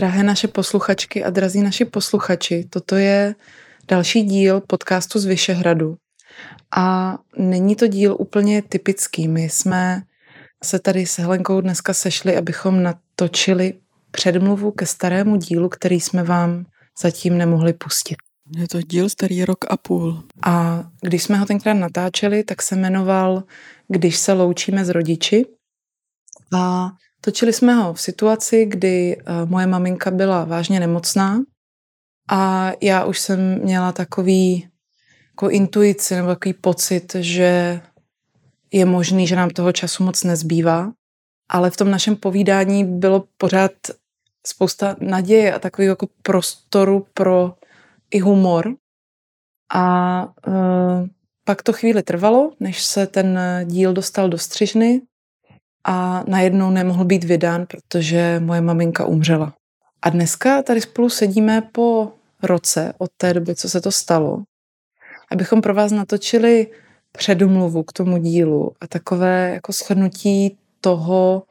Drahé 0.00 0.22
naše 0.22 0.48
posluchačky 0.48 1.24
a 1.24 1.30
drazí 1.30 1.62
naši 1.62 1.84
posluchači, 1.84 2.64
toto 2.70 2.96
je 2.96 3.34
další 3.88 4.22
díl 4.22 4.60
podcastu 4.60 5.18
z 5.18 5.24
Vyšehradu. 5.24 5.96
A 6.76 7.18
není 7.36 7.76
to 7.76 7.86
díl 7.86 8.16
úplně 8.18 8.62
typický. 8.62 9.28
My 9.28 9.42
jsme 9.42 10.02
se 10.64 10.78
tady 10.78 11.06
s 11.06 11.18
Helenkou 11.18 11.60
dneska 11.60 11.94
sešli, 11.94 12.36
abychom 12.36 12.82
natočili 12.82 13.74
předmluvu 14.10 14.70
ke 14.70 14.86
starému 14.86 15.36
dílu, 15.36 15.68
který 15.68 16.00
jsme 16.00 16.22
vám 16.22 16.64
zatím 17.02 17.38
nemohli 17.38 17.72
pustit. 17.72 18.16
Je 18.56 18.68
to 18.68 18.82
díl 18.82 19.08
starý 19.08 19.44
rok 19.44 19.64
a 19.68 19.76
půl. 19.76 20.22
A 20.42 20.84
když 21.02 21.22
jsme 21.22 21.36
ho 21.36 21.46
tenkrát 21.46 21.74
natáčeli, 21.74 22.44
tak 22.44 22.62
se 22.62 22.76
jmenoval 22.76 23.42
Když 23.88 24.18
se 24.18 24.32
loučíme 24.32 24.84
s 24.84 24.88
rodiči. 24.88 25.44
A 26.52 26.90
točili 27.20 27.52
jsme 27.52 27.74
ho 27.74 27.94
v 27.94 28.00
situaci, 28.00 28.66
kdy 28.66 29.16
eh, 29.16 29.22
moje 29.44 29.66
maminka 29.66 30.10
byla 30.10 30.44
vážně 30.44 30.80
nemocná 30.80 31.40
a 32.30 32.72
já 32.80 33.04
už 33.04 33.18
jsem 33.18 33.62
měla 33.62 33.92
takový 33.92 34.68
jako 35.30 35.50
intuici 35.50 36.14
nebo 36.14 36.28
takový 36.28 36.52
pocit, 36.52 37.14
že 37.14 37.80
je 38.72 38.84
možný, 38.84 39.26
že 39.26 39.36
nám 39.36 39.50
toho 39.50 39.72
času 39.72 40.04
moc 40.04 40.24
nezbývá, 40.24 40.92
ale 41.48 41.70
v 41.70 41.76
tom 41.76 41.90
našem 41.90 42.16
povídání 42.16 42.84
bylo 42.84 43.24
pořád 43.36 43.72
spousta 44.46 44.96
naděje 45.00 45.54
a 45.54 45.58
takového 45.58 45.92
jako 45.92 46.08
prostoru 46.22 47.06
pro 47.14 47.54
i 48.10 48.18
humor. 48.18 48.74
A 49.74 50.24
uh, 50.46 51.06
pak 51.44 51.62
to 51.62 51.72
chvíli 51.72 52.02
trvalo, 52.02 52.52
než 52.60 52.82
se 52.82 53.06
ten 53.06 53.38
díl 53.64 53.92
dostal 53.92 54.28
do 54.28 54.38
střižny 54.38 55.02
a 55.84 56.24
najednou 56.26 56.70
nemohl 56.70 57.04
být 57.04 57.24
vydán, 57.24 57.66
protože 57.66 58.40
moje 58.44 58.60
maminka 58.60 59.04
umřela. 59.04 59.54
A 60.02 60.10
dneska 60.10 60.62
tady 60.62 60.80
spolu 60.80 61.10
sedíme 61.10 61.62
po 61.72 62.12
roce 62.42 62.92
od 62.98 63.10
té 63.16 63.34
doby, 63.34 63.54
co 63.54 63.68
se 63.68 63.80
to 63.80 63.92
stalo, 63.92 64.42
abychom 65.30 65.60
pro 65.60 65.74
vás 65.74 65.92
natočili 65.92 66.66
předumluvu 67.12 67.82
k 67.82 67.92
tomu 67.92 68.18
dílu 68.18 68.72
a 68.80 68.86
takové 68.86 69.50
jako 69.54 69.72
shrnutí 69.72 70.58
toho, 70.80 71.42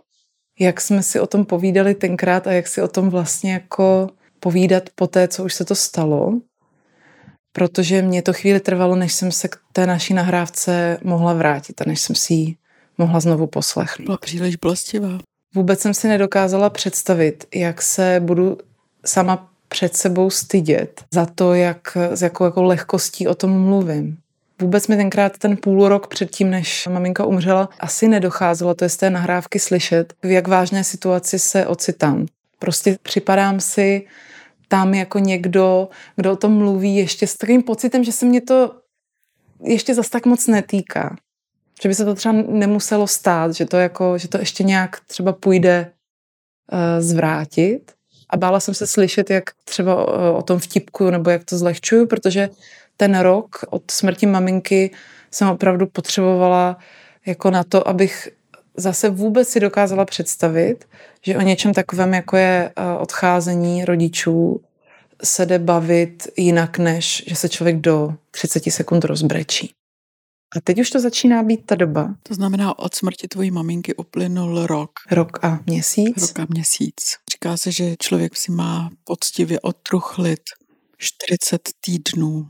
jak 0.60 0.82
jsme 0.82 1.04
si 1.04 1.20
o 1.20 1.28
tom 1.28 1.46
povídali 1.46 1.96
tenkrát 1.96 2.48
a 2.48 2.52
jak 2.52 2.68
si 2.68 2.82
o 2.82 2.88
tom 2.88 3.10
vlastně 3.10 3.54
jako 3.54 4.10
povídat 4.40 4.90
po 4.96 5.08
té, 5.08 5.28
co 5.28 5.44
už 5.44 5.54
se 5.54 5.66
to 5.66 5.76
stalo. 5.76 6.40
Protože 7.52 8.02
mě 8.02 8.22
to 8.22 8.34
chvíli 8.34 8.60
trvalo, 8.60 8.96
než 8.96 9.14
jsem 9.14 9.32
se 9.32 9.48
k 9.48 9.58
té 9.74 9.88
naší 9.88 10.14
nahrávce 10.14 10.98
mohla 11.04 11.34
vrátit 11.34 11.82
a 11.82 11.84
než 11.88 12.02
jsem 12.02 12.16
si 12.16 12.34
ji 12.34 12.56
mohla 13.00 13.20
znovu 13.20 13.48
poslechnout. 13.48 14.06
Byla 14.06 14.18
příliš 14.18 14.56
bolestivá. 14.56 15.20
Vůbec 15.56 15.80
jsem 15.80 15.94
si 15.94 16.08
nedokázala 16.08 16.70
představit, 16.70 17.46
jak 17.56 17.82
se 17.82 18.20
budu 18.20 18.58
sama 19.06 19.50
před 19.68 19.96
sebou 19.96 20.30
stydět 20.30 21.04
za 21.14 21.26
to, 21.26 21.54
jak, 21.54 21.98
s 22.12 22.22
jakou 22.22 22.46
jako 22.46 22.64
lehkostí 22.64 23.28
o 23.28 23.36
tom 23.36 23.52
mluvím. 23.52 24.18
Vůbec 24.62 24.88
mi 24.88 24.98
tenkrát 24.98 25.38
ten 25.38 25.58
půl 25.58 25.90
rok 25.90 26.08
předtím, 26.08 26.50
než 26.50 26.88
maminka 26.88 27.26
umřela, 27.26 27.70
asi 27.80 28.08
nedocházelo, 28.08 28.74
to 28.74 28.86
je 28.86 28.90
z 28.90 28.98
té 28.98 29.10
nahrávky 29.10 29.60
slyšet, 29.60 30.14
v 30.24 30.32
jak 30.32 30.48
vážné 30.48 30.84
situaci 30.84 31.40
se 31.40 31.68
ocitám. 31.68 32.26
Prostě 32.60 32.98
připadám 33.02 33.60
si 33.60 34.08
tam 34.68 34.94
jako 34.94 35.20
někdo, 35.20 35.90
kdo 36.16 36.32
o 36.32 36.36
tom 36.36 36.52
mluví 36.52 36.96
ještě 36.96 37.28
s 37.28 37.38
takovým 37.38 37.64
pocitem, 37.64 38.04
že 38.04 38.12
se 38.12 38.26
mě 38.26 38.42
to 38.42 38.76
ještě 39.64 39.96
zas 39.96 40.10
tak 40.10 40.26
moc 40.26 40.48
netýká. 40.48 41.16
Že 41.82 41.90
by 41.90 41.96
se 41.96 42.06
to 42.06 42.16
třeba 42.16 42.36
nemuselo 42.48 43.08
stát, 43.08 43.54
že 43.54 43.66
to, 43.66 43.78
jako, 43.78 44.18
že 44.18 44.28
to 44.28 44.38
ještě 44.38 44.64
nějak 44.64 45.00
třeba 45.08 45.34
půjde 45.34 45.92
uh, 46.72 46.80
zvrátit. 47.00 47.92
A 48.30 48.38
bála 48.38 48.60
jsem 48.60 48.74
se 48.74 48.88
slyšet, 48.88 49.30
jak 49.30 49.44
třeba 49.66 50.08
uh, 50.08 50.38
o 50.38 50.42
tom 50.42 50.60
vtipku 50.60 51.10
nebo 51.10 51.30
jak 51.30 51.44
to 51.44 51.58
zlehčuju, 51.58 52.08
protože 52.08 52.50
ten 52.98 53.20
rok 53.20 53.66
od 53.70 53.92
smrti 53.92 54.26
maminky 54.26 54.92
jsem 55.32 55.48
opravdu 55.48 55.88
potřebovala 55.88 56.78
jako 57.26 57.52
na 57.52 57.64
to, 57.64 57.88
abych 57.88 58.30
zase 58.78 59.10
vůbec 59.10 59.50
si 59.50 59.60
dokázala 59.60 60.06
představit, 60.06 60.86
že 61.22 61.38
o 61.38 61.42
něčem 61.42 61.74
takovém, 61.74 62.14
jako 62.14 62.38
je 62.38 62.72
eh, 62.76 62.98
odcházení 63.00 63.86
rodičů, 63.86 64.62
se 65.24 65.46
jde 65.46 65.60
bavit 65.60 66.28
jinak, 66.38 66.78
než 66.78 67.24
že 67.28 67.36
se 67.36 67.50
člověk 67.50 67.78
do 67.78 68.14
30 68.32 68.64
sekund 68.72 69.06
rozbrečí. 69.06 69.72
A 70.58 70.62
teď 70.62 70.80
už 70.80 70.90
to 70.90 71.00
začíná 71.00 71.44
být 71.44 71.66
ta 71.66 71.76
doba. 71.76 72.16
To 72.24 72.34
znamená, 72.34 72.80
od 72.80 72.96
smrti 72.96 73.28
tvojí 73.28 73.52
maminky 73.52 73.96
uplynul 73.96 74.68
rok. 74.68 74.92
Rok 75.12 75.44
a 75.44 75.60
měsíc. 75.66 76.22
Rok 76.22 76.40
a 76.40 76.48
měsíc. 76.50 77.16
Říká 77.32 77.58
se, 77.58 77.72
že 77.72 77.96
člověk 78.02 78.38
si 78.38 78.52
má 78.52 78.90
poctivě 79.04 79.60
odtruchlit 79.60 80.42
40 80.98 81.70
týdnů. 81.82 82.50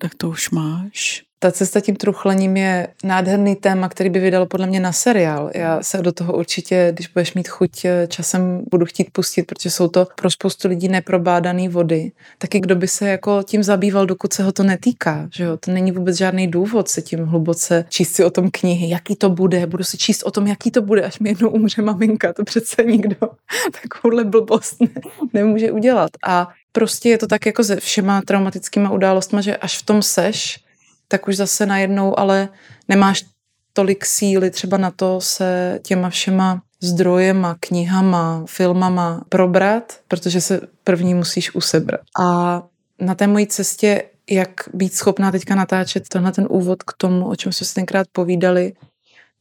Tak 0.00 0.14
to 0.14 0.28
už 0.28 0.50
máš. 0.50 1.22
Ta 1.42 1.52
cesta 1.52 1.80
tím 1.80 1.96
truchlením 1.96 2.56
je 2.56 2.88
nádherný 3.04 3.56
téma, 3.56 3.88
který 3.88 4.10
by 4.10 4.18
vydalo 4.18 4.46
podle 4.46 4.66
mě 4.66 4.80
na 4.80 4.92
seriál. 4.92 5.50
Já 5.54 5.82
se 5.82 5.98
do 5.98 6.12
toho 6.12 6.36
určitě, 6.36 6.88
když 6.94 7.08
budeš 7.08 7.34
mít 7.34 7.48
chuť, 7.48 7.84
eh, 7.84 8.06
časem 8.06 8.62
budu 8.70 8.86
chtít 8.86 9.10
pustit, 9.12 9.42
protože 9.42 9.70
jsou 9.70 9.88
to 9.88 10.06
pro 10.16 10.30
spoustu 10.30 10.68
lidí 10.68 10.88
neprobádané 10.88 11.68
vody. 11.68 12.12
Taky 12.38 12.60
kdo 12.60 12.76
by 12.76 12.88
se 12.88 13.08
jako 13.08 13.42
tím 13.42 13.62
zabýval, 13.62 14.06
dokud 14.06 14.32
se 14.32 14.42
ho 14.42 14.52
to 14.52 14.62
netýká. 14.62 15.28
Že 15.32 15.44
jo? 15.44 15.56
To 15.56 15.70
není 15.70 15.92
vůbec 15.92 16.16
žádný 16.16 16.48
důvod 16.48 16.88
se 16.88 17.02
tím 17.02 17.24
hluboce 17.24 17.84
číst 17.88 18.12
si 18.12 18.24
o 18.24 18.30
tom 18.30 18.50
knihy, 18.50 18.90
jaký 18.90 19.16
to 19.16 19.30
bude, 19.30 19.66
budu 19.66 19.84
si 19.84 19.98
číst 19.98 20.22
o 20.22 20.30
tom, 20.30 20.46
jaký 20.46 20.70
to 20.70 20.82
bude, 20.82 21.02
až 21.02 21.18
mi 21.18 21.28
jednou 21.28 21.48
umře 21.48 21.82
maminka. 21.82 22.32
To 22.32 22.44
přece 22.44 22.84
nikdo 22.84 23.16
takovouhle 23.82 24.24
blbost 24.24 24.80
ne, 24.80 24.88
nemůže 25.32 25.72
udělat. 25.72 26.10
A 26.26 26.48
prostě 26.72 27.08
je 27.08 27.18
to 27.18 27.26
tak 27.26 27.46
jako 27.46 27.64
se 27.64 27.76
všema 27.76 28.22
traumatickýma 28.26 28.90
událostmi, 28.90 29.42
že 29.42 29.56
až 29.56 29.78
v 29.78 29.86
tom 29.86 30.02
seš, 30.02 30.60
tak 31.10 31.28
už 31.28 31.36
zase 31.36 31.66
najednou 31.66 32.18
ale 32.18 32.48
nemáš 32.88 33.24
tolik 33.72 34.06
síly 34.06 34.50
třeba 34.50 34.76
na 34.76 34.90
to 34.90 35.20
se 35.20 35.80
těma 35.82 36.10
všema 36.10 36.62
zdrojema, 36.82 37.56
knihama, 37.60 38.44
filmama 38.46 39.24
probrat, 39.28 40.00
protože 40.08 40.40
se 40.40 40.60
první 40.84 41.14
musíš 41.14 41.54
usebrat. 41.54 42.00
A 42.20 42.62
na 43.00 43.14
té 43.14 43.26
mojí 43.26 43.46
cestě, 43.46 44.02
jak 44.30 44.50
být 44.74 44.94
schopná 44.94 45.30
teďka 45.30 45.54
natáčet 45.54 46.08
tenhle 46.08 46.32
ten 46.32 46.46
úvod 46.50 46.82
k 46.82 46.92
tomu, 46.96 47.28
o 47.28 47.36
čem 47.36 47.52
jsme 47.52 47.66
si 47.66 47.74
tenkrát 47.74 48.06
povídali, 48.12 48.72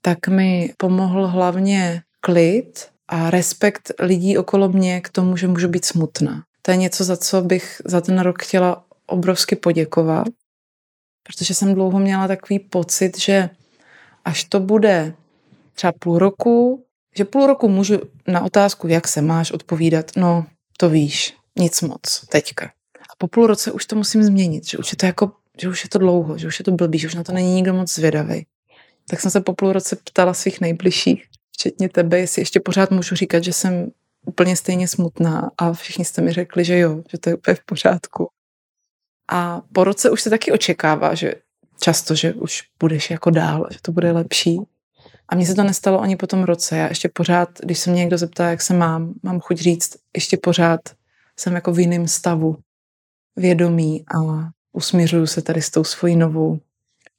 tak 0.02 0.28
mi 0.28 0.74
pomohl 0.78 1.28
hlavně 1.28 2.02
klid 2.22 2.88
a 3.08 3.30
respekt 3.30 3.92
lidí 4.00 4.38
okolo 4.38 4.70
mě 4.70 5.02
k 5.02 5.10
tomu, 5.10 5.38
že 5.38 5.48
můžu 5.48 5.68
být 5.68 5.86
smutná. 5.86 6.44
To 6.62 6.72
je 6.72 6.78
něco, 6.78 7.04
za 7.04 7.18
co 7.18 7.42
bych 7.42 7.82
za 7.86 8.02
ten 8.02 8.20
rok 8.20 8.44
chtěla 8.44 8.84
obrovsky 9.08 9.56
poděkovat 9.56 10.28
protože 11.30 11.54
jsem 11.54 11.74
dlouho 11.74 12.00
měla 12.00 12.28
takový 12.28 12.60
pocit, 12.60 13.20
že 13.20 13.50
až 14.26 14.44
to 14.44 14.60
bude 14.60 15.14
třeba 15.74 15.94
půl 16.00 16.20
roku, 16.20 16.86
že 17.18 17.26
půl 17.26 17.48
roku 17.48 17.68
můžu 17.68 18.00
na 18.28 18.44
otázku, 18.44 18.88
jak 18.88 19.08
se 19.08 19.22
máš, 19.22 19.52
odpovídat, 19.52 20.12
no 20.16 20.46
to 20.78 20.90
víš, 20.90 21.36
nic 21.60 21.82
moc, 21.82 22.26
teďka. 22.30 22.66
A 23.02 23.14
po 23.18 23.28
půl 23.28 23.48
roce 23.48 23.72
už 23.72 23.86
to 23.86 23.96
musím 23.96 24.24
změnit, 24.24 24.70
že 24.70 24.78
už 24.78 24.92
je 24.92 24.98
to 24.98 25.06
jako, 25.06 25.32
že 25.62 25.70
už 25.70 25.84
je 25.84 25.90
to 25.90 26.00
dlouho, 26.00 26.38
že 26.38 26.48
už 26.48 26.60
je 26.60 26.66
to 26.66 26.72
blbý, 26.72 27.00
že 27.00 27.08
už 27.08 27.16
na 27.16 27.24
to 27.24 27.32
není 27.32 27.54
nikdo 27.54 27.74
moc 27.74 27.96
zvědavý. 27.96 28.46
Tak 29.10 29.20
jsem 29.22 29.32
se 29.32 29.42
po 29.42 29.54
půl 29.54 29.74
roce 29.74 29.96
ptala 29.96 30.34
svých 30.34 30.62
nejbližších, 30.62 31.26
včetně 31.52 31.90
tebe, 31.90 32.20
jestli 32.20 32.42
ještě 32.42 32.60
pořád 32.60 32.92
můžu 32.92 33.16
říkat, 33.16 33.44
že 33.44 33.54
jsem 33.54 33.92
úplně 34.26 34.56
stejně 34.56 34.88
smutná 34.88 35.52
a 35.58 35.74
všichni 35.74 36.06
jste 36.06 36.22
mi 36.22 36.34
řekli, 36.34 36.66
že 36.66 36.78
jo, 36.80 37.04
že 37.12 37.18
to 37.18 37.30
je 37.30 37.36
úplně 37.36 37.56
v 37.56 37.66
pořádku. 37.66 38.30
A 39.32 39.62
po 39.74 39.84
roce 39.84 40.10
už 40.10 40.22
se 40.22 40.30
taky 40.30 40.52
očekává, 40.52 41.16
že 41.16 41.34
často, 41.80 42.16
že 42.16 42.34
už 42.34 42.64
budeš 42.80 43.10
jako 43.10 43.30
dál, 43.30 43.68
že 43.72 43.78
to 43.82 43.92
bude 43.92 44.12
lepší. 44.12 44.60
A 45.30 45.36
mně 45.36 45.46
se 45.46 45.56
to 45.56 45.64
nestalo 45.64 46.02
ani 46.02 46.16
po 46.16 46.28
tom 46.28 46.44
roce. 46.44 46.78
Já 46.78 46.88
ještě 46.88 47.10
pořád, 47.10 47.50
když 47.60 47.80
se 47.80 47.92
mě 47.92 48.00
někdo 48.00 48.18
zeptá, 48.18 48.50
jak 48.50 48.62
se 48.62 48.74
mám, 48.74 49.14
mám 49.24 49.40
chuť 49.40 49.58
říct, 49.58 49.96
ještě 50.16 50.38
pořád 50.38 50.80
jsem 51.40 51.56
jako 51.56 51.72
v 51.74 51.80
jiném 51.80 52.08
stavu 52.08 52.58
vědomí 53.36 54.06
a 54.16 54.50
usmířuju 54.74 55.28
se 55.28 55.42
tady 55.42 55.62
s 55.62 55.70
tou 55.70 55.84
svojí 55.84 56.16
novou 56.16 56.60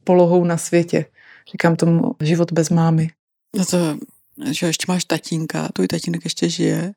polohou 0.04 0.44
na 0.44 0.56
světě. 0.56 1.06
Říkám 1.52 1.76
tomu 1.76 2.16
život 2.20 2.52
bez 2.52 2.70
mámy. 2.70 3.10
No 3.56 3.64
to, 3.64 3.98
že 4.50 4.66
ještě 4.66 4.84
máš 4.88 5.04
tatínka, 5.04 5.68
tvůj 5.72 5.86
tatínek 5.86 6.24
ještě 6.24 6.48
žije. 6.48 6.92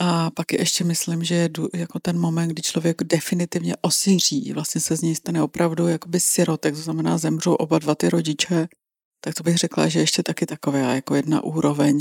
A 0.00 0.30
pak 0.30 0.52
ještě 0.52 0.84
myslím, 0.84 1.24
že 1.24 1.34
je 1.34 1.50
jako 1.74 1.98
ten 1.98 2.18
moment, 2.18 2.48
kdy 2.48 2.62
člověk 2.62 3.04
definitivně 3.04 3.74
osiří, 3.80 4.52
vlastně 4.52 4.80
se 4.80 4.96
z 4.96 5.02
něj 5.02 5.14
stane 5.14 5.42
opravdu 5.42 5.88
jakoby 5.88 6.20
sirotek, 6.20 6.74
to 6.74 6.80
znamená 6.82 7.18
zemřou 7.18 7.54
oba 7.54 7.78
dva 7.78 7.94
ty 7.94 8.08
rodiče, 8.08 8.68
tak 9.24 9.34
to 9.34 9.42
bych 9.42 9.56
řekla, 9.56 9.88
že 9.88 10.00
ještě 10.00 10.22
taky 10.22 10.46
takové 10.46 10.94
jako 10.94 11.14
jedna 11.14 11.44
úroveň, 11.44 12.00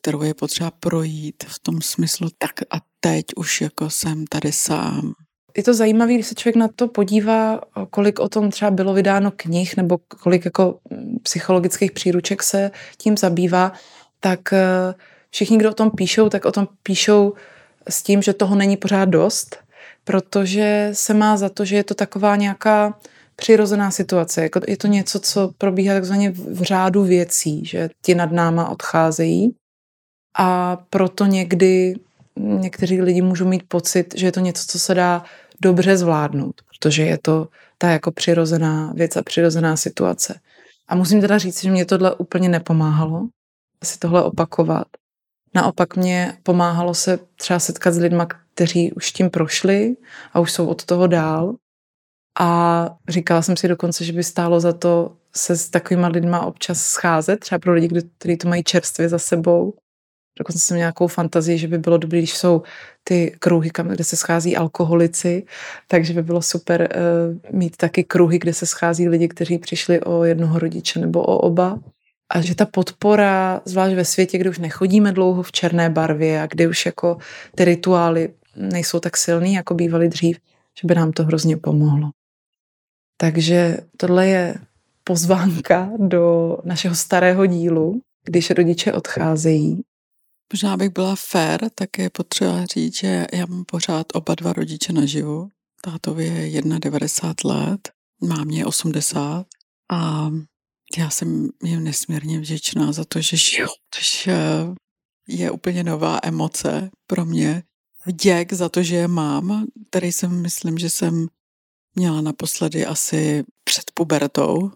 kterou 0.00 0.22
je 0.22 0.34
potřeba 0.34 0.70
projít 0.70 1.44
v 1.48 1.58
tom 1.58 1.82
smyslu, 1.82 2.28
tak 2.38 2.50
a 2.70 2.76
teď 3.00 3.24
už 3.36 3.60
jako 3.60 3.90
jsem 3.90 4.26
tady 4.26 4.52
sám. 4.52 5.12
Je 5.56 5.62
to 5.62 5.74
zajímavé, 5.74 6.14
když 6.14 6.26
se 6.26 6.34
člověk 6.34 6.56
na 6.56 6.68
to 6.68 6.88
podívá, 6.88 7.60
kolik 7.90 8.18
o 8.18 8.28
tom 8.28 8.50
třeba 8.50 8.70
bylo 8.70 8.94
vydáno 8.94 9.32
knih 9.36 9.76
nebo 9.76 9.98
kolik 9.98 10.44
jako 10.44 10.78
mm, 10.90 11.18
psychologických 11.22 11.92
příruček 11.92 12.42
se 12.42 12.70
tím 12.98 13.16
zabývá, 13.16 13.72
tak 14.20 14.40
uh, 14.52 15.00
všichni, 15.30 15.58
kdo 15.58 15.70
o 15.70 15.74
tom 15.74 15.90
píšou, 15.90 16.28
tak 16.28 16.44
o 16.44 16.52
tom 16.52 16.68
píšou 16.82 17.34
s 17.88 18.02
tím, 18.02 18.22
že 18.22 18.32
toho 18.32 18.56
není 18.56 18.76
pořád 18.76 19.04
dost, 19.04 19.56
protože 20.04 20.90
se 20.92 21.14
má 21.14 21.36
za 21.36 21.48
to, 21.48 21.64
že 21.64 21.76
je 21.76 21.84
to 21.84 21.94
taková 21.94 22.36
nějaká 22.36 22.98
přirozená 23.36 23.90
situace. 23.90 24.42
Jako 24.42 24.60
je 24.68 24.76
to 24.76 24.86
něco, 24.86 25.20
co 25.20 25.50
probíhá 25.58 25.94
takzvaně 25.94 26.30
v 26.30 26.62
řádu 26.62 27.04
věcí, 27.04 27.64
že 27.64 27.90
ti 28.02 28.14
nad 28.14 28.32
náma 28.32 28.68
odcházejí 28.68 29.54
a 30.38 30.76
proto 30.90 31.26
někdy 31.26 31.94
někteří 32.36 33.02
lidi 33.02 33.22
můžou 33.22 33.48
mít 33.48 33.62
pocit, 33.68 34.14
že 34.16 34.26
je 34.26 34.32
to 34.32 34.40
něco, 34.40 34.64
co 34.66 34.78
se 34.78 34.94
dá 34.94 35.24
dobře 35.60 35.96
zvládnout, 35.96 36.54
protože 36.68 37.02
je 37.02 37.18
to 37.18 37.48
ta 37.78 37.90
jako 37.90 38.12
přirozená 38.12 38.92
věc 38.94 39.16
a 39.16 39.22
přirozená 39.22 39.76
situace. 39.76 40.40
A 40.88 40.94
musím 40.94 41.20
teda 41.20 41.38
říct, 41.38 41.62
že 41.62 41.70
mě 41.70 41.84
tohle 41.84 42.14
úplně 42.14 42.48
nepomáhalo 42.48 43.28
si 43.84 43.98
tohle 43.98 44.22
opakovat. 44.22 44.86
Naopak 45.54 45.96
mě 45.96 46.38
pomáhalo 46.42 46.94
se 46.94 47.18
třeba 47.36 47.58
setkat 47.58 47.94
s 47.94 47.98
lidmi, 47.98 48.22
kteří 48.54 48.92
už 48.92 49.12
tím 49.12 49.30
prošli 49.30 49.96
a 50.32 50.40
už 50.40 50.52
jsou 50.52 50.66
od 50.66 50.84
toho 50.84 51.06
dál. 51.06 51.54
A 52.40 52.90
říkala 53.08 53.42
jsem 53.42 53.56
si 53.56 53.68
dokonce, 53.68 54.04
že 54.04 54.12
by 54.12 54.24
stálo 54.24 54.60
za 54.60 54.72
to 54.72 55.16
se 55.36 55.56
s 55.56 55.68
takovýma 55.68 56.08
lidma 56.08 56.46
občas 56.46 56.80
scházet, 56.80 57.40
třeba 57.40 57.58
pro 57.58 57.72
lidi, 57.72 58.02
kteří 58.18 58.36
to 58.36 58.48
mají 58.48 58.64
čerstvě 58.64 59.08
za 59.08 59.18
sebou. 59.18 59.74
Dokonce 60.38 60.58
jsem 60.58 60.74
měla 60.74 60.84
nějakou 60.84 61.06
fantazii, 61.06 61.58
že 61.58 61.68
by 61.68 61.78
bylo 61.78 61.98
dobré, 61.98 62.18
když 62.18 62.36
jsou 62.36 62.62
ty 63.04 63.36
kruhy, 63.38 63.70
kde 63.82 64.04
se 64.04 64.16
schází 64.16 64.56
alkoholici, 64.56 65.46
takže 65.86 66.14
by 66.14 66.22
bylo 66.22 66.42
super 66.42 66.88
uh, 66.96 67.58
mít 67.58 67.76
taky 67.76 68.04
kruhy, 68.04 68.38
kde 68.38 68.54
se 68.54 68.66
schází 68.66 69.08
lidi, 69.08 69.28
kteří 69.28 69.58
přišli 69.58 70.00
o 70.00 70.24
jednoho 70.24 70.58
rodiče 70.58 71.00
nebo 71.00 71.22
o 71.22 71.38
oba. 71.38 71.78
A 72.30 72.40
že 72.40 72.54
ta 72.54 72.66
podpora, 72.66 73.60
zvlášť 73.64 73.94
ve 73.94 74.04
světě, 74.04 74.38
kde 74.38 74.50
už 74.50 74.58
nechodíme 74.58 75.12
dlouho 75.12 75.42
v 75.42 75.52
černé 75.52 75.90
barvě 75.90 76.42
a 76.42 76.46
kde 76.46 76.68
už 76.68 76.86
jako 76.86 77.18
ty 77.54 77.64
rituály 77.64 78.34
nejsou 78.56 79.00
tak 79.00 79.16
silný, 79.16 79.54
jako 79.54 79.74
bývaly 79.74 80.08
dřív, 80.08 80.38
že 80.80 80.88
by 80.88 80.94
nám 80.94 81.12
to 81.12 81.24
hrozně 81.24 81.56
pomohlo. 81.56 82.10
Takže 83.16 83.76
tohle 83.96 84.26
je 84.26 84.54
pozvánka 85.04 85.90
do 85.98 86.56
našeho 86.64 86.94
starého 86.94 87.46
dílu, 87.46 88.00
když 88.24 88.50
rodiče 88.50 88.92
odcházejí. 88.92 89.82
Možná 90.52 90.76
bych 90.76 90.90
byla 90.90 91.14
fér, 91.16 91.60
tak 91.74 91.98
je 91.98 92.10
potřeba 92.10 92.66
říct, 92.66 92.96
že 92.96 93.26
já 93.32 93.46
mám 93.46 93.64
pořád 93.64 94.06
oba 94.14 94.34
dva 94.34 94.52
rodiče 94.52 94.92
naživu. 94.92 95.48
Tátovi 95.82 96.26
je 96.26 96.62
91 96.62 97.60
let, 97.60 97.88
mámě 98.20 98.58
je 98.58 98.66
80 98.66 99.46
a 99.92 100.30
já 100.98 101.10
jsem 101.10 101.48
jim 101.62 101.84
nesmírně 101.84 102.38
vděčná 102.38 102.92
za 102.92 103.04
to, 103.04 103.20
že 103.20 103.36
žiju, 103.36 103.68
což 103.90 104.28
je 105.28 105.50
úplně 105.50 105.84
nová 105.84 106.18
emoce 106.22 106.90
pro 107.06 107.24
mě. 107.24 107.62
Vděk 108.06 108.52
za 108.52 108.68
to, 108.68 108.82
že 108.82 108.96
je 108.96 109.08
mám, 109.08 109.66
který 109.90 110.12
jsem, 110.12 110.42
myslím, 110.42 110.78
že 110.78 110.90
jsem 110.90 111.26
měla 111.94 112.20
naposledy 112.20 112.86
asi 112.86 113.44
před 113.64 113.84
pubertou, 113.94 114.70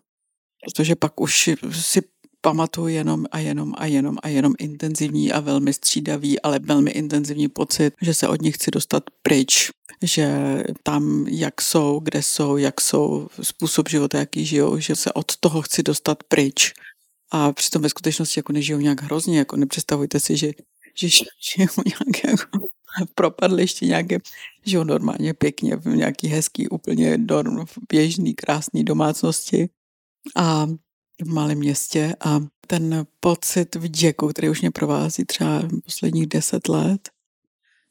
protože 0.65 0.97
pak 0.97 1.21
už 1.21 1.51
si 1.71 2.03
pamatuju 2.45 2.89
jenom 2.89 3.25
a 3.33 3.39
jenom 3.39 3.73
a 3.77 3.87
jenom 3.87 4.17
a 4.23 4.29
jenom 4.29 4.53
intenzivní 4.59 5.33
a 5.33 5.41
velmi 5.41 5.73
střídavý, 5.73 6.41
ale 6.41 6.59
velmi 6.59 6.91
intenzivní 6.91 7.49
pocit, 7.49 7.95
že 8.03 8.15
se 8.15 8.29
od 8.29 8.43
nich 8.43 8.55
chci 8.55 8.71
dostat 8.71 9.03
pryč, 9.23 9.71
že 10.03 10.29
tam, 10.83 11.27
jak 11.29 11.63
jsou, 11.63 12.01
kde 12.01 12.23
jsou, 12.23 12.57
jak 12.57 12.81
jsou, 12.81 13.29
způsob 13.43 13.89
života, 13.89 14.19
jaký 14.19 14.47
žijou, 14.47 14.79
že 14.79 14.97
se 14.97 15.13
od 15.13 15.37
toho 15.37 15.63
chci 15.63 15.83
dostat 15.83 16.23
pryč. 16.29 16.73
A 17.31 17.53
přitom 17.53 17.83
ve 17.83 17.89
skutečnosti 17.89 18.39
jako 18.39 18.53
nežijou 18.53 18.79
nějak 18.79 19.03
hrozně, 19.03 19.39
jako 19.39 19.57
nepředstavujte 19.57 20.21
si, 20.21 20.37
že, 20.37 20.53
že 20.95 21.09
žijou 21.09 21.83
nějak 21.87 22.25
jako 22.25 22.59
v 23.09 23.15
propadlišti 23.15 23.87
nějaké, 23.87 24.19
žijou 24.67 24.85
normálně 24.85 25.35
pěkně 25.35 25.77
v 25.77 25.87
nějaký 25.97 26.29
hezký, 26.29 26.69
úplně 26.69 27.19
norm, 27.19 27.65
běžný, 27.89 28.35
krásný 28.35 28.85
domácnosti. 28.85 29.69
A 30.37 30.67
v 31.23 31.29
malém 31.29 31.59
městě 31.59 32.17
a 32.21 32.41
ten 32.67 33.07
pocit 33.21 33.75
vděku, 33.75 34.29
který 34.29 34.49
už 34.49 34.61
mě 34.61 34.71
provází 34.71 35.25
třeba 35.25 35.63
posledních 35.85 36.27
deset 36.27 36.69
let, 36.69 37.11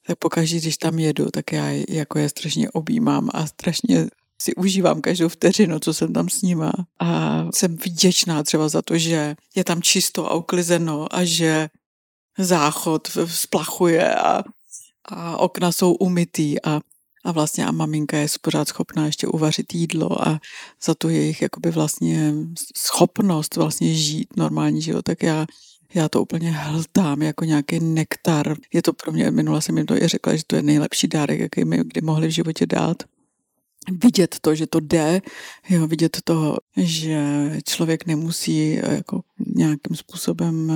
tak 0.08 0.18
pokaždé, 0.20 0.60
když 0.60 0.78
tam 0.78 1.00
jedu, 1.00 1.26
tak 1.32 1.52
já 1.52 1.70
jako 1.90 2.20
je 2.20 2.30
strašně 2.30 2.72
objímám 2.72 3.30
a 3.34 3.48
strašně 3.48 4.08
si 4.42 4.56
užívám 4.56 5.02
každou 5.02 5.30
vteřinu, 5.30 5.80
co 5.80 5.94
jsem 5.94 6.14
tam 6.14 6.30
s 6.30 6.42
nima. 6.42 6.72
A 7.00 7.48
jsem 7.54 7.76
vděčná 7.76 8.44
třeba 8.44 8.70
za 8.70 8.82
to, 8.82 8.98
že 8.98 9.36
je 9.56 9.64
tam 9.64 9.82
čisto 9.82 10.32
a 10.32 10.34
uklizeno 10.34 11.16
a 11.16 11.24
že 11.24 11.70
záchod 12.38 13.08
splachuje 13.26 14.16
a, 14.16 14.44
a 15.06 15.38
okna 15.38 15.72
jsou 15.72 15.94
umytý 15.94 16.64
a 16.64 16.82
a 17.24 17.32
vlastně 17.32 17.66
a 17.66 17.72
maminka 17.72 18.18
je 18.18 18.28
pořád 18.42 18.68
schopná 18.68 19.06
ještě 19.06 19.28
uvařit 19.28 19.74
jídlo 19.74 20.28
a 20.28 20.40
za 20.84 20.96
tu 20.96 21.10
jejich 21.10 21.42
jakoby 21.42 21.72
vlastně 21.72 22.34
schopnost 22.78 23.56
vlastně 23.56 23.94
žít 23.94 24.38
normální 24.38 24.82
život, 24.82 25.02
tak 25.02 25.24
já 25.24 25.46
já 25.96 26.10
to 26.10 26.22
úplně 26.22 26.52
hltám 26.52 27.22
jako 27.22 27.46
nějaký 27.46 27.80
nektar. 27.80 28.56
Je 28.74 28.82
to 28.82 28.94
pro 28.94 29.12
mě, 29.12 29.32
minule 29.32 29.62
jsem 29.62 29.78
jim 29.78 29.86
to 29.86 29.96
i 29.96 30.08
řekla, 30.08 30.36
že 30.36 30.44
to 30.48 30.56
je 30.56 30.62
nejlepší 30.62 31.08
dárek, 31.08 31.40
jaký 31.40 31.66
mi 31.66 31.78
kdy 31.78 32.02
mohli 32.02 32.28
v 32.28 32.32
životě 32.32 32.66
dát. 32.66 33.04
Vidět 34.04 34.38
to, 34.42 34.56
že 34.56 34.68
to 34.68 34.80
jde, 34.80 35.22
jo, 35.70 35.88
vidět 35.88 36.18
to, 36.24 36.58
že 36.78 37.52
člověk 37.66 38.06
nemusí 38.06 38.76
jako 38.76 39.22
nějakým 39.56 39.96
způsobem 39.96 40.72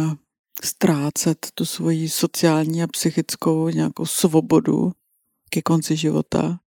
ztrácet 0.63 1.47
tu 1.53 1.65
svoji 1.65 2.09
sociální 2.09 2.83
a 2.83 2.87
psychickou 2.87 3.69
nějakou 3.69 4.05
svobodu, 4.05 4.91
ke 5.49 5.61
konci 5.61 5.95
života, 5.95 6.59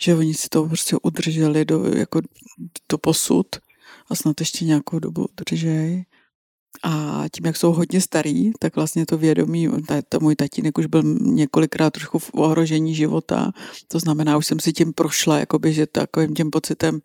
že 0.00 0.14
oni 0.14 0.34
si 0.34 0.48
to 0.48 0.64
prostě 0.64 0.96
udrželi 1.02 1.64
do, 1.64 1.84
jako 1.84 2.20
do 2.88 2.98
posud 2.98 3.46
a 4.10 4.14
snad 4.14 4.40
ještě 4.40 4.64
nějakou 4.64 4.98
dobu 4.98 5.26
udržej. 5.40 6.04
A 6.82 7.24
tím, 7.34 7.46
jak 7.46 7.56
jsou 7.56 7.72
hodně 7.72 8.00
starý, 8.00 8.52
tak 8.58 8.76
vlastně 8.76 9.06
to 9.06 9.18
vědomí, 9.18 9.68
to 10.08 10.20
můj 10.20 10.36
tatínek 10.36 10.78
už 10.78 10.86
byl 10.86 11.02
několikrát 11.20 11.90
trošku 11.90 12.18
v 12.18 12.30
ohrožení 12.34 12.94
života, 12.94 13.52
to 13.88 13.98
znamená, 13.98 14.36
už 14.36 14.46
jsem 14.46 14.60
si 14.60 14.72
tím 14.72 14.92
prošla, 14.92 15.38
jakoby, 15.38 15.72
že 15.72 15.86
takovým 15.86 16.34
tím 16.34 16.50
pocitem, 16.50 17.00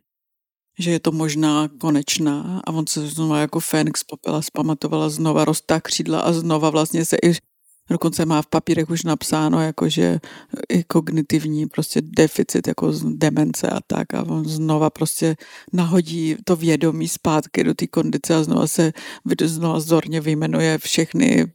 že 0.79 0.91
je 0.91 0.99
to 0.99 1.11
možná 1.11 1.67
konečná 1.67 2.61
a 2.67 2.71
on 2.71 2.87
se 2.87 3.07
znova 3.07 3.39
jako 3.39 3.59
Fénix 3.59 4.03
popela, 4.03 4.41
zpamatovala, 4.41 5.09
znova 5.09 5.45
roztá 5.45 5.81
křídla 5.81 6.19
a 6.19 6.33
znova 6.33 6.69
vlastně 6.69 7.05
se 7.05 7.17
i 7.23 7.33
Dokonce 7.93 8.25
má 8.25 8.41
v 8.41 8.47
papírech 8.47 8.89
už 8.89 9.03
napsáno, 9.03 9.61
jako 9.61 9.89
že 9.89 10.19
i 10.69 10.83
kognitivní 10.83 11.67
prostě 11.67 12.01
deficit, 12.01 12.67
jako 12.67 12.93
demence 13.05 13.69
a 13.69 13.79
tak. 13.87 14.13
A 14.13 14.23
on 14.23 14.45
znova 14.45 14.89
prostě 14.89 15.35
nahodí 15.73 16.35
to 16.45 16.55
vědomí 16.55 17.07
zpátky 17.07 17.63
do 17.63 17.73
té 17.73 17.87
kondice 17.87 18.35
a 18.35 18.43
znova 18.43 18.67
se 18.67 18.91
znova 19.43 19.79
zorně 19.79 20.21
vyjmenuje 20.21 20.77
všechny 20.77 21.53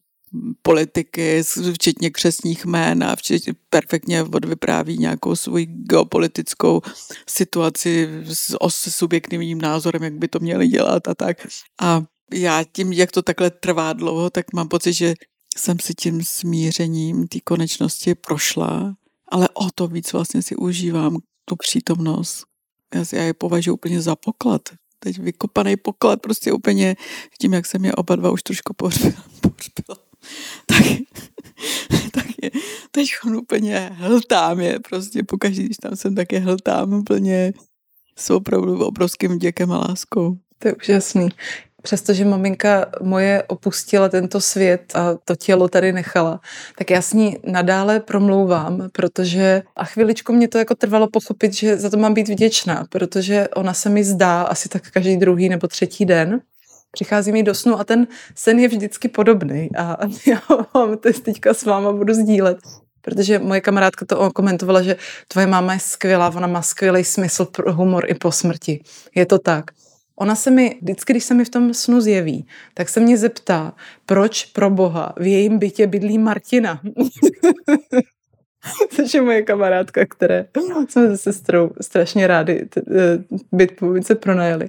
politiky, 0.63 1.43
včetně 1.73 2.11
křesních 2.11 2.65
jmén 2.65 3.05
a 3.05 3.17
včetně, 3.17 3.53
perfektně 3.71 4.23
odvypráví 4.23 4.99
nějakou 4.99 5.37
svoji 5.37 5.67
geopolitickou 5.67 6.81
situaci 7.29 8.09
s, 8.25 8.57
s 8.69 8.97
subjektivním 8.97 9.61
názorem, 9.61 10.03
jak 10.03 10.15
by 10.15 10.29
to 10.29 10.39
měli 10.39 10.69
dělat 10.69 11.09
a 11.09 11.15
tak. 11.15 11.47
A 11.81 12.03
já 12.35 12.65
tím, 12.73 12.93
jak 12.93 13.13
to 13.13 13.23
takhle 13.23 13.51
trvá 13.51 13.93
dlouho, 13.93 14.31
tak 14.31 14.53
mám 14.53 14.69
pocit, 14.69 14.93
že 14.93 15.15
jsem 15.59 15.79
si 15.81 15.95
tím 15.95 16.25
smířením 16.25 17.29
té 17.29 17.39
konečnosti 17.41 18.15
prošla, 18.15 18.95
ale 19.29 19.49
o 19.49 19.71
to 19.75 19.89
víc 19.89 20.13
vlastně 20.13 20.43
si 20.43 20.57
užívám 20.57 21.17
tu 21.45 21.57
přítomnost. 21.57 22.45
Já, 22.95 23.05
já 23.13 23.23
je 23.23 23.35
považuji 23.35 23.73
úplně 23.73 24.03
za 24.03 24.17
poklad. 24.17 24.63
Teď 24.99 25.19
vykopaný 25.19 25.77
poklad, 25.77 26.21
prostě 26.21 26.53
úplně 26.53 26.97
tím, 27.41 27.53
jak 27.53 27.67
jsem 27.67 27.85
je 27.85 27.93
oba 27.93 28.17
dva 28.17 28.31
už 28.31 28.43
trošku 28.43 28.75
pohřbila 28.75 29.25
tak, 30.67 30.83
tak 32.13 32.27
je, 32.43 32.51
teď 32.91 33.11
úplně 33.37 33.91
hltám 33.95 34.61
je, 34.61 34.81
prostě 34.89 35.23
pokaždé, 35.23 35.63
když 35.63 35.77
tam 35.77 35.97
jsem, 35.97 36.15
tak 36.15 36.33
je 36.33 36.41
hltám 36.41 36.93
úplně 36.93 37.53
s 38.17 38.31
opravdu 38.31 38.87
obrovským 38.87 39.39
děkem 39.39 39.73
a 39.73 39.79
láskou. 39.79 40.37
To 40.59 40.69
je 40.69 40.75
úžasný. 40.75 41.29
Přestože 41.83 42.25
maminka 42.25 42.87
moje 43.03 43.43
opustila 43.43 44.09
tento 44.09 44.41
svět 44.41 44.93
a 44.95 45.15
to 45.25 45.37
tělo 45.37 45.69
tady 45.69 45.93
nechala, 45.93 46.41
tak 46.79 46.91
já 46.91 47.03
s 47.03 47.13
ní 47.13 47.39
nadále 47.45 48.01
promlouvám, 48.01 48.89
protože 48.93 49.63
a 49.77 49.85
chviličku 49.85 50.33
mě 50.33 50.49
to 50.49 50.59
jako 50.59 50.75
trvalo 50.75 51.09
pochopit, 51.09 51.55
že 51.55 51.77
za 51.77 51.91
to 51.91 51.97
mám 51.97 52.15
být 52.15 52.29
vděčná, 52.29 52.85
protože 52.89 53.49
ona 53.49 53.75
se 53.75 53.89
mi 53.89 54.05
zdá 54.05 54.43
asi 54.43 54.69
tak 54.69 54.91
každý 54.91 55.17
druhý 55.17 55.49
nebo 55.49 55.69
třetí 55.69 56.05
den, 56.05 56.41
přichází 56.91 57.33
mi 57.33 57.43
do 57.43 57.55
snu 57.55 57.81
a 57.81 57.85
ten 57.85 58.07
sen 58.35 58.59
je 58.59 58.69
vždycky 58.69 59.09
podobný 59.09 59.71
a 59.77 59.97
já 60.27 60.41
vám 60.75 60.99
to 60.99 61.13
teďka 61.13 61.55
s 61.55 61.63
váma 61.63 61.93
budu 61.93 62.15
sdílet. 62.15 62.59
Protože 63.01 63.39
moje 63.39 63.61
kamarádka 63.61 64.05
to 64.05 64.31
komentovala, 64.31 64.83
že 64.83 64.97
tvoje 65.29 65.47
máma 65.47 65.75
je 65.75 65.81
skvělá, 65.81 66.29
ona 66.29 66.47
má 66.47 66.63
skvělý 66.63 67.05
smysl 67.05 67.45
pro 67.45 67.73
humor 67.73 68.05
i 68.11 68.15
po 68.15 68.33
smrti. 68.33 68.83
Je 69.15 69.27
to 69.27 69.39
tak. 69.39 69.71
Ona 70.21 70.35
se 70.35 70.51
mi, 70.51 70.79
vždycky, 70.83 71.13
když 71.13 71.25
se 71.25 71.35
mi 71.35 71.45
v 71.45 71.49
tom 71.49 71.75
snu 71.75 72.01
zjeví, 72.01 72.47
tak 72.75 72.89
se 72.89 73.01
mě 73.01 73.17
zeptá, 73.17 73.73
proč 74.07 74.45
pro 74.45 74.71
boha 74.71 75.13
v 75.17 75.27
jejím 75.27 75.59
bytě 75.59 75.87
bydlí 75.87 76.19
Martina. 76.19 76.81
což 78.97 79.15
je 79.15 79.23
moje 79.23 79.43
kamarádka, 79.43 80.07
které 80.07 80.47
jsme 80.55 80.87
se 80.89 81.17
sestrou 81.17 81.71
strašně 81.81 82.27
rádi 82.27 82.67
t- 82.67 82.83
byt 83.53 83.77
po 83.77 83.95
pronajeli. 84.15 84.69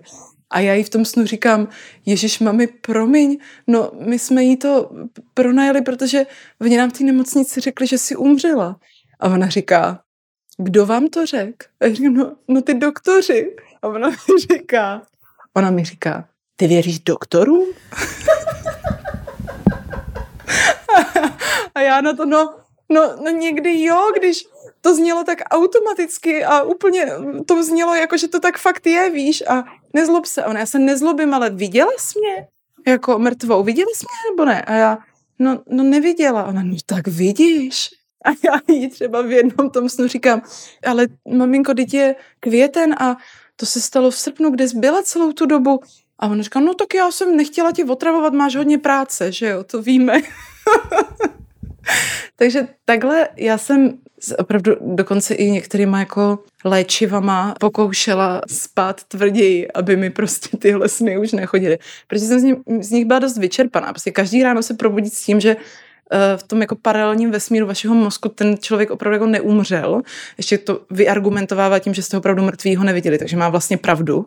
A 0.50 0.60
já 0.60 0.74
jí 0.74 0.84
v 0.84 0.90
tom 0.90 1.06
snu 1.06 1.26
říkám, 1.26 1.68
Ježíš, 2.06 2.40
mami, 2.40 2.68
promiň, 2.68 3.38
no 3.68 3.92
my 4.06 4.20
jsme 4.20 4.44
jí 4.44 4.58
to 4.58 4.92
pronajeli, 5.34 5.82
protože 5.82 6.26
oni 6.62 6.78
nám 6.78 6.90
v 6.90 6.94
té 6.94 7.04
nemocnici 7.04 7.62
řekli, 7.62 7.88
že 7.88 7.98
si 7.98 8.16
umřela. 8.16 8.80
A 9.20 9.30
ona 9.30 9.50
říká, 9.50 10.02
kdo 10.58 10.86
vám 10.86 11.08
to 11.08 11.26
řekl? 11.26 11.68
A 11.80 11.86
já 11.86 11.94
říkám, 11.94 12.14
no, 12.14 12.36
no 12.48 12.62
ty 12.62 12.74
doktoři. 12.74 13.56
A 13.82 13.88
ona 13.88 14.10
mi 14.10 14.16
říká, 14.52 15.02
ona 15.58 15.72
mi 15.72 15.86
říká, 15.86 16.28
ty 16.56 16.68
věříš 16.68 17.00
doktorům? 17.00 17.68
a 21.76 21.82
já 21.82 22.02
na 22.02 22.14
to, 22.14 22.26
no, 22.26 22.56
no, 22.90 23.16
no 23.24 23.30
někdy 23.32 23.84
jo, 23.84 24.10
když 24.20 24.44
to 24.82 24.96
znělo 24.96 25.24
tak 25.24 25.40
automaticky 25.50 26.44
a 26.46 26.62
úplně 26.62 27.06
to 27.46 27.64
znělo 27.64 27.96
jako, 27.96 28.18
že 28.18 28.28
to 28.28 28.40
tak 28.40 28.58
fakt 28.58 28.88
je, 28.88 29.10
víš, 29.10 29.44
a 29.48 29.64
nezlob 29.94 30.26
se. 30.26 30.46
Ona, 30.46 30.60
já 30.60 30.66
se 30.66 30.80
nezlobím, 30.80 31.34
ale 31.34 31.50
viděla 31.50 31.92
jsi 31.98 32.20
mě? 32.20 32.48
Jako 32.88 33.20
mrtvou, 33.20 33.64
viděla 33.64 33.88
jsi 33.96 34.06
mě 34.06 34.32
nebo 34.32 34.46
ne? 34.46 34.62
A 34.62 34.74
já, 34.74 34.98
no, 35.40 35.64
no 35.70 35.84
neviděla. 35.84 36.46
Ona, 36.46 36.64
no 36.64 36.76
tak 36.86 37.08
vidíš. 37.08 37.90
A 38.26 38.30
já 38.46 38.76
jí 38.76 38.90
třeba 38.90 39.22
v 39.22 39.32
jednom 39.32 39.70
tom 39.70 39.90
snu 39.90 40.08
říkám, 40.08 40.42
ale 40.86 41.08
maminko, 41.28 41.74
teď 41.74 41.94
je 41.94 42.16
květen 42.40 42.96
a 43.00 43.18
to 43.60 43.66
se 43.66 43.82
stalo 43.82 44.12
v 44.12 44.18
srpnu, 44.18 44.50
kde 44.50 44.68
jsi 44.68 44.78
byla 44.78 45.04
celou 45.04 45.32
tu 45.32 45.46
dobu. 45.46 45.80
A 46.20 46.28
ona 46.28 46.44
říká, 46.44 46.60
no 46.60 46.74
tak 46.74 46.94
já 46.94 47.12
jsem 47.12 47.38
nechtěla 47.38 47.72
ti 47.72 47.84
otravovat, 47.84 48.34
máš 48.34 48.56
hodně 48.56 48.78
práce, 48.78 49.32
že 49.32 49.48
jo, 49.48 49.64
to 49.64 49.82
víme. 49.82 50.22
Takže 52.36 52.68
takhle 52.86 53.30
já 53.38 53.58
jsem 53.58 53.98
opravdu 54.38 54.76
dokonce 54.82 55.34
i 55.34 55.52
některýma 55.52 56.00
jako 56.00 56.40
léčivama 56.66 57.56
pokoušela 57.60 58.42
spát 58.48 59.04
tvrději, 59.04 59.72
aby 59.72 59.96
mi 59.96 60.10
prostě 60.10 60.58
tyhle 60.58 60.90
sny 60.90 61.18
už 61.18 61.32
nechodily. 61.32 61.78
Protože 62.08 62.26
jsem 62.26 62.40
z 62.40 62.44
nich, 62.44 62.56
z 62.82 62.92
nich 62.92 63.06
byla 63.06 63.20
dost 63.20 63.38
vyčerpaná. 63.38 63.94
Prostě 63.94 64.12
každý 64.12 64.44
ráno 64.44 64.64
se 64.64 64.74
probudit 64.74 65.14
s 65.14 65.26
tím, 65.26 65.40
že 65.40 65.56
v 66.38 66.44
tom 66.44 66.62
jako 66.62 66.76
paralelním 66.76 67.32
vesmíru 67.32 67.68
vašeho 67.68 67.96
mozku 67.96 68.30
ten 68.30 68.58
člověk 68.58 68.92
opravdu 68.92 69.14
jako 69.14 69.26
neumřel. 69.26 70.02
Ještě 70.38 70.58
to 70.58 70.82
vyargumentovává 70.92 71.80
tím, 71.80 71.94
že 71.94 72.04
jste 72.04 72.18
opravdu 72.18 72.44
mrtvýho 72.44 72.84
neviděli, 72.84 73.18
takže 73.18 73.38
má 73.38 73.50
vlastně 73.50 73.78
pravdu. 73.78 74.26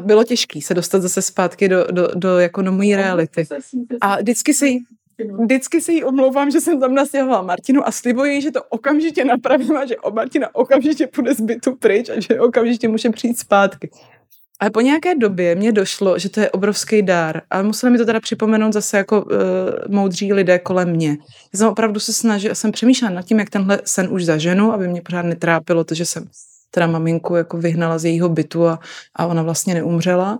Bylo 0.00 0.24
těžké 0.24 0.60
se 0.62 0.74
dostat 0.74 1.02
zase 1.02 1.22
zpátky 1.22 1.68
do, 1.68 1.86
do, 1.90 2.08
do, 2.14 2.38
jako 2.38 2.62
do 2.62 2.72
mojí 2.72 2.96
reality. 2.96 3.46
A 4.00 4.16
vždycky 4.16 4.54
si, 4.54 4.78
vždycky 5.42 5.80
se 5.80 5.92
jí 5.92 6.04
omlouvám, 6.04 6.50
že 6.50 6.60
jsem 6.60 6.80
tam 6.80 6.94
nastěhovala 6.94 7.42
Martinu 7.42 7.86
a 7.86 7.92
slibuji, 7.92 8.42
že 8.42 8.50
to 8.50 8.62
okamžitě 8.62 9.24
napravím 9.24 9.76
a 9.76 9.86
že 9.86 9.96
o 9.96 10.10
Martina 10.10 10.54
okamžitě 10.54 11.06
půjde 11.06 11.34
z 11.34 11.40
bytu 11.40 11.76
pryč 11.76 12.08
a 12.08 12.20
že 12.20 12.40
okamžitě 12.40 12.88
může 12.88 13.10
přijít 13.10 13.38
zpátky. 13.38 13.90
Ale 14.60 14.70
po 14.70 14.80
nějaké 14.80 15.14
době 15.14 15.54
mě 15.54 15.72
došlo, 15.72 16.18
že 16.18 16.28
to 16.28 16.40
je 16.40 16.50
obrovský 16.50 17.02
dár. 17.02 17.42
A 17.50 17.62
museli 17.62 17.90
mi 17.92 17.98
to 17.98 18.06
teda 18.06 18.20
připomenout 18.20 18.72
zase 18.72 18.96
jako 18.96 19.22
uh, 19.22 19.30
moudří 19.88 20.32
lidé 20.32 20.58
kolem 20.58 20.90
mě. 20.90 21.16
Já 21.52 21.58
jsem 21.58 21.68
opravdu 21.68 22.00
se 22.00 22.12
snažila, 22.12 22.54
jsem 22.54 22.72
přemýšlela 22.72 23.14
nad 23.14 23.22
tím, 23.22 23.38
jak 23.38 23.50
tenhle 23.50 23.80
sen 23.84 24.08
už 24.10 24.24
zaženu, 24.24 24.72
aby 24.72 24.88
mě 24.88 25.02
pořád 25.02 25.22
netrápilo 25.22 25.84
to, 25.84 25.94
že 25.94 26.06
jsem 26.06 26.28
teda 26.70 26.86
maminku 26.86 27.34
jako 27.34 27.56
vyhnala 27.56 27.98
z 27.98 28.04
jejího 28.04 28.28
bytu 28.28 28.68
a, 28.68 28.78
a 29.16 29.26
ona 29.26 29.42
vlastně 29.42 29.74
neumřela. 29.74 30.38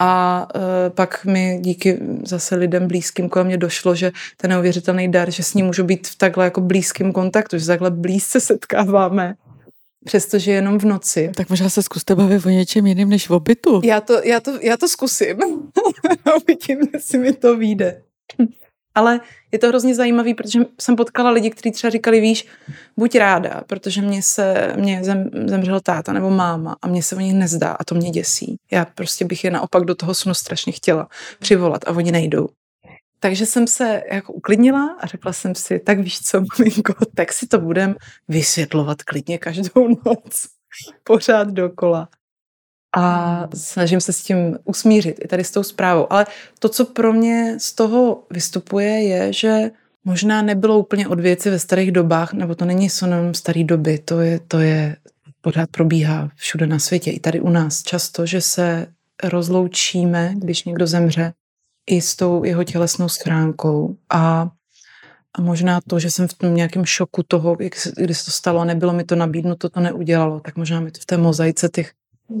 A 0.00 0.46
e, 0.54 0.90
pak 0.90 1.24
mi 1.24 1.58
díky 1.60 1.98
zase 2.24 2.56
lidem 2.56 2.88
blízkým 2.88 3.28
kolem 3.28 3.46
mě 3.46 3.56
došlo, 3.56 3.94
že 3.94 4.12
ten 4.36 4.50
neuvěřitelný 4.50 5.10
dar, 5.10 5.30
že 5.30 5.42
s 5.42 5.54
ním 5.54 5.66
můžu 5.66 5.84
být 5.84 6.08
v 6.08 6.16
takhle 6.16 6.44
jako 6.44 6.60
blízkým 6.60 7.12
kontaktu, 7.12 7.58
že 7.58 7.66
takhle 7.66 7.90
blízce 7.90 8.40
setkáváme, 8.40 9.34
přestože 10.04 10.50
jenom 10.50 10.78
v 10.78 10.84
noci. 10.84 11.30
Tak 11.36 11.50
možná 11.50 11.68
se 11.68 11.82
zkuste 11.82 12.14
bavit 12.14 12.46
o 12.46 12.48
něčem 12.48 12.86
jiným 12.86 13.08
než 13.08 13.30
o 13.30 13.40
bytu. 13.40 13.80
Já 13.84 14.00
to, 14.00 14.20
já 14.24 14.40
to, 14.40 14.58
já 14.60 14.76
to 14.76 14.88
zkusím. 14.88 15.36
Uvidím, 16.42 16.88
jestli 16.92 17.18
mi 17.18 17.32
to 17.32 17.56
vyjde. 17.56 18.02
Ale 18.94 19.20
je 19.52 19.58
to 19.58 19.68
hrozně 19.68 19.94
zajímavý, 19.94 20.34
protože 20.34 20.60
jsem 20.80 20.96
potkala 20.96 21.30
lidi, 21.30 21.50
kteří 21.50 21.72
třeba 21.72 21.90
říkali, 21.90 22.20
víš, 22.20 22.46
buď 22.96 23.14
ráda, 23.14 23.62
protože 23.66 24.02
mě 24.02 24.22
se, 24.22 24.72
mě 24.76 25.04
zem, 25.04 25.30
zemřel 25.46 25.80
táta 25.80 26.12
nebo 26.12 26.30
máma 26.30 26.76
a 26.82 26.88
mě 26.88 27.02
se 27.02 27.16
o 27.16 27.20
nich 27.20 27.34
nezdá 27.34 27.72
a 27.72 27.84
to 27.84 27.94
mě 27.94 28.10
děsí. 28.10 28.56
Já 28.72 28.84
prostě 28.84 29.24
bych 29.24 29.44
je 29.44 29.50
naopak 29.50 29.84
do 29.84 29.94
toho 29.94 30.14
snu 30.14 30.34
strašně 30.34 30.72
chtěla 30.72 31.08
přivolat 31.38 31.88
a 31.88 31.90
oni 31.90 32.12
nejdou. 32.12 32.48
Takže 33.22 33.46
jsem 33.46 33.66
se 33.66 34.02
jako 34.12 34.32
uklidnila 34.32 34.96
a 35.00 35.06
řekla 35.06 35.32
jsem 35.32 35.54
si, 35.54 35.78
tak 35.78 35.98
víš 35.98 36.20
co, 36.20 36.40
maminko, 36.40 36.94
tak 37.14 37.32
si 37.32 37.46
to 37.46 37.58
budem 37.58 37.96
vysvětlovat 38.28 39.02
klidně 39.02 39.38
každou 39.38 39.88
noc. 40.06 40.48
Pořád 41.04 41.48
dokola 41.48 42.08
a 42.96 43.48
snažím 43.54 44.00
se 44.00 44.12
s 44.12 44.22
tím 44.22 44.58
usmířit 44.64 45.16
i 45.24 45.28
tady 45.28 45.44
s 45.44 45.50
tou 45.50 45.62
zprávou. 45.62 46.12
Ale 46.12 46.26
to, 46.58 46.68
co 46.68 46.84
pro 46.84 47.12
mě 47.12 47.56
z 47.58 47.72
toho 47.72 48.24
vystupuje, 48.30 49.02
je, 49.02 49.32
že 49.32 49.70
možná 50.04 50.42
nebylo 50.42 50.78
úplně 50.78 51.08
od 51.08 51.20
věci 51.20 51.50
ve 51.50 51.58
starých 51.58 51.92
dobách, 51.92 52.32
nebo 52.32 52.54
to 52.54 52.64
není 52.64 52.90
synonym 52.90 53.34
starý 53.34 53.64
doby, 53.64 53.98
to 53.98 54.20
je, 54.20 54.40
to 54.48 54.58
je 54.58 54.96
pořád 55.40 55.70
probíhá 55.70 56.30
všude 56.34 56.66
na 56.66 56.78
světě, 56.78 57.10
i 57.10 57.20
tady 57.20 57.40
u 57.40 57.48
nás 57.48 57.82
často, 57.82 58.26
že 58.26 58.40
se 58.40 58.86
rozloučíme, 59.22 60.34
když 60.36 60.64
někdo 60.64 60.86
zemře, 60.86 61.32
i 61.86 62.00
s 62.00 62.16
tou 62.16 62.44
jeho 62.44 62.64
tělesnou 62.64 63.08
schránkou 63.08 63.96
a 64.10 64.50
a 65.38 65.40
možná 65.40 65.80
to, 65.80 65.98
že 65.98 66.10
jsem 66.10 66.28
v 66.28 66.34
tom 66.34 66.54
nějakém 66.54 66.84
šoku 66.84 67.22
toho, 67.22 67.56
jak 67.60 67.76
se, 67.76 67.92
kdy 67.96 68.14
se 68.14 68.24
to 68.24 68.30
stalo 68.30 68.60
a 68.60 68.64
nebylo 68.64 68.92
mi 68.92 69.04
to 69.04 69.16
nabídnuto, 69.16 69.68
to 69.68 69.80
neudělalo, 69.80 70.40
tak 70.40 70.56
možná 70.56 70.80
mi 70.80 70.90
to 70.90 71.00
v 71.00 71.06
té 71.06 71.16
mozaice 71.16 71.68
těch 71.68 71.92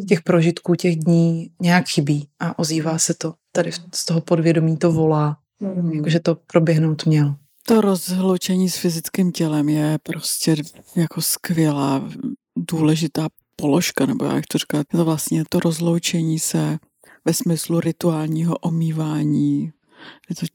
těch 0.08 0.22
prožitků, 0.22 0.74
těch 0.74 0.96
dní 0.96 1.50
nějak 1.60 1.88
chybí 1.88 2.28
a 2.40 2.58
ozývá 2.58 2.98
se 2.98 3.14
to. 3.14 3.34
Tady 3.52 3.70
z 3.94 4.04
toho 4.04 4.20
podvědomí 4.20 4.76
to 4.76 4.92
volá, 4.92 5.36
mm. 5.60 5.92
jakože 5.92 6.20
to 6.20 6.34
proběhnout 6.34 7.06
měl. 7.06 7.34
To 7.66 7.80
rozhloučení 7.80 8.70
s 8.70 8.76
fyzickým 8.76 9.32
tělem 9.32 9.68
je 9.68 9.98
prostě 10.02 10.54
jako 10.96 11.22
skvělá, 11.22 12.10
důležitá 12.56 13.28
položka, 13.56 14.06
nebo 14.06 14.24
jak 14.24 14.46
to 14.46 14.58
říkat, 14.58 14.86
to 14.90 15.04
vlastně 15.04 15.44
to 15.48 15.60
rozloučení 15.60 16.38
se 16.38 16.78
ve 17.24 17.34
smyslu 17.34 17.80
rituálního 17.80 18.56
omývání. 18.56 19.72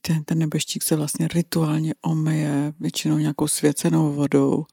Ten, 0.01 0.23
ten 0.23 0.37
nebeštík 0.37 0.83
se 0.83 0.95
vlastně 0.95 1.27
rituálně 1.27 1.93
omeje, 2.01 2.73
většinou 2.79 3.17
nějakou 3.17 3.47
svěcenou 3.47 4.13
vodou 4.13 4.65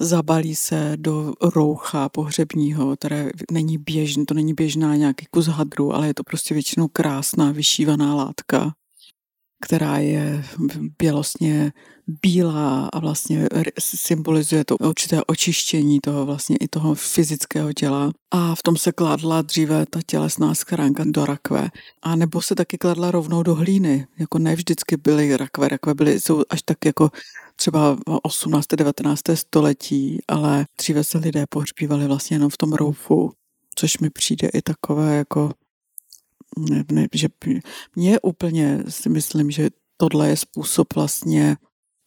zabalí 0.00 0.54
se 0.54 0.92
do 0.96 1.32
roucha 1.42 2.08
pohřebního, 2.08 2.96
které 2.96 3.30
není 3.50 3.78
běžný, 3.78 4.26
to 4.26 4.34
není 4.34 4.54
běžná 4.54 4.96
nějaký 4.96 5.26
kus 5.30 5.46
hadru, 5.46 5.94
ale 5.94 6.06
je 6.06 6.14
to 6.14 6.24
prostě 6.24 6.54
většinou 6.54 6.88
krásná 6.88 7.52
vyšívaná 7.52 8.14
látka, 8.14 8.74
která 9.64 9.98
je 9.98 10.44
bělostně 10.98 11.72
bílá 12.22 12.88
a 12.92 12.98
vlastně 12.98 13.48
symbolizuje 13.78 14.64
to 14.64 14.76
určité 14.76 15.24
očištění 15.26 16.00
toho 16.00 16.26
vlastně 16.26 16.56
i 16.56 16.68
toho 16.68 16.94
fyzického 16.94 17.72
těla. 17.72 18.10
A 18.30 18.54
v 18.54 18.62
tom 18.62 18.76
se 18.76 18.92
kladla 18.92 19.42
dříve 19.42 19.86
ta 19.86 20.00
tělesná 20.06 20.54
schránka 20.54 21.04
do 21.06 21.26
rakve. 21.26 21.68
A 22.02 22.16
nebo 22.16 22.42
se 22.42 22.54
taky 22.54 22.78
kladla 22.78 23.10
rovnou 23.10 23.42
do 23.42 23.54
hlíny. 23.54 24.06
Jako 24.18 24.38
ne 24.38 24.56
vždycky 24.56 24.96
byly 24.96 25.36
rakve. 25.36 25.68
Rakve 25.68 25.94
byly, 25.94 26.20
jsou 26.20 26.42
až 26.50 26.62
tak 26.62 26.84
jako 26.84 27.10
třeba 27.56 27.98
18. 28.22 28.66
19. 28.76 29.20
století, 29.34 30.18
ale 30.28 30.66
dříve 30.78 31.04
se 31.04 31.18
lidé 31.18 31.44
pohřbívali 31.48 32.06
vlastně 32.06 32.34
jenom 32.34 32.50
v 32.50 32.56
tom 32.56 32.72
roufu, 32.72 33.32
což 33.74 33.98
mi 33.98 34.10
přijde 34.10 34.48
i 34.48 34.62
takové 34.62 35.16
jako, 35.16 35.52
ne, 36.58 36.84
ne, 36.92 37.06
že 37.14 37.28
mě 37.96 38.20
úplně 38.20 38.84
si 38.88 39.08
myslím, 39.08 39.50
že 39.50 39.70
tohle 39.96 40.28
je 40.28 40.36
způsob 40.36 40.94
vlastně 40.94 41.56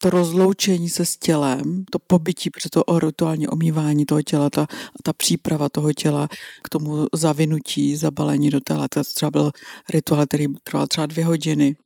to 0.02 0.10
rozloučení 0.10 0.88
se 0.88 1.06
s 1.06 1.16
tělem, 1.16 1.84
to 1.90 1.98
pobytí 1.98 2.50
při 2.50 2.68
to 2.68 2.98
rituální 2.98 3.48
omývání 3.48 4.04
toho 4.06 4.22
těla, 4.22 4.50
ta, 4.50 4.66
ta 5.02 5.12
příprava 5.12 5.68
toho 5.68 5.92
těla 5.92 6.28
k 6.62 6.68
tomu 6.68 7.06
zavinutí, 7.14 7.96
zabalení 7.96 8.50
do 8.50 8.60
těla. 8.60 8.88
To 8.88 9.04
třeba 9.04 9.30
byl 9.30 9.50
rituál, 9.90 10.26
který 10.26 10.46
trval 10.62 10.86
třeba 10.86 11.06
dvě 11.06 11.24
hodiny. 11.24 11.76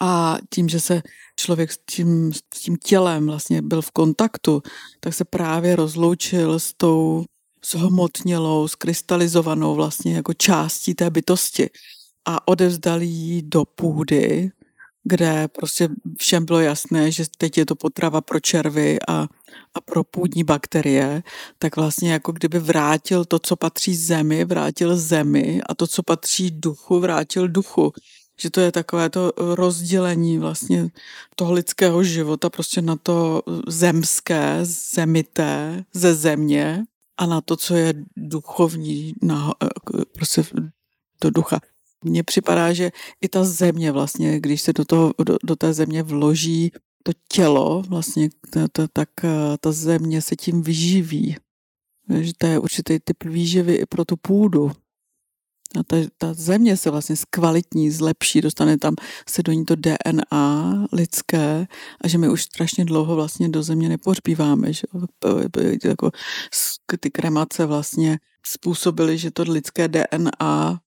A 0.00 0.36
tím, 0.54 0.68
že 0.68 0.80
se 0.80 1.02
člověk 1.36 1.72
s 1.72 1.78
tím, 1.90 2.32
s 2.32 2.60
tím 2.60 2.76
tělem 2.76 3.26
vlastně 3.26 3.62
byl 3.62 3.82
v 3.82 3.90
kontaktu, 3.90 4.62
tak 5.00 5.14
se 5.14 5.24
právě 5.24 5.76
rozloučil 5.76 6.58
s 6.58 6.74
tou 6.76 7.24
zhmotnělou, 7.70 8.68
skrystalizovanou 8.68 9.74
vlastně 9.74 10.14
jako 10.14 10.34
částí 10.34 10.94
té 10.94 11.10
bytosti 11.10 11.70
a 12.24 12.48
odevzdal 12.48 13.02
ji 13.02 13.42
do 13.42 13.64
půdy, 13.64 14.50
kde 15.04 15.48
prostě 15.48 15.88
všem 16.18 16.44
bylo 16.44 16.60
jasné, 16.60 17.10
že 17.10 17.24
teď 17.38 17.58
je 17.58 17.66
to 17.66 17.74
potrava 17.74 18.20
pro 18.20 18.40
červy 18.40 18.98
a, 19.08 19.28
a 19.74 19.80
pro 19.84 20.04
půdní 20.04 20.44
bakterie, 20.44 21.22
tak 21.58 21.76
vlastně 21.76 22.12
jako 22.12 22.32
kdyby 22.32 22.58
vrátil 22.58 23.24
to, 23.24 23.38
co 23.38 23.56
patří 23.56 23.96
zemi, 23.96 24.44
vrátil 24.44 24.96
zemi 24.96 25.60
a 25.68 25.74
to, 25.74 25.86
co 25.86 26.02
patří 26.02 26.50
duchu, 26.50 27.00
vrátil 27.00 27.48
duchu. 27.48 27.92
Že 28.40 28.50
to 28.50 28.60
je 28.60 28.72
takové 28.72 29.10
to 29.10 29.32
rozdělení 29.36 30.38
vlastně 30.38 30.88
toho 31.36 31.52
lidského 31.52 32.04
života 32.04 32.50
prostě 32.50 32.82
na 32.82 32.96
to 32.96 33.42
zemské, 33.68 34.58
zemité, 34.62 35.84
ze 35.92 36.14
země 36.14 36.84
a 37.16 37.26
na 37.26 37.40
to, 37.40 37.56
co 37.56 37.74
je 37.74 37.94
duchovní, 38.16 39.14
na, 39.22 39.52
prostě 40.14 40.44
do 41.20 41.30
ducha. 41.30 41.60
Mně 42.02 42.22
připadá, 42.22 42.72
že 42.72 42.90
i 43.20 43.28
ta 43.28 43.44
země 43.44 43.92
vlastně, 43.92 44.40
když 44.40 44.62
se 44.62 44.72
do, 44.72 44.84
toho, 44.84 45.14
do, 45.24 45.36
do 45.44 45.56
té 45.56 45.72
země 45.72 46.02
vloží 46.02 46.72
to 47.02 47.12
tělo, 47.32 47.82
vlastně, 47.88 48.30
ta, 48.50 48.68
ta, 48.72 48.86
tak 48.92 49.08
ta 49.60 49.72
země 49.72 50.22
se 50.22 50.36
tím 50.36 50.62
vyživí. 50.62 51.36
Že 52.20 52.32
to 52.38 52.46
je 52.46 52.58
určitý 52.58 52.98
typ 53.04 53.24
výživy 53.24 53.74
i 53.74 53.86
pro 53.86 54.04
tu 54.04 54.16
půdu. 54.16 54.72
A 55.80 55.82
ta, 55.86 55.96
ta 56.18 56.34
země 56.34 56.76
se 56.76 56.90
vlastně 56.90 57.16
zkvalitní, 57.16 57.90
zlepší, 57.90 58.40
dostane 58.40 58.78
tam 58.78 58.94
se 59.28 59.42
do 59.42 59.52
ní 59.52 59.64
to 59.64 59.74
DNA 59.76 60.86
lidské 60.92 61.66
a 62.00 62.08
že 62.08 62.18
my 62.18 62.28
už 62.28 62.42
strašně 62.42 62.84
dlouho 62.84 63.16
vlastně 63.16 63.48
do 63.48 63.62
země 63.62 63.88
nepohřbíváme, 63.88 64.72
že 64.72 64.82
jako 65.84 66.10
ty 67.00 67.10
kremace 67.10 67.66
vlastně 67.66 68.18
způsobily, 68.46 69.18
že 69.18 69.30
to 69.30 69.42
lidské 69.42 69.88
DNA 69.88 70.80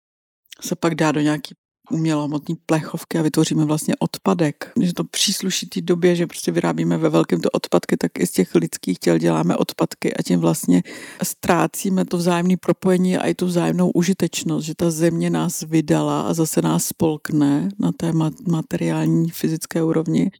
se 0.61 0.75
pak 0.75 0.95
dá 0.95 1.11
do 1.11 1.21
nějaký 1.21 1.55
umělomotní 1.91 2.55
plechovky 2.65 3.17
a 3.17 3.21
vytvoříme 3.21 3.65
vlastně 3.65 3.95
odpadek. 3.99 4.71
Že 4.81 4.93
to 4.93 5.03
přísluší 5.03 5.65
té 5.65 5.81
době, 5.81 6.15
že 6.15 6.27
prostě 6.27 6.51
vyrábíme 6.51 6.97
ve 6.97 7.09
velkém 7.09 7.41
to 7.41 7.49
odpadky, 7.49 7.97
tak 7.97 8.11
i 8.19 8.27
z 8.27 8.31
těch 8.31 8.55
lidských 8.55 8.99
těl 8.99 9.17
děláme 9.17 9.57
odpadky 9.57 10.13
a 10.13 10.23
tím 10.23 10.39
vlastně 10.39 10.83
ztrácíme 11.23 12.05
to 12.05 12.17
vzájemné 12.17 12.57
propojení 12.57 13.17
a 13.17 13.27
i 13.27 13.33
tu 13.33 13.45
vzájemnou 13.45 13.91
užitečnost, 13.91 14.65
že 14.65 14.75
ta 14.75 14.91
země 14.91 15.29
nás 15.29 15.61
vydala 15.61 16.21
a 16.21 16.33
zase 16.33 16.61
nás 16.61 16.85
spolkne 16.85 17.69
na 17.79 17.91
té 17.91 18.11
materiální 18.47 19.29
fyzické 19.29 19.83
úrovni. 19.83 20.31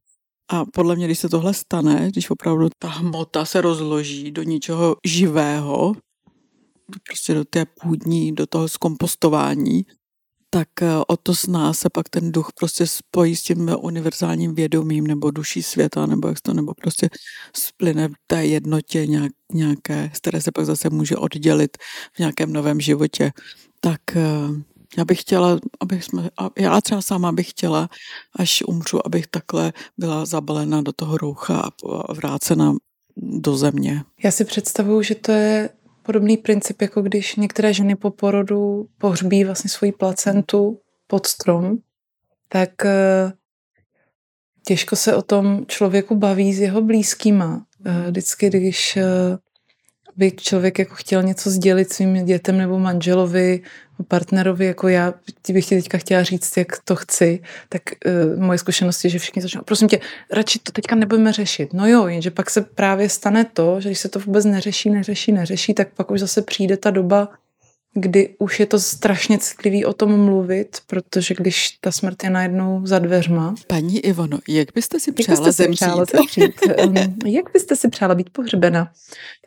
A 0.51 0.65
podle 0.65 0.95
mě, 0.95 1.05
když 1.05 1.19
se 1.19 1.29
tohle 1.29 1.53
stane, 1.53 2.07
když 2.12 2.29
opravdu 2.29 2.69
ta 2.79 2.88
hmota 2.88 3.45
se 3.45 3.62
rozloží 3.62 4.31
do 4.31 4.43
něčeho 4.43 4.95
živého, 5.05 5.93
prostě 7.07 7.34
do 7.34 7.45
té 7.45 7.65
půdní, 7.81 8.31
do 8.31 8.45
toho 8.45 8.67
zkompostování, 8.67 9.86
tak 10.55 10.81
eh, 10.81 10.88
o 11.07 11.17
to 11.17 11.35
z 11.35 11.47
nás 11.47 11.79
se 11.79 11.89
pak 11.89 12.09
ten 12.09 12.31
duch 12.31 12.50
prostě 12.59 12.88
spojí 12.88 13.35
s 13.35 13.43
tím 13.43 13.75
univerzálním 13.79 14.55
vědomím 14.55 15.07
nebo 15.07 15.31
duší 15.31 15.63
světa, 15.63 16.05
nebo 16.05 16.27
jak 16.27 16.41
to, 16.41 16.53
nebo 16.53 16.74
prostě 16.74 17.09
splyne 17.57 18.07
v 18.07 18.13
té 18.27 18.45
jednotě 18.45 19.07
nějak, 19.07 19.31
nějaké, 19.53 20.12
z 20.13 20.17
které 20.17 20.41
se 20.41 20.51
pak 20.51 20.65
zase 20.65 20.89
může 20.89 21.17
oddělit 21.17 21.77
v 22.13 22.19
nějakém 22.19 22.53
novém 22.53 22.81
životě. 22.81 23.31
Tak 23.79 24.01
eh, 24.15 24.21
já 24.97 25.05
bych 25.05 25.21
chtěla, 25.21 25.59
abych 25.79 26.03
jsme, 26.03 26.29
já 26.57 26.81
třeba 26.81 27.01
sama 27.01 27.31
bych 27.31 27.50
chtěla, 27.50 27.89
až 28.35 28.63
umřu, 28.67 29.05
abych 29.05 29.27
takhle 29.27 29.74
byla 29.97 30.25
zabalena 30.25 30.81
do 30.81 30.91
toho 30.91 31.17
roucha 31.17 31.69
a 32.07 32.13
vrácena 32.13 32.74
do 33.17 33.57
země. 33.57 34.03
Já 34.24 34.31
si 34.31 34.45
představuju, 34.45 35.01
že 35.01 35.15
to 35.15 35.31
je 35.31 35.69
podobný 36.05 36.38
princip, 36.38 36.81
jako 36.81 37.01
když 37.01 37.35
některé 37.35 37.74
ženy 37.74 37.95
po 37.95 38.12
porodu 38.12 38.88
pohřbí 38.97 39.43
vlastně 39.43 39.69
svoji 39.69 39.91
placentu 39.91 40.79
pod 41.07 41.27
strom, 41.27 41.77
tak 42.50 42.85
eh, 42.85 43.31
těžko 44.65 44.95
se 44.95 45.15
o 45.15 45.21
tom 45.21 45.65
člověku 45.67 46.15
baví 46.15 46.53
s 46.53 46.59
jeho 46.59 46.81
blízkýma. 46.81 47.65
Eh, 47.85 48.12
vždycky, 48.12 48.50
když 48.50 48.97
eh, 48.97 49.03
by 50.17 50.31
člověk 50.31 50.79
jako 50.79 50.95
chtěl 50.95 51.23
něco 51.23 51.49
sdělit 51.49 51.93
svým 51.93 52.25
dětem 52.25 52.57
nebo 52.57 52.79
manželovi, 52.79 53.61
partnerovi, 54.07 54.65
jako 54.65 54.87
já 54.87 55.13
bych 55.49 55.65
ti 55.65 55.75
teďka 55.75 55.97
chtěla 55.97 56.23
říct, 56.23 56.57
jak 56.57 56.67
to 56.83 56.95
chci, 56.95 57.39
tak 57.69 57.81
uh, 58.35 58.43
moje 58.43 58.57
zkušenosti, 58.57 59.09
že 59.09 59.19
všichni 59.19 59.41
začnou, 59.41 59.61
prosím 59.61 59.87
tě, 59.87 59.99
radši 60.31 60.59
to 60.59 60.71
teďka 60.71 60.95
nebudeme 60.95 61.33
řešit. 61.33 61.73
No 61.73 61.87
jo, 61.87 62.07
jenže 62.07 62.31
pak 62.31 62.49
se 62.49 62.61
právě 62.61 63.09
stane 63.09 63.45
to, 63.45 63.81
že 63.81 63.89
když 63.89 63.99
se 63.99 64.09
to 64.09 64.19
vůbec 64.19 64.45
neřeší, 64.45 64.89
neřeší, 64.89 65.31
neřeší, 65.31 65.73
tak 65.73 65.87
pak 65.93 66.11
už 66.11 66.19
zase 66.19 66.41
přijde 66.41 66.77
ta 66.77 66.91
doba, 66.91 67.29
kdy 67.98 68.36
už 68.40 68.60
je 68.60 68.66
to 68.66 68.79
strašně 68.79 69.38
citlivý 69.38 69.86
o 69.86 69.94
tom 69.94 70.25
mluvit, 70.25 70.77
protože 70.88 71.36
když 71.38 71.70
ta 71.81 71.92
smrt 71.92 72.24
je 72.24 72.29
najednou 72.29 72.81
za 72.86 73.00
dveřma. 73.00 73.55
Paní 73.68 74.00
Ivono, 74.00 74.40
jak 74.48 74.68
byste 74.75 75.00
si 75.00 75.12
přála 75.12 75.46
jak 75.46 75.53
zemřít? 75.53 75.75
Přála 75.75 76.05
zemřít? 76.05 76.55
um, 76.86 76.96
jak 77.25 77.46
byste 77.53 77.75
si 77.75 77.90
přála 77.90 78.16
být 78.16 78.29
pohřbena? 78.29 78.92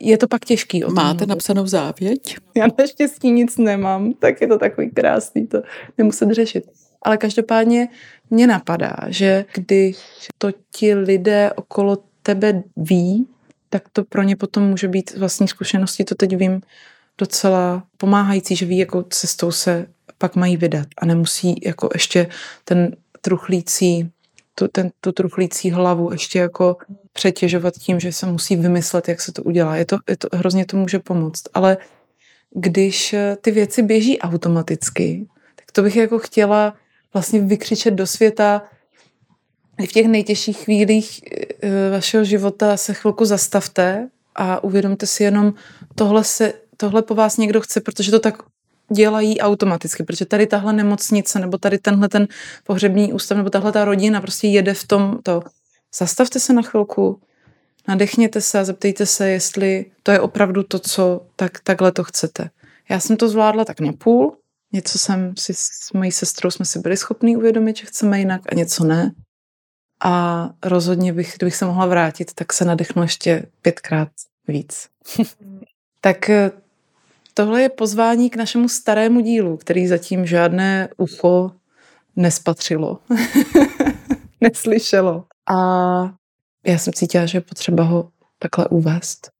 Je 0.01 0.19
to 0.19 0.29
pak 0.29 0.45
těžký. 0.45 0.85
O 0.85 0.91
Máte 0.91 1.15
mluvit. 1.15 1.29
napsanou 1.29 1.67
závěť? 1.67 2.37
Já 2.57 2.67
naštěstí 2.79 3.31
nic 3.31 3.59
nemám, 3.59 4.13
tak 4.13 4.41
je 4.41 4.47
to 4.47 4.59
takový 4.59 4.91
krásný 4.91 5.47
to 5.47 5.63
nemuset 5.99 6.31
řešit. 6.31 6.65
Ale 7.03 7.17
každopádně 7.17 7.89
mě 8.31 8.47
napadá, 8.47 8.97
že 9.07 9.45
když 9.55 9.97
to 10.39 10.51
ti 10.75 10.95
lidé 10.95 11.51
okolo 11.57 11.99
tebe 12.23 12.63
ví, 12.77 13.27
tak 13.71 13.83
to 13.93 14.05
pro 14.05 14.23
ně 14.23 14.37
potom 14.37 14.63
může 14.63 14.89
být 14.89 15.17
vlastní 15.17 15.49
zkušenosti, 15.49 16.05
to 16.05 16.15
teď 16.15 16.37
vím, 16.37 16.61
docela 17.19 17.83
pomáhající, 17.97 18.57
že 18.57 18.67
ví, 18.67 18.79
jakou 18.79 19.03
cestou 19.03 19.51
se 19.53 19.87
pak 20.19 20.37
mají 20.37 20.57
vydat 20.57 20.87
a 20.99 21.07
nemusí 21.07 21.55
jako 21.65 21.89
ještě 21.95 22.29
ten 22.65 22.97
truchlící 23.21 24.11
tu, 24.55 24.69
ten, 24.69 24.91
tu 25.01 25.13
truchlící 25.13 25.71
hlavu 25.71 26.13
ještě 26.13 26.39
jako 26.39 26.77
přetěžovat 27.13 27.75
tím, 27.75 28.01
že 28.01 28.13
se 28.13 28.27
musí 28.27 28.57
vymyslet, 28.57 29.09
jak 29.09 29.21
se 29.21 29.33
to 29.33 29.43
udělá. 29.43 29.77
Je 29.77 29.85
to, 29.85 29.97
je 30.09 30.17
to, 30.17 30.29
hrozně 30.33 30.67
to 30.67 30.77
může 30.77 30.99
pomoct. 30.99 31.43
Ale 31.55 31.77
když 32.55 33.13
eh, 33.13 33.37
ty 33.41 33.51
věci 33.51 33.83
běží 33.83 34.19
automaticky, 34.19 35.27
tak 35.57 35.73
to 35.73 35.83
bych 35.83 35.97
jako 35.97 36.19
chtěla 36.19 36.75
vlastně 37.13 37.41
vykřičet 37.41 37.95
do 37.95 38.07
světa, 38.07 38.63
v 39.87 39.93
těch 39.93 40.07
nejtěžších 40.07 40.59
chvílích 40.59 41.21
eh, 41.33 41.91
vašeho 41.91 42.25
života 42.25 42.77
se 42.77 42.95
chvilku 42.95 43.25
zastavte 43.25 44.09
a 44.35 44.65
uvědomte 44.65 45.07
si 45.07 45.23
jenom, 45.25 45.55
tohle 45.95 46.25
se 46.25 46.53
tohle 46.81 47.03
po 47.03 47.15
vás 47.15 47.37
někdo 47.37 47.61
chce, 47.61 47.81
protože 47.81 48.11
to 48.11 48.21
tak 48.21 48.43
dělají 48.93 49.41
automaticky, 49.41 50.03
protože 50.03 50.27
tady 50.27 50.47
tahle 50.47 50.73
nemocnice 50.73 51.39
nebo 51.39 51.59
tady 51.59 51.79
tenhle 51.79 52.09
ten 52.09 52.29
pohřební 52.65 53.13
ústav 53.13 53.39
nebo 53.39 53.51
tahle 53.51 53.73
ta 53.73 53.85
rodina 53.85 54.21
prostě 54.21 54.49
jede 54.49 54.75
v 54.75 54.87
tom 54.87 55.19
to. 55.23 55.43
Zastavte 55.95 56.41
se 56.41 56.53
na 56.53 56.63
chvilku, 56.63 57.21
nadechněte 57.89 58.41
se 58.41 58.59
a 58.59 58.65
zeptejte 58.65 59.07
se, 59.07 59.31
jestli 59.31 59.87
to 60.03 60.13
je 60.13 60.21
opravdu 60.21 60.63
to, 60.63 60.79
co 60.79 61.27
tak, 61.37 61.61
takhle 61.61 61.93
to 61.93 62.05
chcete. 62.05 62.51
Já 62.89 63.01
jsem 63.01 63.17
to 63.17 63.29
zvládla 63.29 63.65
tak 63.65 63.81
na 63.81 63.93
půl, 63.93 64.37
něco 64.73 64.99
jsem 64.99 65.35
si 65.39 65.55
s 65.55 65.93
mojí 65.95 66.13
sestrou 66.13 66.51
jsme 66.51 66.65
si 66.65 66.79
byli 66.79 66.97
schopni 66.97 67.37
uvědomit, 67.37 67.77
že 67.77 67.87
chceme 67.87 68.19
jinak 68.19 68.41
a 68.53 68.55
něco 68.55 68.85
ne. 68.85 69.13
A 70.05 70.51
rozhodně 70.65 71.13
bych, 71.13 71.35
kdybych 71.37 71.57
se 71.57 71.65
mohla 71.65 71.87
vrátit, 71.87 72.35
tak 72.35 72.53
se 72.53 72.65
nadechnu 72.65 73.03
ještě 73.03 73.47
pětkrát 73.63 74.09
víc. 74.49 74.89
tak 76.01 76.31
Tohle 77.39 77.63
je 77.63 77.69
pozvání 77.69 78.31
k 78.31 78.37
našemu 78.37 78.69
starému 78.69 79.21
dílu, 79.21 79.57
který 79.57 79.87
zatím 79.87 80.27
žádné 80.27 80.89
ucho 80.97 81.51
nespatřilo, 82.17 82.99
neslyšelo. 84.41 85.25
A 85.51 85.57
já 86.67 86.79
jsem 86.79 86.93
cítila, 86.93 87.27
že 87.27 87.39
je 87.39 87.43
potřeba 87.43 87.85
ho 87.85 88.11
takhle 88.39 88.67
uvést. 88.69 89.31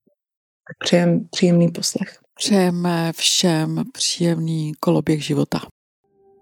Tak 0.69 0.77
přijem, 0.85 1.29
příjemný 1.31 1.69
poslech. 1.69 2.19
Přejeme 2.35 3.13
všem 3.17 3.85
příjemný 3.93 4.73
koloběh 4.81 5.25
života. 5.25 5.61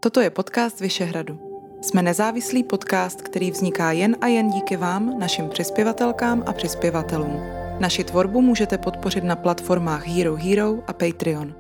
Toto 0.01 0.21
je 0.21 0.31
podcast 0.31 0.81
Vyšehradu. 0.81 1.41
Jsme 1.83 2.03
nezávislý 2.03 2.65
podcast, 2.65 3.23
který 3.23 3.51
vzniká 3.51 3.93
jen 3.93 4.17
a 4.21 4.27
jen 4.27 4.51
díky 4.51 4.77
vám, 4.77 5.19
našim 5.19 5.49
přispěvatelkám 5.49 6.43
a 6.47 6.53
přispěvatelům. 6.53 7.66
Naši 7.81 8.05
tvorbu 8.05 8.43
můžete 8.43 8.79
podpořit 8.79 9.25
na 9.25 9.37
platformách 9.37 10.07
Hero 10.07 10.37
Hero 10.37 10.83
a 10.87 10.93
Patreon. 10.93 11.55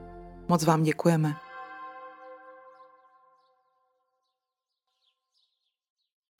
Moc 0.48 0.64
vám 0.64 0.82
děkujeme. 0.82 1.34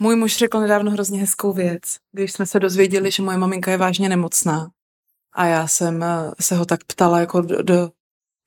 Můj 0.03 0.17
muž 0.17 0.37
řekl 0.37 0.61
nedávno 0.61 0.91
hrozně 0.91 1.21
hezkou 1.21 1.53
věc, 1.53 1.83
když 2.12 2.33
jsme 2.33 2.47
se 2.47 2.61
dozvěděli, 2.61 3.11
že 3.11 3.23
moje 3.23 3.39
maminka 3.39 3.71
je 3.71 3.77
vážně 3.77 4.09
nemocná. 4.09 4.71
A 5.33 5.47
já 5.47 5.67
jsem 5.67 6.03
eh, 6.03 6.31
se 6.41 6.57
ho 6.57 6.65
tak 6.65 6.85
ptala 6.85 7.21
jako, 7.21 7.41
do, 7.41 7.62
do, 7.62 7.91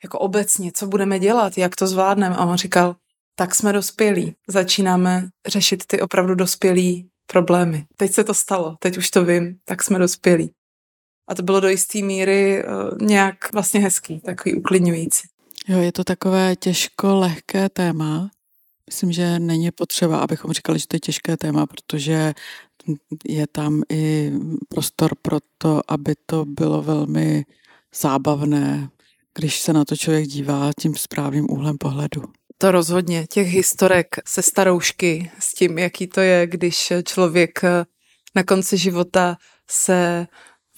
jako 0.03 0.19
obecně, 0.19 0.71
co 0.71 0.87
budeme 0.87 1.19
dělat, 1.19 1.57
jak 1.57 1.75
to 1.75 1.87
zvládneme. 1.87 2.35
A 2.35 2.45
on 2.45 2.57
říkal, 2.57 2.95
tak 3.35 3.55
jsme 3.55 3.73
dospělí. 3.73 4.35
Začínáme 4.47 5.29
řešit 5.47 5.83
ty 5.87 6.01
opravdu 6.01 6.35
dospělý 6.35 7.09
problémy. 7.25 7.85
Teď 7.97 8.11
se 8.11 8.23
to 8.23 8.33
stalo, 8.33 8.75
teď 8.79 8.97
už 8.97 9.09
to 9.09 9.25
vím, 9.25 9.59
tak 9.65 9.83
jsme 9.83 9.99
dospělí. 9.99 10.53
A 11.29 11.35
to 11.35 11.43
bylo 11.43 11.59
do 11.59 11.69
jisté 11.69 12.01
míry 12.01 12.63
uh, 12.63 13.07
nějak 13.07 13.53
vlastně 13.53 13.79
hezký, 13.79 14.19
takový 14.19 14.55
uklidňující. 14.55 15.27
Jo, 15.67 15.79
je 15.79 15.91
to 15.91 16.03
takové 16.03 16.55
těžko 16.55 17.15
lehké 17.15 17.69
téma. 17.69 18.29
Myslím, 18.87 19.11
že 19.11 19.39
není 19.39 19.71
potřeba, 19.71 20.19
abychom 20.19 20.51
říkali, 20.51 20.79
že 20.79 20.87
to 20.87 20.95
je 20.95 20.99
těžké 20.99 21.37
téma, 21.37 21.65
protože 21.65 22.33
je 23.25 23.47
tam 23.47 23.81
i 23.91 24.31
prostor 24.69 25.11
pro 25.21 25.37
to, 25.57 25.81
aby 25.87 26.15
to 26.25 26.45
bylo 26.45 26.81
velmi 26.81 27.45
zábavné, 27.95 28.89
když 29.35 29.59
se 29.59 29.73
na 29.73 29.85
to 29.85 29.95
člověk 29.95 30.27
dívá 30.27 30.71
tím 30.79 30.95
správným 30.95 31.47
úhlem 31.49 31.77
pohledu. 31.77 32.23
To 32.57 32.71
rozhodně. 32.71 33.27
Těch 33.27 33.47
historek 33.47 34.07
se 34.25 34.41
staroušky 34.41 35.31
s 35.39 35.53
tím, 35.53 35.77
jaký 35.77 36.07
to 36.07 36.21
je, 36.21 36.47
když 36.47 36.93
člověk 37.03 37.61
na 38.35 38.43
konci 38.43 38.77
života 38.77 39.37
se 39.69 40.27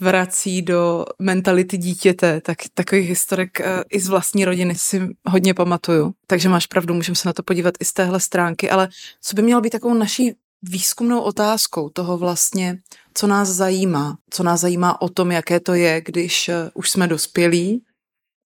vrací 0.01 0.61
do 0.61 1.05
mentality 1.19 1.77
dítěte, 1.77 2.41
tak 2.41 2.57
takových 2.73 3.09
historek 3.09 3.59
uh, 3.59 3.65
i 3.89 3.99
z 3.99 4.07
vlastní 4.07 4.45
rodiny 4.45 4.75
si 4.75 5.01
hodně 5.27 5.53
pamatuju. 5.53 6.13
Takže 6.27 6.49
máš 6.49 6.67
pravdu, 6.67 6.93
můžeme 6.93 7.15
se 7.15 7.29
na 7.29 7.33
to 7.33 7.43
podívat 7.43 7.73
i 7.79 7.85
z 7.85 7.93
téhle 7.93 8.19
stránky, 8.19 8.69
ale 8.69 8.89
co 9.21 9.35
by 9.35 9.41
mělo 9.41 9.61
být 9.61 9.69
takovou 9.69 9.93
naší 9.93 10.33
výzkumnou 10.61 11.21
otázkou 11.21 11.89
toho 11.89 12.17
vlastně, 12.17 12.77
co 13.13 13.27
nás 13.27 13.49
zajímá, 13.49 14.17
co 14.29 14.43
nás 14.43 14.61
zajímá 14.61 15.01
o 15.01 15.09
tom, 15.09 15.31
jaké 15.31 15.59
to 15.59 15.73
je, 15.73 16.01
když 16.01 16.49
uh, 16.49 16.55
už 16.73 16.89
jsme 16.89 17.07
dospělí 17.07 17.83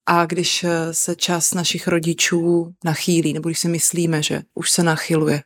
a 0.06 0.26
když 0.26 0.64
uh, 0.64 0.70
se 0.92 1.16
čas 1.16 1.54
našich 1.54 1.88
rodičů 1.88 2.74
nachýlí, 2.84 3.34
nebo 3.34 3.50
když 3.50 3.60
si 3.60 3.68
myslíme, 3.68 4.24
že 4.24 4.42
už 4.54 4.72
se 4.72 4.84
nachyluje. 4.84 5.44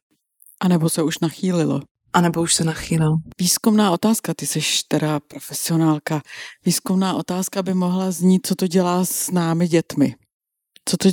A 0.59 0.67
nebo 0.67 0.89
se 0.89 1.03
už 1.03 1.19
nachýlilo. 1.19 1.81
A 2.13 2.21
nebo 2.21 2.41
už 2.41 2.53
se 2.53 2.63
nachýlil. 2.63 3.17
Výzkumná 3.39 3.91
otázka, 3.91 4.33
ty 4.33 4.47
jsi 4.47 4.59
teda 4.87 5.19
profesionálka. 5.19 6.21
Výzkumná 6.65 7.15
otázka 7.15 7.63
by 7.63 7.73
mohla 7.73 8.11
znít, 8.11 8.47
co 8.47 8.55
to 8.55 8.67
dělá 8.67 9.05
s 9.05 9.31
námi 9.31 9.67
dětmi. 9.67 10.15
Co 10.85 10.97
to, 10.97 11.09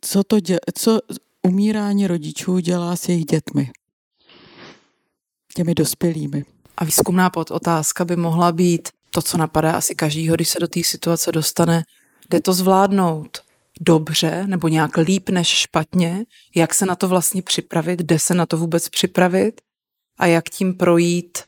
co 0.00 0.24
to 0.24 0.40
dě, 0.40 0.58
co 0.74 1.00
umírání 1.42 2.06
rodičů 2.06 2.58
dělá 2.58 2.96
s 2.96 3.08
jejich 3.08 3.24
dětmi. 3.24 3.70
Těmi 5.54 5.74
dospělými. 5.74 6.44
A 6.76 6.84
výzkumná 6.84 7.30
podotázka 7.30 8.04
by 8.04 8.16
mohla 8.16 8.52
být 8.52 8.88
to, 9.10 9.22
co 9.22 9.38
napadá 9.38 9.72
asi 9.72 9.94
každýho, 9.94 10.34
když 10.34 10.48
se 10.48 10.60
do 10.60 10.68
té 10.68 10.84
situace 10.84 11.32
dostane. 11.32 11.84
Jde 12.30 12.40
to 12.40 12.52
zvládnout 12.52 13.38
dobře 13.80 14.46
nebo 14.46 14.68
nějak 14.68 14.96
líp 14.96 15.28
než 15.28 15.48
špatně? 15.48 16.24
Jak 16.54 16.74
se 16.74 16.86
na 16.86 16.96
to 16.96 17.08
vlastně 17.08 17.42
připravit? 17.42 18.00
Jde 18.02 18.18
se 18.18 18.34
na 18.34 18.46
to 18.46 18.56
vůbec 18.56 18.88
připravit? 18.88 19.60
A 20.18 20.26
jak 20.26 20.48
tím 20.48 20.74
projít 20.74 21.38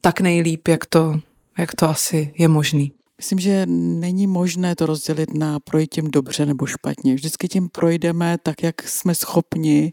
tak 0.00 0.20
nejlíp, 0.20 0.68
jak 0.68 0.86
to, 0.86 1.20
jak 1.58 1.74
to 1.74 1.88
asi 1.88 2.34
je 2.38 2.48
možný. 2.48 2.92
Myslím, 3.18 3.38
že 3.38 3.66
není 3.66 4.26
možné 4.26 4.76
to 4.76 4.86
rozdělit 4.86 5.34
na 5.34 5.60
projít 5.60 5.94
tím 5.94 6.10
dobře 6.10 6.46
nebo 6.46 6.66
špatně. 6.66 7.14
Vždycky 7.14 7.48
tím 7.48 7.68
projdeme 7.68 8.38
tak, 8.42 8.62
jak 8.62 8.82
jsme 8.82 9.14
schopni 9.14 9.90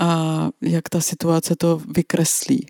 a 0.00 0.48
jak 0.62 0.88
ta 0.88 1.00
situace 1.00 1.56
to 1.56 1.80
vykreslí. 1.94 2.66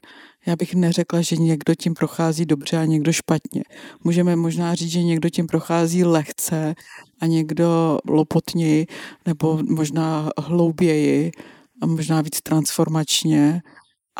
Já 0.46 0.56
bych 0.56 0.74
neřekla, 0.74 1.20
že 1.20 1.36
někdo 1.36 1.74
tím 1.74 1.94
prochází 1.94 2.46
dobře 2.46 2.76
a 2.76 2.84
někdo 2.84 3.12
špatně. 3.12 3.62
Můžeme 4.04 4.36
možná 4.36 4.74
říct, 4.74 4.90
že 4.90 5.02
někdo 5.02 5.30
tím 5.30 5.46
prochází 5.46 6.04
lehce 6.04 6.74
a 7.20 7.26
někdo 7.26 7.98
lopotněji 8.08 8.86
nebo 9.26 9.60
možná 9.68 10.30
hlouběji 10.38 11.32
a 11.82 11.86
možná 11.86 12.20
víc 12.20 12.40
transformačně 12.40 13.62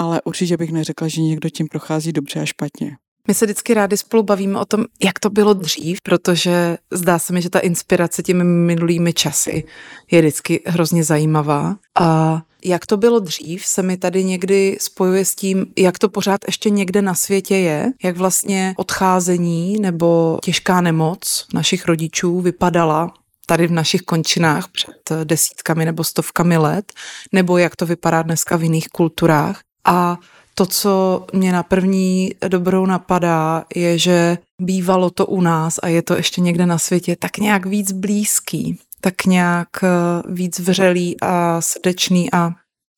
ale 0.01 0.23
určitě 0.25 0.57
bych 0.57 0.73
neřekla, 0.73 1.09
že 1.09 1.21
někdo 1.21 1.51
tím 1.51 1.69
prochází 1.69 2.13
dobře 2.13 2.41
a 2.41 2.45
špatně. 2.45 2.97
My 3.29 3.35
se 3.35 3.47
vždycky 3.47 3.75
rádi 3.75 3.97
spolu 3.97 4.23
bavíme 4.23 4.61
o 4.61 4.65
tom, 4.65 4.85
jak 5.03 5.19
to 5.19 5.31
bylo 5.31 5.55
dřív, 5.55 5.99
protože 6.03 6.79
zdá 6.93 7.19
se 7.19 7.33
mi, 7.33 7.43
že 7.43 7.51
ta 7.51 7.59
inspirace 7.59 8.23
těmi 8.23 8.45
minulými 8.45 9.13
časy 9.13 9.65
je 10.11 10.21
vždycky 10.21 10.63
hrozně 10.67 11.05
zajímavá. 11.05 11.77
A 12.01 12.43
jak 12.65 12.87
to 12.87 12.97
bylo 12.97 13.21
dřív, 13.21 13.67
se 13.67 13.83
mi 13.83 13.97
tady 13.97 14.25
někdy 14.25 14.77
spojuje 14.81 15.25
s 15.25 15.35
tím, 15.35 15.67
jak 15.79 15.99
to 15.99 16.09
pořád 16.09 16.41
ještě 16.47 16.71
někde 16.71 17.03
na 17.03 17.15
světě 17.15 17.57
je, 17.57 17.93
jak 18.05 18.17
vlastně 18.17 18.75
odcházení 18.77 19.77
nebo 19.81 20.39
těžká 20.43 20.81
nemoc 20.81 21.47
našich 21.55 21.87
rodičů 21.87 22.41
vypadala 22.41 23.15
tady 23.47 23.67
v 23.67 23.73
našich 23.73 24.03
končinách 24.03 24.69
před 24.69 25.25
desítkami 25.25 25.85
nebo 25.85 26.05
stovkami 26.05 26.57
let, 26.57 26.93
nebo 27.33 27.59
jak 27.59 27.77
to 27.77 27.87
vypadá 27.87 28.23
dneska 28.23 28.57
v 28.57 28.63
jiných 28.63 28.89
kulturách. 28.89 29.61
A 29.85 30.19
to, 30.55 30.67
co 30.67 31.27
mě 31.33 31.53
na 31.53 31.63
první 31.63 32.31
dobrou 32.49 32.87
napadá, 32.87 33.65
je, 33.75 33.99
že 33.99 34.39
bývalo 34.59 35.11
to 35.11 35.27
u 35.27 35.41
nás 35.41 35.79
a 35.83 35.89
je 35.89 36.03
to 36.03 36.17
ještě 36.17 36.41
někde 36.41 36.67
na 36.67 36.79
světě 36.79 37.17
tak 37.17 37.39
nějak 37.39 37.67
víc 37.67 37.93
blízký, 37.93 38.79
tak 39.01 39.27
nějak 39.27 39.69
eh, 39.83 39.89
víc 40.29 40.59
vřelý 40.59 41.21
a 41.21 41.61
srdečný 41.61 42.33
a 42.33 42.51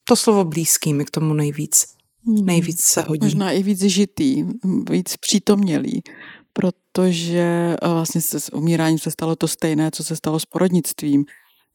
to 0.09 0.16
slovo 0.16 0.45
blízký 0.45 0.95
mi 0.95 1.05
k 1.05 1.11
tomu 1.11 1.35
nejvíc, 1.35 1.87
hmm. 2.27 2.47
nejvíc 2.47 2.81
se 2.81 3.03
hodí. 3.03 3.27
Možná 3.27 3.51
i 3.51 3.62
víc 3.62 3.81
žitý, 3.81 4.45
víc 4.90 5.16
přítomnělý, 5.16 6.03
protože 6.53 7.77
eh, 7.83 7.88
vlastně 7.88 8.21
se 8.21 8.40
s 8.40 8.53
umíráním 8.55 8.99
se 8.99 9.11
stalo 9.11 9.37
to 9.37 9.49
stejné, 9.49 9.90
co 9.90 10.05
se 10.05 10.16
stalo 10.16 10.40
s 10.40 10.47
porodnictvím 10.47 11.25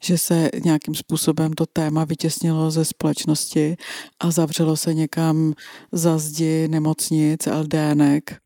že 0.04 0.18
se 0.18 0.50
nějakým 0.64 0.96
způsobem 0.96 1.54
to 1.54 1.66
téma 1.66 2.06
vytěsnilo 2.06 2.72
ze 2.72 2.86
společnosti 2.86 3.76
a 4.20 4.32
zavřelo 4.32 4.78
se 4.78 4.94
někam 4.94 5.54
za 5.92 6.18
zdi 6.18 6.68
nemocnic, 6.68 7.46
LDNek 7.46 8.38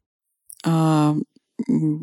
a 0.68 1.16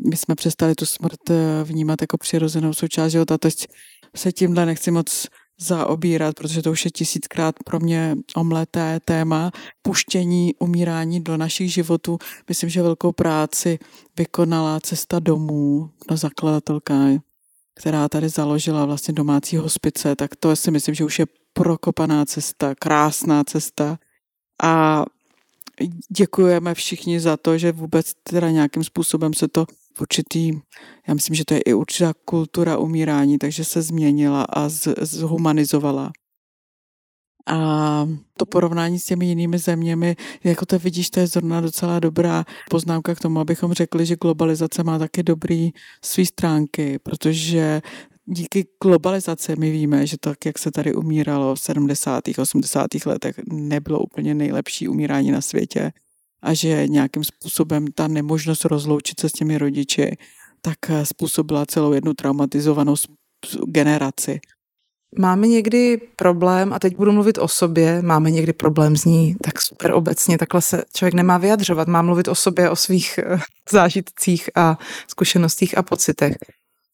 my 0.09 0.17
jsme 0.17 0.35
přestali 0.35 0.75
tu 0.75 0.85
smrt 0.85 1.29
eh, 1.29 1.63
vnímat 1.63 2.01
jako 2.01 2.17
přirozenou 2.17 2.73
součást 2.73 3.11
života. 3.11 3.37
Teď 3.37 3.67
se 4.15 4.31
tímhle 4.31 4.65
nechci 4.65 4.91
moc 4.91 5.27
zaobírat, 5.59 6.35
protože 6.35 6.61
to 6.61 6.71
už 6.71 6.85
je 6.85 6.91
tisíckrát 6.91 7.55
pro 7.65 7.79
mě 7.79 8.15
omleté 8.35 8.99
téma 9.05 9.51
puštění, 9.81 10.55
umírání 10.59 11.23
do 11.23 11.37
našich 11.37 11.73
životů. 11.73 12.17
Myslím, 12.49 12.69
že 12.69 12.81
velkou 12.81 13.11
práci 13.11 13.79
vykonala 14.17 14.79
cesta 14.79 15.19
domů, 15.19 15.89
no 16.11 16.17
zakladatelka 16.17 16.95
která 17.79 18.09
tady 18.09 18.29
založila 18.29 18.85
vlastně 18.85 19.13
domácí 19.13 19.57
hospice, 19.57 20.15
tak 20.15 20.35
to 20.35 20.55
si 20.55 20.71
myslím, 20.71 20.95
že 20.95 21.03
už 21.03 21.19
je 21.19 21.25
prokopaná 21.53 22.25
cesta, 22.25 22.75
krásná 22.75 23.43
cesta 23.43 23.97
a 24.63 25.05
děkujeme 26.09 26.73
všichni 26.73 27.19
za 27.19 27.37
to, 27.37 27.57
že 27.57 27.71
vůbec 27.71 28.11
teda 28.23 28.51
nějakým 28.51 28.83
způsobem 28.83 29.33
se 29.33 29.47
to 29.47 29.65
určitý, 30.01 30.51
já 31.07 31.13
myslím, 31.13 31.35
že 31.35 31.45
to 31.45 31.53
je 31.53 31.59
i 31.59 31.73
určitá 31.73 32.13
kultura 32.25 32.77
umírání, 32.77 33.37
takže 33.37 33.65
se 33.65 33.81
změnila 33.81 34.43
a 34.43 34.69
zhumanizovala. 35.01 36.11
A 37.47 38.07
to 38.37 38.45
porovnání 38.45 38.99
s 38.99 39.05
těmi 39.05 39.25
jinými 39.25 39.57
zeměmi, 39.57 40.15
jako 40.43 40.65
to 40.65 40.79
vidíš, 40.79 41.09
to 41.09 41.19
je 41.19 41.27
zrovna 41.27 41.61
docela 41.61 41.99
dobrá 41.99 42.45
poznámka 42.69 43.15
k 43.15 43.19
tomu, 43.19 43.39
abychom 43.39 43.73
řekli, 43.73 44.05
že 44.05 44.15
globalizace 44.15 44.83
má 44.83 44.99
taky 44.99 45.23
dobrý 45.23 45.71
svý 46.03 46.25
stránky, 46.25 46.99
protože 46.99 47.81
díky 48.25 48.67
globalizaci 48.83 49.55
my 49.55 49.71
víme, 49.71 50.07
že 50.07 50.17
tak, 50.17 50.45
jak 50.45 50.59
se 50.59 50.71
tady 50.71 50.95
umíralo 50.95 51.55
v 51.55 51.59
70. 51.59 52.23
80. 52.37 52.87
letech, 53.05 53.39
nebylo 53.51 53.99
úplně 53.99 54.35
nejlepší 54.35 54.87
umírání 54.87 55.31
na 55.31 55.41
světě 55.41 55.91
a 56.41 56.53
že 56.53 56.87
nějakým 56.87 57.23
způsobem 57.23 57.87
ta 57.95 58.07
nemožnost 58.07 58.65
rozloučit 58.65 59.19
se 59.19 59.29
s 59.29 59.33
těmi 59.33 59.57
rodiči 59.57 60.17
tak 60.61 60.77
způsobila 61.03 61.65
celou 61.65 61.93
jednu 61.93 62.13
traumatizovanou 62.13 62.95
generaci. 63.67 64.39
Máme 65.17 65.47
někdy 65.47 66.01
problém, 66.15 66.73
a 66.73 66.79
teď 66.79 66.95
budu 66.95 67.11
mluvit 67.11 67.37
o 67.37 67.47
sobě, 67.47 68.01
máme 68.01 68.31
někdy 68.31 68.53
problém 68.53 68.97
z 68.97 69.05
ní 69.05 69.35
tak 69.43 69.61
super 69.61 69.91
obecně, 69.91 70.37
takhle 70.37 70.61
se 70.61 70.83
člověk 70.93 71.13
nemá 71.13 71.37
vyjadřovat, 71.37 71.87
má 71.87 72.01
mluvit 72.01 72.27
o 72.27 72.35
sobě, 72.35 72.69
o 72.69 72.75
svých 72.75 73.17
eh, 73.17 73.39
zážitcích 73.71 74.49
a 74.55 74.77
zkušenostích 75.07 75.77
a 75.77 75.83
pocitech. 75.83 76.35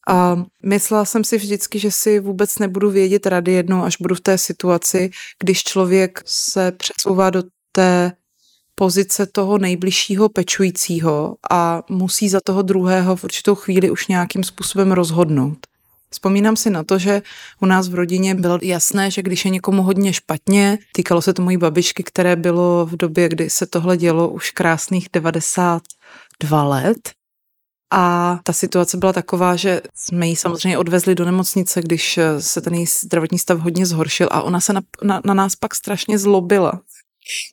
A 0.07 0.43
myslela 0.63 1.05
jsem 1.05 1.23
si 1.23 1.37
vždycky, 1.37 1.79
že 1.79 1.91
si 1.91 2.19
vůbec 2.19 2.59
nebudu 2.59 2.89
vědět 2.89 3.25
rady 3.25 3.51
jednou, 3.51 3.83
až 3.83 3.97
budu 3.97 4.15
v 4.15 4.21
té 4.21 4.37
situaci, 4.37 5.09
když 5.43 5.63
člověk 5.63 6.21
se 6.25 6.71
přesouvá 6.71 7.29
do 7.29 7.43
té 7.71 8.11
pozice 8.75 9.25
toho 9.25 9.57
nejbližšího 9.57 10.29
pečujícího 10.29 11.35
a 11.51 11.83
musí 11.89 12.29
za 12.29 12.39
toho 12.45 12.61
druhého 12.61 13.15
v 13.15 13.23
určitou 13.23 13.55
chvíli 13.55 13.89
už 13.89 14.07
nějakým 14.07 14.43
způsobem 14.43 14.91
rozhodnout. 14.91 15.57
Vzpomínám 16.15 16.55
si 16.55 16.69
na 16.69 16.83
to, 16.83 16.99
že 16.99 17.21
u 17.61 17.65
nás 17.65 17.89
v 17.89 17.95
rodině 17.95 18.35
bylo 18.35 18.59
jasné, 18.61 19.11
že 19.11 19.21
když 19.21 19.45
je 19.45 19.51
někomu 19.51 19.83
hodně 19.83 20.13
špatně, 20.13 20.77
týkalo 20.91 21.21
se 21.21 21.33
to 21.33 21.41
mojí 21.41 21.57
babičky, 21.57 22.03
které 22.03 22.35
bylo 22.35 22.85
v 22.85 22.97
době, 22.97 23.29
kdy 23.29 23.49
se 23.49 23.65
tohle 23.65 23.97
dělo 23.97 24.29
už 24.29 24.51
krásných 24.51 25.07
92 25.13 26.63
let, 26.63 26.97
a 27.93 28.39
ta 28.43 28.53
situace 28.53 28.97
byla 28.97 29.13
taková, 29.13 29.55
že 29.55 29.81
jsme 29.95 30.27
ji 30.27 30.35
samozřejmě 30.35 30.77
odvezli 30.77 31.15
do 31.15 31.25
nemocnice, 31.25 31.81
když 31.81 32.19
se 32.39 32.61
ten 32.61 32.73
její 32.73 32.85
zdravotní 32.85 33.39
stav 33.39 33.59
hodně 33.59 33.85
zhoršil 33.85 34.27
a 34.31 34.41
ona 34.41 34.59
se 34.59 34.73
na, 34.73 34.81
na, 35.03 35.21
na 35.25 35.33
nás 35.33 35.55
pak 35.55 35.75
strašně 35.75 36.19
zlobila 36.19 36.81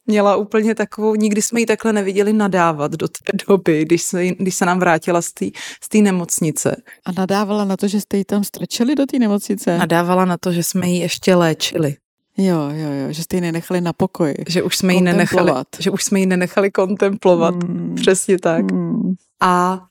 měla 0.07 0.37
úplně 0.37 0.75
takovou, 0.75 1.15
nikdy 1.15 1.43
jsme 1.43 1.61
ji 1.61 1.67
takhle 1.67 1.93
neviděli 1.93 2.33
nadávat 2.33 2.93
do 2.93 3.09
té 3.09 3.45
doby, 3.49 3.85
když 3.85 4.03
se, 4.03 4.27
když 4.27 4.55
se 4.55 4.67
nám 4.67 4.81
vrátila 4.81 5.23
z 5.23 5.33
té 5.33 5.47
z 5.93 6.03
nemocnice. 6.03 6.77
A 7.05 7.13
nadávala 7.13 7.65
na 7.65 7.77
to, 7.77 7.89
že 7.89 8.01
jste 8.01 8.17
ji 8.17 8.25
tam 8.25 8.45
strčili 8.45 8.95
do 8.95 9.07
té 9.07 9.19
nemocnice? 9.19 9.79
Nadávala 9.79 10.25
na 10.25 10.37
to, 10.37 10.53
že 10.53 10.63
jsme 10.63 10.89
ji 10.89 11.01
ještě 11.01 11.35
léčili. 11.35 11.97
Jo, 12.37 12.71
jo, 12.75 12.91
jo, 12.93 13.13
že 13.13 13.23
jste 13.23 13.37
ji 13.37 13.41
nenechali 13.41 13.81
na 13.81 13.93
pokoji. 13.93 14.35
Že 14.49 14.63
už 14.63 14.77
jsme 14.77 14.95
ji 14.95 15.01
nenechali, 15.01 15.53
že 15.79 15.91
už 15.91 16.05
jsme 16.05 16.21
ji 16.21 16.27
nenechali 16.27 16.71
kontemplovat. 16.71 17.65
Hmm. 17.65 17.95
Přesně 17.95 18.39
tak. 18.39 18.73
Hmm. 18.73 19.15
A 19.41 19.83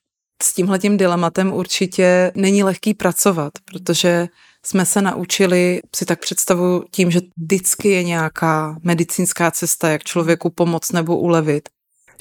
s 0.44 0.54
tímhletím 0.54 0.98
dilematem 0.98 1.54
určitě 1.54 2.32
není 2.36 2.64
lehký 2.64 2.94
pracovat, 2.94 3.54
protože 3.66 4.28
jsme 4.66 4.86
se 4.86 5.02
naučili, 5.02 5.82
si 5.96 6.06
tak 6.06 6.20
představu 6.20 6.84
tím, 6.92 7.12
že 7.12 7.20
vždycky 7.38 7.90
je 7.90 8.04
nějaká 8.04 8.78
medicínská 8.84 9.52
cesta, 9.52 9.90
jak 9.90 10.04
člověku 10.04 10.50
pomoct 10.50 10.92
nebo 10.92 11.18
ulevit 11.18 11.70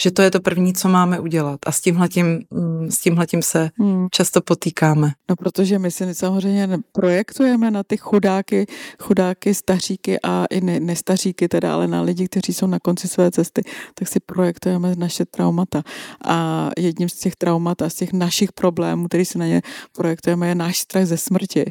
že 0.02 0.10
to 0.10 0.22
je 0.22 0.30
to 0.30 0.40
první, 0.40 0.72
co 0.72 0.88
máme 0.88 1.20
udělat. 1.20 1.58
A 1.66 1.72
s 1.72 1.80
tímhletím, 1.80 2.44
mm, 2.50 2.90
s 2.90 2.98
tímhletím 2.98 3.42
se 3.42 3.70
hmm. 3.78 4.08
často 4.10 4.40
potýkáme. 4.40 5.12
No 5.30 5.36
protože 5.36 5.78
my 5.78 5.90
si 5.90 6.14
samozřejmě 6.14 6.68
projektujeme 6.92 7.70
na 7.70 7.82
ty 7.82 7.96
chudáky, 7.96 8.66
chudáky, 8.98 9.54
staříky 9.54 10.18
a 10.22 10.44
i 10.50 10.60
ne, 10.60 10.80
nestaříky 10.80 11.48
teda, 11.48 11.74
ale 11.74 11.88
na 11.88 12.02
lidi, 12.02 12.28
kteří 12.28 12.54
jsou 12.54 12.66
na 12.66 12.78
konci 12.78 13.08
své 13.08 13.30
cesty, 13.30 13.62
tak 13.94 14.08
si 14.08 14.20
projektujeme 14.20 14.94
naše 14.96 15.24
traumata. 15.24 15.82
A 16.24 16.70
jedním 16.78 17.08
z 17.08 17.14
těch 17.14 17.36
traumat 17.36 17.82
a 17.82 17.90
z 17.90 17.94
těch 17.94 18.12
našich 18.12 18.52
problémů, 18.52 19.08
který 19.08 19.24
si 19.24 19.38
na 19.38 19.46
ně 19.46 19.62
projektujeme, 19.92 20.48
je 20.48 20.54
náš 20.54 20.78
strach 20.78 21.06
ze 21.06 21.16
smrti. 21.16 21.64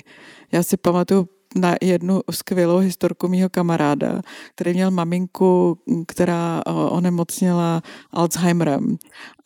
Já 0.51 0.63
si 0.63 0.77
pamatuju 0.77 1.29
na 1.55 1.75
jednu 1.81 2.21
skvělou 2.31 2.77
historku 2.77 3.27
mýho 3.27 3.49
kamaráda, 3.49 4.21
který 4.55 4.73
měl 4.73 4.91
maminku, 4.91 5.79
která 6.07 6.61
onemocněla 6.89 7.81
Alzheimerem. 8.11 8.97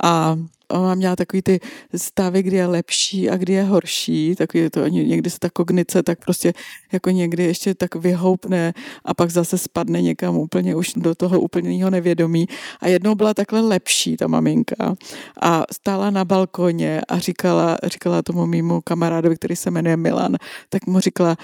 A 0.03 0.37
ona 0.79 0.95
měla 0.95 1.15
takový 1.15 1.41
ty 1.41 1.59
stavy, 1.95 2.43
kdy 2.43 2.57
je 2.57 2.65
lepší 2.67 3.29
a 3.29 3.37
kdy 3.37 3.53
je 3.53 3.63
horší, 3.63 4.35
takový 4.35 4.69
to, 4.69 4.87
někdy 4.87 5.29
se 5.29 5.39
ta 5.39 5.49
kognice 5.49 6.03
tak 6.03 6.19
prostě 6.19 6.53
jako 6.91 7.09
někdy 7.09 7.43
ještě 7.43 7.75
tak 7.75 7.95
vyhoupne 7.95 8.73
a 9.05 9.13
pak 9.13 9.29
zase 9.29 9.57
spadne 9.57 10.01
někam 10.01 10.37
úplně 10.37 10.75
už 10.75 10.93
do 10.95 11.15
toho 11.15 11.39
úplného 11.39 11.89
nevědomí. 11.89 12.47
A 12.81 12.87
jednou 12.87 13.15
byla 13.15 13.33
takhle 13.33 13.61
lepší 13.61 14.17
ta 14.17 14.27
maminka 14.27 14.95
a 15.41 15.63
stála 15.73 16.09
na 16.09 16.25
balkoně 16.25 17.01
a 17.07 17.19
říkala, 17.19 17.77
říkala 17.83 18.21
tomu 18.21 18.45
mýmu 18.45 18.81
kamarádovi, 18.81 19.35
který 19.35 19.55
se 19.55 19.71
jmenuje 19.71 19.97
Milan, 19.97 20.35
tak 20.69 20.87
mu 20.87 20.99
říkala, 20.99 21.37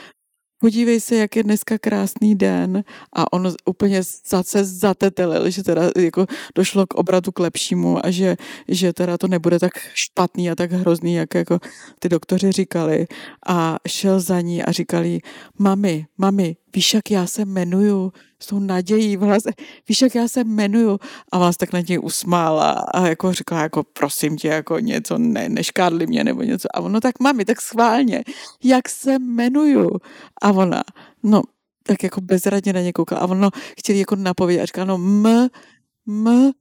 podívej 0.60 1.00
se, 1.00 1.16
jak 1.16 1.36
je 1.36 1.44
dneska 1.44 1.78
krásný 1.78 2.36
den. 2.36 2.84
A 3.14 3.34
on 3.34 3.54
úplně 3.66 4.02
zase 4.30 4.64
zatetelil, 4.64 5.50
že 5.50 5.64
teda 5.64 5.90
jako 5.98 6.26
došlo 6.56 6.88
k 6.88 6.94
obratu 6.94 7.32
k 7.32 7.40
lepšímu 7.40 8.06
a 8.06 8.12
že, 8.12 8.36
že 8.68 8.94
teda 8.94 9.18
to 9.18 9.28
nebude 9.28 9.60
tak 9.60 9.72
špatný 9.94 10.52
a 10.52 10.56
tak 10.56 10.72
hrozný, 10.72 11.14
jak 11.14 11.36
jako 11.36 11.60
ty 12.00 12.10
doktoři 12.10 12.52
říkali. 12.52 13.08
A 13.48 13.78
šel 13.88 14.20
za 14.20 14.42
ní 14.42 14.64
a 14.64 14.72
říkali, 14.72 15.20
mami, 15.58 16.06
mami, 16.18 16.56
víš, 16.76 16.94
jak 16.94 17.12
já 17.12 17.28
se 17.28 17.42
jmenuju, 17.42 18.14
s 18.42 18.46
tou 18.48 18.60
nadějí 18.60 19.18
v 19.18 19.22
hlase, 19.22 19.50
víš, 19.88 20.02
jak 20.02 20.16
já 20.16 20.28
se 20.28 20.42
jmenuju 20.42 21.00
a 21.32 21.40
vás 21.40 21.58
tak 21.58 21.74
na 21.74 21.80
něj 21.80 22.00
usmála 22.04 22.72
a 22.72 23.08
jako 23.08 23.34
řekla, 23.34 23.62
jako 23.62 23.84
prosím 23.84 24.38
tě, 24.38 24.48
jako 24.48 24.80
něco, 24.80 25.18
ne, 25.18 25.50
neškádli 25.50 26.08
mě 26.08 26.24
nebo 26.24 26.44
něco. 26.44 26.68
A 26.74 26.80
ono 26.80 27.02
tak 27.02 27.20
mami, 27.20 27.46
tak 27.46 27.62
schválně, 27.62 28.24
jak 28.64 28.90
se 28.90 29.14
jmenuju. 29.14 29.90
A 30.42 30.52
ona, 30.52 30.84
no, 31.24 31.42
tak 31.84 32.04
jako 32.04 32.22
bezradně 32.22 32.74
na 32.74 32.82
ně 32.82 32.94
koukala. 32.94 33.22
A 33.22 33.28
ono 33.28 33.50
chtěli 33.80 34.00
jako 34.00 34.16
napovědět 34.16 34.64
a 34.64 34.66
říkala, 34.66 34.86
no 34.86 34.96
m, 34.96 35.50
m, 36.08 36.52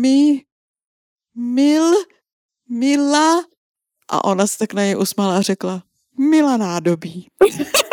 mi, 0.00 0.42
mil, 1.36 1.92
mila. 2.68 3.44
A 4.08 4.24
ona 4.24 4.46
se 4.46 4.58
tak 4.58 4.74
na 4.74 4.82
něj 4.82 4.96
usmála 4.96 5.36
a 5.36 5.40
řekla, 5.40 5.82
Mila 6.18 6.56
nádobí. 6.56 7.26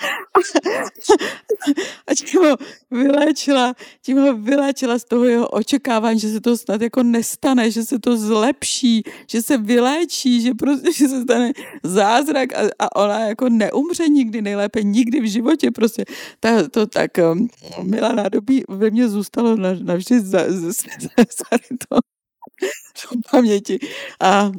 a 2.06 2.14
tím 2.14 2.40
ho 2.40 2.56
vyléčila, 2.90 3.74
tím 4.02 4.18
ho 4.18 4.36
vyléčila 4.36 4.98
z 4.98 5.04
toho 5.04 5.24
jeho 5.24 5.48
očekávání, 5.48 6.20
že 6.20 6.32
se 6.32 6.40
to 6.40 6.56
snad 6.56 6.82
jako 6.82 7.02
nestane, 7.02 7.70
že 7.70 7.84
se 7.84 7.98
to 7.98 8.16
zlepší, 8.16 9.02
že 9.26 9.42
se 9.42 9.58
vyléčí, 9.58 10.42
že 10.42 10.54
prostě 10.54 10.92
že 10.92 11.08
se 11.08 11.22
stane 11.22 11.52
zázrak 11.82 12.52
a, 12.52 12.60
a 12.78 12.96
ona 12.96 13.18
jako 13.18 13.48
neumře 13.48 14.08
nikdy, 14.08 14.42
nejlépe 14.42 14.82
nikdy 14.82 15.20
v 15.20 15.30
životě 15.30 15.70
prostě. 15.70 16.04
Ta, 16.40 16.68
to 16.68 16.86
tak 16.86 17.10
um, 17.32 17.48
milá 17.82 18.12
nádobí 18.12 18.64
ve 18.68 18.90
mně 18.90 19.08
zůstalo 19.08 19.56
navždy 19.82 20.20
za, 20.20 20.44
za, 20.48 20.72
za, 20.72 20.88
za 21.18 21.58
to 21.88 21.96
v 23.00 23.30
paměti. 23.30 23.78
A 24.20 24.50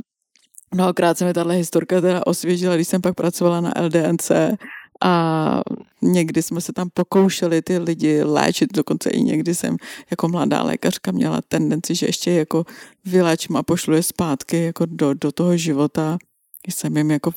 mnohokrát 0.73 1.17
se 1.17 1.25
mi 1.25 1.33
tahle 1.33 1.55
historka 1.55 2.01
teda 2.01 2.27
osvěžila, 2.27 2.75
když 2.75 2.87
jsem 2.87 3.01
pak 3.01 3.15
pracovala 3.15 3.61
na 3.61 3.73
LDNC 3.81 4.31
a 5.01 5.61
někdy 6.01 6.41
jsme 6.41 6.61
se 6.61 6.73
tam 6.73 6.89
pokoušeli 6.93 7.61
ty 7.61 7.77
lidi 7.77 8.23
léčit, 8.23 8.73
dokonce 8.73 9.09
i 9.09 9.21
někdy 9.21 9.55
jsem 9.55 9.77
jako 10.11 10.27
mladá 10.27 10.63
lékařka 10.63 11.11
měla 11.11 11.41
tendenci, 11.47 11.95
že 11.95 12.05
ještě 12.05 12.31
jako 12.31 12.65
vyléčím 13.05 13.55
a 13.55 13.63
pošlu 13.63 13.93
je 13.93 14.03
zpátky 14.03 14.63
jako 14.63 14.85
do, 14.85 15.13
do 15.13 15.31
toho 15.31 15.57
života. 15.57 16.17
Jsem 16.67 16.97
jim 16.97 17.11
jako 17.11 17.31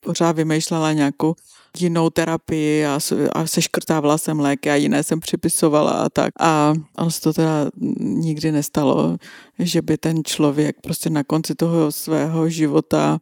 pořád 0.00 0.32
vymýšlela 0.32 0.92
nějakou 0.92 1.34
jinou 1.78 2.10
terapii 2.10 2.86
a, 2.86 2.98
a 3.32 3.46
seškrtávala 3.46 4.18
jsem 4.18 4.40
léky 4.40 4.70
a 4.70 4.74
jiné 4.74 5.02
jsem 5.02 5.20
připisovala 5.20 5.90
a 5.90 6.08
tak. 6.08 6.30
A 6.40 6.74
ono 6.98 7.10
se 7.10 7.20
to 7.20 7.32
teda 7.32 7.70
nikdy 8.00 8.52
nestalo, 8.52 9.16
že 9.58 9.82
by 9.82 9.98
ten 9.98 10.24
člověk 10.24 10.76
prostě 10.82 11.10
na 11.10 11.24
konci 11.24 11.54
toho 11.54 11.92
svého 11.92 12.48
života 12.48 13.18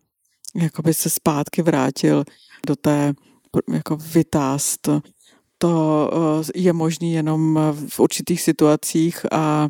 jakoby 0.54 0.94
se 0.94 1.11
zpátky 1.11 1.62
vrátil 1.62 2.24
do 2.66 2.76
té 2.76 3.14
jako 3.72 3.96
vytást. 3.96 4.88
To 5.58 6.10
eh, 6.12 6.50
je 6.54 6.72
možný 6.72 7.12
jenom 7.12 7.60
v 7.88 8.00
určitých 8.00 8.40
situacích 8.40 9.26
a 9.32 9.68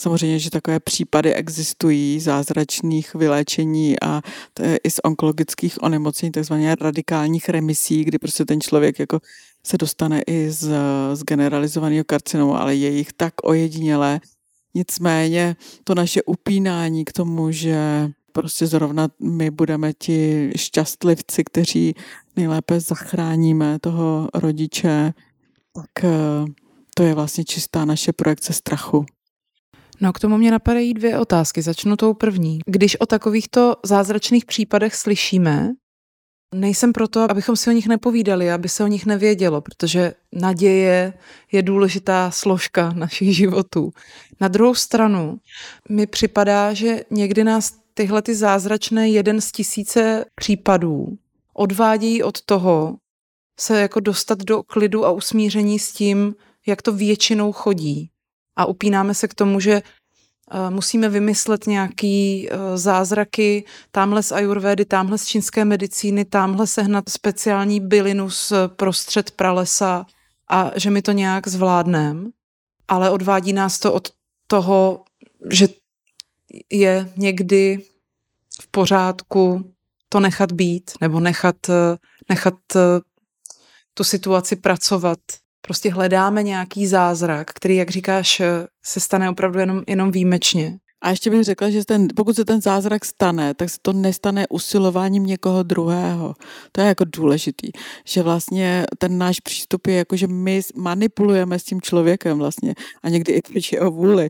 Samozřejmě, 0.00 0.38
že 0.38 0.50
takové 0.50 0.80
případy 0.80 1.34
existují 1.34 2.20
zázračných 2.20 3.14
vyléčení 3.14 4.00
a 4.02 4.22
to 4.54 4.62
je 4.62 4.76
i 4.76 4.90
z 4.90 5.00
onkologických 5.04 5.82
onemocnění, 5.82 6.32
takzvaně 6.32 6.76
radikálních 6.80 7.48
remisí, 7.48 8.04
kdy 8.04 8.18
prostě 8.18 8.44
ten 8.44 8.60
člověk 8.60 8.98
jako 8.98 9.20
se 9.66 9.78
dostane 9.78 10.22
i 10.26 10.50
z, 10.50 10.70
z 11.14 11.22
generalizovaného 11.22 12.04
karcinomu, 12.04 12.56
ale 12.56 12.74
je 12.74 12.90
jich 12.90 13.12
tak 13.12 13.34
ojedinělé. 13.42 14.20
Nicméně 14.74 15.56
to 15.84 15.94
naše 15.94 16.22
upínání 16.22 17.04
k 17.04 17.12
tomu, 17.12 17.50
že 17.50 18.10
prostě 18.32 18.66
zrovna 18.66 19.08
my 19.20 19.50
budeme 19.50 19.92
ti 19.92 20.50
šťastlivci, 20.56 21.44
kteří 21.44 21.94
nejlépe 22.36 22.80
zachráníme 22.80 23.78
toho 23.78 24.28
rodiče, 24.34 25.12
tak 25.72 26.04
eh, 26.04 26.44
to 26.94 27.02
je 27.02 27.14
vlastně 27.14 27.44
čistá 27.44 27.84
naše 27.84 28.12
projekce 28.12 28.52
strachu. 28.52 29.06
No 30.00 30.12
k 30.12 30.20
tomu 30.20 30.38
mě 30.38 30.50
napadají 30.50 30.94
dvě 30.94 31.18
otázky. 31.18 31.62
Začnu 31.62 31.96
tou 31.96 32.14
první. 32.14 32.58
Když 32.66 33.00
o 33.00 33.06
takovýchto 33.06 33.76
zázračných 33.84 34.44
případech 34.44 34.94
slyšíme, 34.94 35.72
nejsem 36.54 36.92
proto, 36.92 37.30
abychom 37.30 37.56
si 37.56 37.70
o 37.70 37.72
nich 37.72 37.86
nepovídali, 37.86 38.52
aby 38.52 38.68
se 38.68 38.84
o 38.84 38.86
nich 38.86 39.06
nevědělo, 39.06 39.60
protože 39.60 40.14
naděje 40.32 41.12
je 41.52 41.62
důležitá 41.62 42.30
složka 42.30 42.92
našich 42.96 43.36
životů. 43.36 43.90
Na 44.40 44.48
druhou 44.48 44.74
stranu 44.74 45.38
mi 45.88 46.06
připadá, 46.06 46.74
že 46.74 47.00
někdy 47.10 47.44
nás 47.44 47.72
tyhle 47.94 48.22
ty 48.22 48.34
zázračné 48.34 49.08
jeden 49.08 49.40
z 49.40 49.52
tisíce 49.52 50.24
případů 50.34 51.18
odvádějí 51.56 52.22
od 52.22 52.42
toho 52.42 52.96
se 53.60 53.80
jako 53.80 54.00
dostat 54.00 54.38
do 54.38 54.62
klidu 54.62 55.04
a 55.04 55.10
usmíření 55.10 55.78
s 55.78 55.92
tím, 55.92 56.34
jak 56.66 56.82
to 56.82 56.92
většinou 56.92 57.52
chodí. 57.52 58.10
A 58.56 58.66
upínáme 58.66 59.14
se 59.14 59.28
k 59.28 59.34
tomu, 59.34 59.60
že 59.60 59.72
eh, 59.72 60.70
musíme 60.70 61.08
vymyslet 61.08 61.66
nějaký 61.66 62.48
eh, 62.50 62.78
zázraky 62.78 63.64
tamhle 63.90 64.22
z 64.22 64.32
ajurvédy, 64.32 64.84
tamhle 64.84 65.18
z 65.18 65.26
čínské 65.26 65.64
medicíny, 65.64 66.24
tamhle 66.24 66.66
sehnat 66.66 67.08
speciální 67.08 67.80
bylinu 67.80 68.30
z 68.30 68.52
prostřed 68.76 69.30
pralesa 69.30 70.06
a 70.48 70.70
že 70.76 70.90
my 70.90 71.02
to 71.02 71.12
nějak 71.12 71.48
zvládneme. 71.48 72.30
Ale 72.88 73.10
odvádí 73.10 73.52
nás 73.52 73.78
to 73.78 73.92
od 73.92 74.08
toho, 74.46 75.04
že 75.50 75.68
je 76.70 77.12
někdy 77.16 77.78
v 78.60 78.70
pořádku 78.70 79.75
to 80.16 80.20
nechat 80.20 80.52
být 80.52 80.90
nebo 81.00 81.20
nechat, 81.20 81.56
nechat 82.28 82.54
tu 83.94 84.04
situaci 84.04 84.56
pracovat. 84.56 85.18
Prostě 85.60 85.92
hledáme 85.92 86.42
nějaký 86.42 86.86
zázrak, 86.86 87.50
který, 87.50 87.76
jak 87.76 87.90
říkáš, 87.90 88.42
se 88.84 89.00
stane 89.00 89.30
opravdu 89.30 89.58
jenom, 89.58 89.82
jenom 89.86 90.10
výjimečně. 90.10 90.78
A 91.02 91.10
ještě 91.10 91.30
bych 91.30 91.44
řekla, 91.44 91.70
že 91.70 91.84
ten, 91.84 92.08
pokud 92.16 92.36
se 92.36 92.44
ten 92.44 92.60
zázrak 92.60 93.04
stane, 93.04 93.54
tak 93.54 93.70
se 93.70 93.76
to 93.82 93.92
nestane 93.92 94.46
usilováním 94.50 95.26
někoho 95.26 95.62
druhého. 95.62 96.34
To 96.72 96.80
je 96.80 96.86
jako 96.86 97.04
důležitý, 97.04 97.70
že 98.04 98.22
vlastně 98.22 98.84
ten 98.98 99.18
náš 99.18 99.40
přístup 99.40 99.86
je 99.86 99.94
jako, 99.94 100.16
že 100.16 100.26
my 100.26 100.60
manipulujeme 100.76 101.58
s 101.58 101.64
tím 101.64 101.80
člověkem 101.80 102.38
vlastně 102.38 102.74
a 103.02 103.08
někdy 103.08 103.32
i 103.32 103.42
proti 103.42 103.76
jeho 103.76 103.90
vůli. 103.90 104.28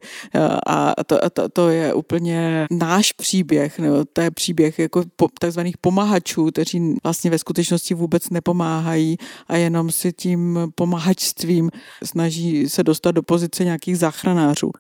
A 0.67 1.05
to, 1.05 1.19
to, 1.33 1.49
to 1.49 1.69
je 1.69 1.95
úplně 1.95 2.67
náš 2.71 3.13
příběh, 3.13 3.79
nebo 3.79 4.05
to 4.13 4.21
je 4.21 4.31
příběh 4.31 4.79
jako 4.79 5.05
takzvaných 5.41 5.79
pomahačů, 5.79 6.47
kteří 6.47 6.97
vlastně 7.05 7.31
ve 7.31 7.39
skutečnosti 7.39 7.95
vůbec 7.95 8.31
nepomáhají 8.31 9.17
a 9.47 9.57
jenom 9.57 9.91
si 9.91 10.13
tím 10.13 10.59
pomahačstvím 10.75 11.71
snaží 12.05 12.69
se 12.69 12.83
dostat 12.83 13.11
do 13.11 13.23
pozice 13.23 13.65
nějakých 13.65 13.99
záchranářů. 13.99 14.71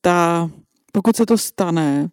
Ta 0.00 0.50
pokud 0.96 1.16
se 1.16 1.26
to 1.26 1.38
stane, 1.38 2.08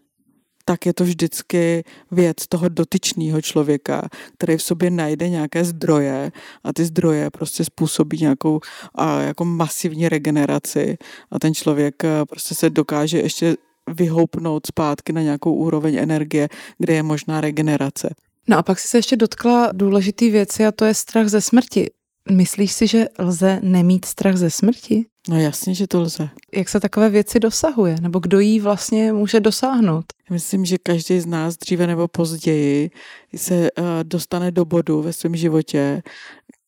tak 0.65 0.85
je 0.85 0.93
to 0.93 1.03
vždycky 1.03 1.83
věc 2.11 2.47
toho 2.47 2.69
dotyčného 2.69 3.41
člověka, 3.41 4.09
který 4.37 4.57
v 4.57 4.63
sobě 4.63 4.91
najde 4.91 5.29
nějaké 5.29 5.63
zdroje 5.65 6.31
a 6.63 6.73
ty 6.73 6.85
zdroje 6.85 7.29
prostě 7.29 7.65
způsobí 7.65 8.17
nějakou 8.21 8.59
a, 8.95 9.19
jako 9.21 9.45
masivní 9.45 10.09
regeneraci 10.09 10.97
a 11.31 11.39
ten 11.39 11.53
člověk 11.53 12.03
eh, 12.03 12.25
prostě 12.29 12.55
se 12.55 12.69
dokáže 12.69 13.19
ještě 13.19 13.55
vyhoupnout 13.87 14.67
zpátky 14.67 15.13
na 15.13 15.21
nějakou 15.21 15.53
úroveň 15.53 15.95
energie, 15.95 16.49
kde 16.77 16.93
je 16.93 17.03
možná 17.03 17.41
regenerace. 17.41 18.15
No 18.47 18.57
a 18.57 18.63
pak 18.63 18.79
si 18.79 18.87
se 18.87 18.97
ještě 18.97 19.15
dotkla 19.15 19.69
důležitý 19.71 20.29
věci 20.29 20.65
a 20.65 20.71
to 20.71 20.85
je 20.85 20.93
strach 20.93 21.27
ze 21.27 21.41
smrti. 21.41 21.89
Myslíš 22.31 22.71
si, 22.71 22.87
že 22.87 23.05
lze 23.19 23.59
nemít 23.63 24.05
strach 24.05 24.37
ze 24.37 24.49
smrti? 24.49 25.05
No 25.29 25.39
jasně, 25.39 25.75
že 25.75 25.87
to 25.87 26.01
lze. 26.01 26.29
Jak 26.53 26.69
se 26.69 26.79
takové 26.79 27.09
věci 27.09 27.39
dosahuje? 27.39 27.95
Nebo 28.01 28.19
kdo 28.19 28.39
jí 28.39 28.59
vlastně 28.59 29.13
může 29.13 29.39
dosáhnout? 29.39 30.05
Myslím, 30.29 30.65
že 30.65 30.77
každý 30.77 31.19
z 31.19 31.25
nás 31.25 31.57
dříve 31.57 31.87
nebo 31.87 32.07
později 32.07 32.89
se 33.35 33.71
uh, 33.71 33.85
dostane 34.03 34.51
do 34.51 34.65
bodu 34.65 35.01
ve 35.01 35.13
svém 35.13 35.35
životě, 35.35 36.03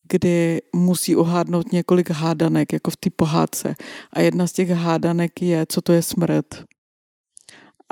kdy 0.08 0.62
musí 0.74 1.16
uhádnout 1.16 1.72
několik 1.72 2.10
hádanek, 2.10 2.72
jako 2.72 2.90
v 2.90 2.96
té 2.96 3.10
pohádce. 3.16 3.74
A 4.12 4.20
jedna 4.20 4.46
z 4.46 4.52
těch 4.52 4.70
hádanek 4.70 5.42
je, 5.42 5.66
co 5.68 5.80
to 5.80 5.92
je 5.92 6.02
smrt. 6.02 6.64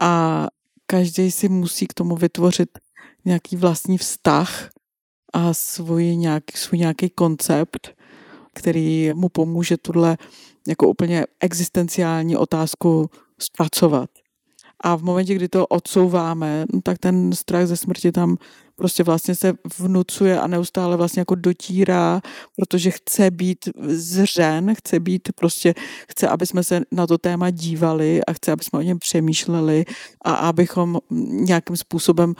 A 0.00 0.46
každý 0.86 1.30
si 1.30 1.48
musí 1.48 1.86
k 1.86 1.94
tomu 1.94 2.16
vytvořit 2.16 2.68
nějaký 3.24 3.56
vlastní 3.56 3.98
vztah 3.98 4.70
a 5.34 5.54
svůj 5.54 6.16
nějaký, 6.16 6.58
svůj 6.58 6.78
nějaký 6.78 7.10
koncept, 7.10 7.88
který 8.54 9.12
mu 9.14 9.28
pomůže 9.28 9.76
tuhle 9.76 10.18
jako 10.68 10.88
úplně 10.88 11.24
existenciální 11.40 12.36
otázku 12.36 13.10
zpracovat. 13.38 14.10
A 14.80 14.96
v 14.96 15.02
momentě, 15.02 15.34
kdy 15.34 15.48
to 15.48 15.66
odsouváme, 15.66 16.64
no, 16.72 16.80
tak 16.80 16.98
ten 16.98 17.32
strach 17.32 17.66
ze 17.66 17.76
smrti 17.76 18.12
tam 18.12 18.36
prostě 18.76 19.02
vlastně 19.02 19.34
se 19.34 19.52
vnucuje 19.78 20.40
a 20.40 20.46
neustále 20.46 20.96
vlastně 20.96 21.20
jako 21.20 21.34
dotírá, 21.34 22.20
protože 22.56 22.90
chce 22.90 23.30
být 23.30 23.68
zřen, 23.86 24.74
chce 24.74 25.00
být 25.00 25.28
prostě, 25.34 25.74
chce, 26.08 26.28
aby 26.28 26.46
jsme 26.46 26.64
se 26.64 26.80
na 26.92 27.06
to 27.06 27.18
téma 27.18 27.50
dívali 27.50 28.24
a 28.24 28.32
chce, 28.32 28.52
aby 28.52 28.64
jsme 28.64 28.78
o 28.78 28.82
něm 28.82 28.98
přemýšleli 28.98 29.84
a 30.24 30.34
abychom 30.34 30.98
nějakým 31.30 31.76
způsobem 31.76 32.34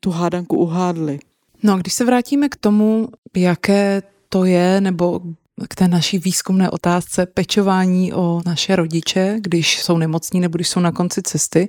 tu 0.00 0.10
hádanku 0.10 0.56
uhádli. 0.56 1.18
No 1.62 1.74
a 1.74 1.76
když 1.76 1.94
se 1.94 2.04
vrátíme 2.04 2.48
k 2.48 2.56
tomu, 2.56 3.08
jaké 3.36 4.02
to 4.28 4.44
je, 4.44 4.80
nebo 4.80 5.20
k 5.68 5.74
té 5.74 5.88
naší 5.88 6.18
výzkumné 6.18 6.70
otázce 6.70 7.26
pečování 7.26 8.12
o 8.12 8.42
naše 8.46 8.76
rodiče, 8.76 9.36
když 9.40 9.82
jsou 9.82 9.98
nemocní 9.98 10.40
nebo 10.40 10.56
když 10.56 10.68
jsou 10.68 10.80
na 10.80 10.92
konci 10.92 11.22
cesty, 11.22 11.68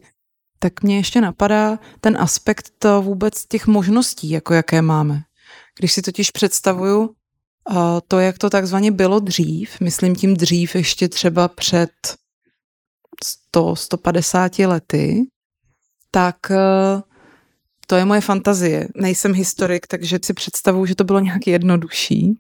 tak 0.60 0.84
mě 0.84 0.97
ještě 0.97 1.21
napadá 1.21 1.80
ten 2.01 2.17
aspekt 2.17 2.69
to 2.80 3.01
vůbec 3.01 3.45
těch 3.45 3.67
možností, 3.67 4.30
jako 4.30 4.54
jaké 4.54 4.82
máme. 4.82 5.21
Když 5.80 5.91
si 5.93 6.01
totiž 6.01 6.32
představuju 6.32 7.15
to, 8.08 8.19
jak 8.19 8.38
to 8.38 8.49
takzvaně 8.49 8.91
bylo 8.91 9.19
dřív, 9.19 9.80
myslím 9.82 10.15
tím 10.15 10.34
dřív 10.34 10.75
ještě 10.75 11.10
třeba 11.10 11.47
před 11.47 11.91
100, 13.23 13.75
150 13.75 14.60
lety, 14.60 15.21
tak 16.12 16.36
to 17.91 17.95
je 17.95 18.06
moje 18.06 18.21
fantazie. 18.21 18.88
Nejsem 18.95 19.34
historik, 19.34 19.88
takže 19.88 20.19
si 20.23 20.34
představuju, 20.34 20.86
že 20.86 20.95
to 20.95 21.04
bylo 21.04 21.19
nějak 21.19 21.47
jednodušší, 21.47 22.34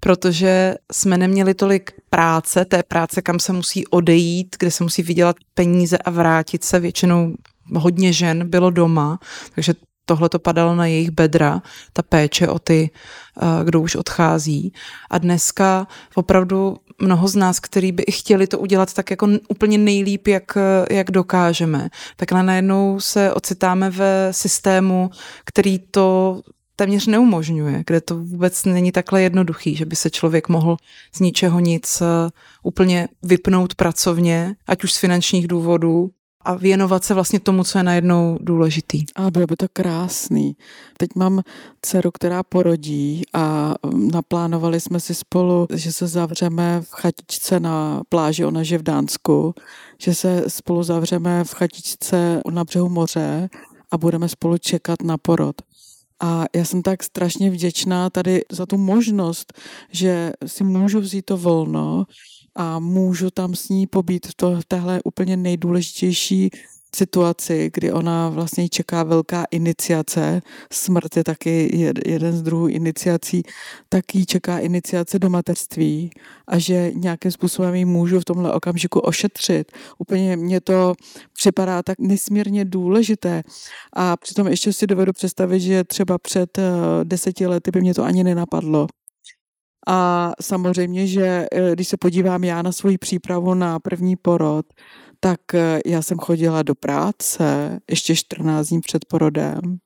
protože 0.00 0.74
jsme 0.92 1.18
neměli 1.18 1.54
tolik 1.54 1.92
práce, 2.10 2.64
té 2.64 2.82
práce, 2.82 3.22
kam 3.22 3.40
se 3.40 3.52
musí 3.52 3.86
odejít, 3.86 4.56
kde 4.58 4.70
se 4.70 4.84
musí 4.84 5.02
vydělat 5.02 5.36
peníze 5.54 5.98
a 5.98 6.10
vrátit 6.10 6.64
se. 6.64 6.80
Většinou 6.80 7.34
hodně 7.74 8.12
žen 8.12 8.50
bylo 8.50 8.70
doma, 8.70 9.18
takže 9.54 9.74
tohle 10.04 10.28
to 10.28 10.38
padalo 10.38 10.74
na 10.74 10.86
jejich 10.86 11.10
bedra, 11.10 11.62
ta 11.92 12.02
péče 12.02 12.48
o 12.48 12.58
ty, 12.58 12.90
eh, 12.90 13.64
kdo 13.64 13.80
už 13.80 13.96
odchází. 13.96 14.72
A 15.10 15.18
dneska 15.18 15.86
opravdu 16.14 16.76
mnoho 16.98 17.28
z 17.28 17.36
nás, 17.36 17.60
který 17.60 17.92
by 17.92 18.04
chtěli 18.10 18.46
to 18.46 18.58
udělat 18.58 18.94
tak 18.94 19.10
jako 19.10 19.28
úplně 19.48 19.78
nejlíp, 19.78 20.28
jak, 20.28 20.58
jak 20.90 21.10
dokážeme, 21.10 21.88
takhle 22.16 22.42
najednou 22.42 23.00
se 23.00 23.32
ocitáme 23.32 23.90
ve 23.90 24.32
systému, 24.32 25.10
který 25.44 25.78
to 25.78 26.40
téměř 26.76 27.06
neumožňuje, 27.06 27.82
kde 27.86 28.00
to 28.00 28.16
vůbec 28.16 28.64
není 28.64 28.92
takhle 28.92 29.22
jednoduchý, 29.22 29.76
že 29.76 29.84
by 29.84 29.96
se 29.96 30.10
člověk 30.10 30.48
mohl 30.48 30.76
z 31.14 31.20
ničeho 31.20 31.60
nic 31.60 32.00
eh, 32.02 32.30
úplně 32.62 33.08
vypnout 33.22 33.74
pracovně, 33.74 34.54
ať 34.66 34.84
už 34.84 34.92
z 34.92 34.98
finančních 34.98 35.48
důvodů, 35.48 36.10
a 36.46 36.54
věnovat 36.54 37.04
se 37.04 37.14
vlastně 37.14 37.40
tomu, 37.40 37.64
co 37.64 37.78
je 37.78 37.84
najednou 37.84 38.38
důležitý. 38.40 39.04
A 39.14 39.30
bylo 39.30 39.46
by 39.46 39.56
to 39.56 39.66
krásný. 39.72 40.56
Teď 40.96 41.10
mám 41.16 41.42
dceru, 41.82 42.10
která 42.10 42.42
porodí 42.42 43.22
a 43.34 43.74
naplánovali 43.94 44.80
jsme 44.80 45.00
si 45.00 45.14
spolu, 45.14 45.66
že 45.74 45.92
se 45.92 46.06
zavřeme 46.06 46.80
v 46.80 46.90
chatičce 46.90 47.60
na 47.60 48.02
pláži, 48.08 48.44
ona 48.44 48.60
je 48.64 48.78
v 48.78 48.82
Dánsku, 48.82 49.54
že 49.98 50.14
se 50.14 50.44
spolu 50.48 50.82
zavřeme 50.82 51.44
v 51.44 51.54
chatičce 51.54 52.40
na 52.50 52.64
břehu 52.64 52.88
moře 52.88 53.48
a 53.90 53.98
budeme 53.98 54.28
spolu 54.28 54.58
čekat 54.58 55.02
na 55.02 55.18
porod. 55.18 55.56
A 56.20 56.44
já 56.56 56.64
jsem 56.64 56.82
tak 56.82 57.02
strašně 57.02 57.50
vděčná 57.50 58.10
tady 58.10 58.42
za 58.52 58.66
tu 58.66 58.76
možnost, 58.76 59.52
že 59.90 60.32
si 60.46 60.64
můžu 60.64 61.00
vzít 61.00 61.24
to 61.24 61.36
volno, 61.36 62.04
a 62.56 62.78
můžu 62.78 63.30
tam 63.30 63.54
s 63.54 63.68
ní 63.68 63.86
pobít 63.86 64.26
v, 64.26 64.32
téhle 64.68 65.00
úplně 65.04 65.36
nejdůležitější 65.36 66.50
situaci, 66.96 67.70
kdy 67.74 67.92
ona 67.92 68.28
vlastně 68.28 68.68
čeká 68.68 69.02
velká 69.02 69.44
iniciace, 69.50 70.40
smrt 70.72 71.16
je 71.16 71.24
taky 71.24 71.78
jeden 72.06 72.32
z 72.32 72.42
druhů 72.42 72.68
iniciací, 72.68 73.42
tak 73.88 74.14
jí 74.14 74.26
čeká 74.26 74.58
iniciace 74.58 75.18
do 75.18 75.30
mateřství 75.30 76.10
a 76.48 76.58
že 76.58 76.90
nějakým 76.94 77.30
způsobem 77.30 77.74
ji 77.74 77.84
můžu 77.84 78.20
v 78.20 78.24
tomhle 78.24 78.52
okamžiku 78.52 79.00
ošetřit. 79.00 79.72
Úplně 79.98 80.36
mě 80.36 80.60
to 80.60 80.94
připadá 81.32 81.82
tak 81.82 81.98
nesmírně 81.98 82.64
důležité 82.64 83.42
a 83.92 84.16
přitom 84.16 84.46
ještě 84.46 84.72
si 84.72 84.86
dovedu 84.86 85.12
představit, 85.12 85.60
že 85.60 85.84
třeba 85.84 86.18
před 86.18 86.58
eh, 86.58 86.64
deseti 87.04 87.46
lety 87.46 87.70
by 87.70 87.80
mě 87.80 87.94
to 87.94 88.04
ani 88.04 88.24
nenapadlo. 88.24 88.86
A 89.86 90.32
samozřejmě, 90.40 91.06
že 91.06 91.46
eh, 91.52 91.72
když 91.72 91.88
se 91.88 91.96
podívám 91.96 92.44
já 92.44 92.62
na 92.62 92.72
svoji 92.72 92.98
přípravu 92.98 93.54
na 93.54 93.78
první 93.78 94.16
porod, 94.16 94.66
tak 95.20 95.54
eh, 95.54 95.80
já 95.86 96.02
jsem 96.02 96.18
chodila 96.18 96.62
do 96.62 96.74
práce 96.74 97.78
ještě 97.90 98.16
14 98.16 98.68
dní 98.68 98.80
před 98.80 99.04
porodem. 99.04 99.78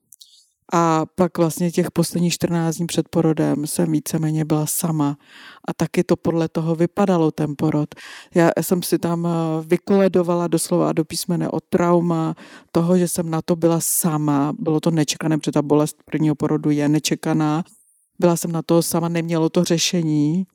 A 0.72 1.06
pak 1.14 1.38
vlastně 1.38 1.70
těch 1.70 1.90
posledních 1.90 2.32
14 2.32 2.76
dní 2.76 2.86
před 2.86 3.08
porodem 3.08 3.66
jsem 3.66 3.92
víceméně 3.92 4.44
byla 4.44 4.66
sama. 4.66 5.16
A 5.68 5.74
taky 5.74 6.04
to 6.04 6.16
podle 6.16 6.48
toho 6.48 6.74
vypadalo, 6.74 7.30
ten 7.30 7.54
porod. 7.58 7.94
Já 8.34 8.50
jsem 8.60 8.82
si 8.82 8.98
tam 8.98 9.26
eh, 9.26 9.30
vykoledovala 9.66 10.48
doslova 10.48 10.92
do 10.92 11.04
písmene 11.04 11.48
o 11.48 11.60
trauma 11.60 12.34
toho, 12.72 12.98
že 12.98 13.08
jsem 13.08 13.30
na 13.30 13.42
to 13.42 13.56
byla 13.56 13.78
sama. 13.80 14.52
Bylo 14.58 14.80
to 14.80 14.90
nečekané, 14.90 15.38
protože 15.38 15.52
ta 15.52 15.62
bolest 15.62 15.96
prvního 16.04 16.34
porodu 16.34 16.70
je 16.70 16.88
nečekaná 16.88 17.64
byla 18.20 18.36
jsem 18.36 18.52
na 18.52 18.62
to 18.62 18.82
sama, 18.82 19.08
nemělo 19.08 19.48
to 19.48 19.64
řešení 19.64 20.46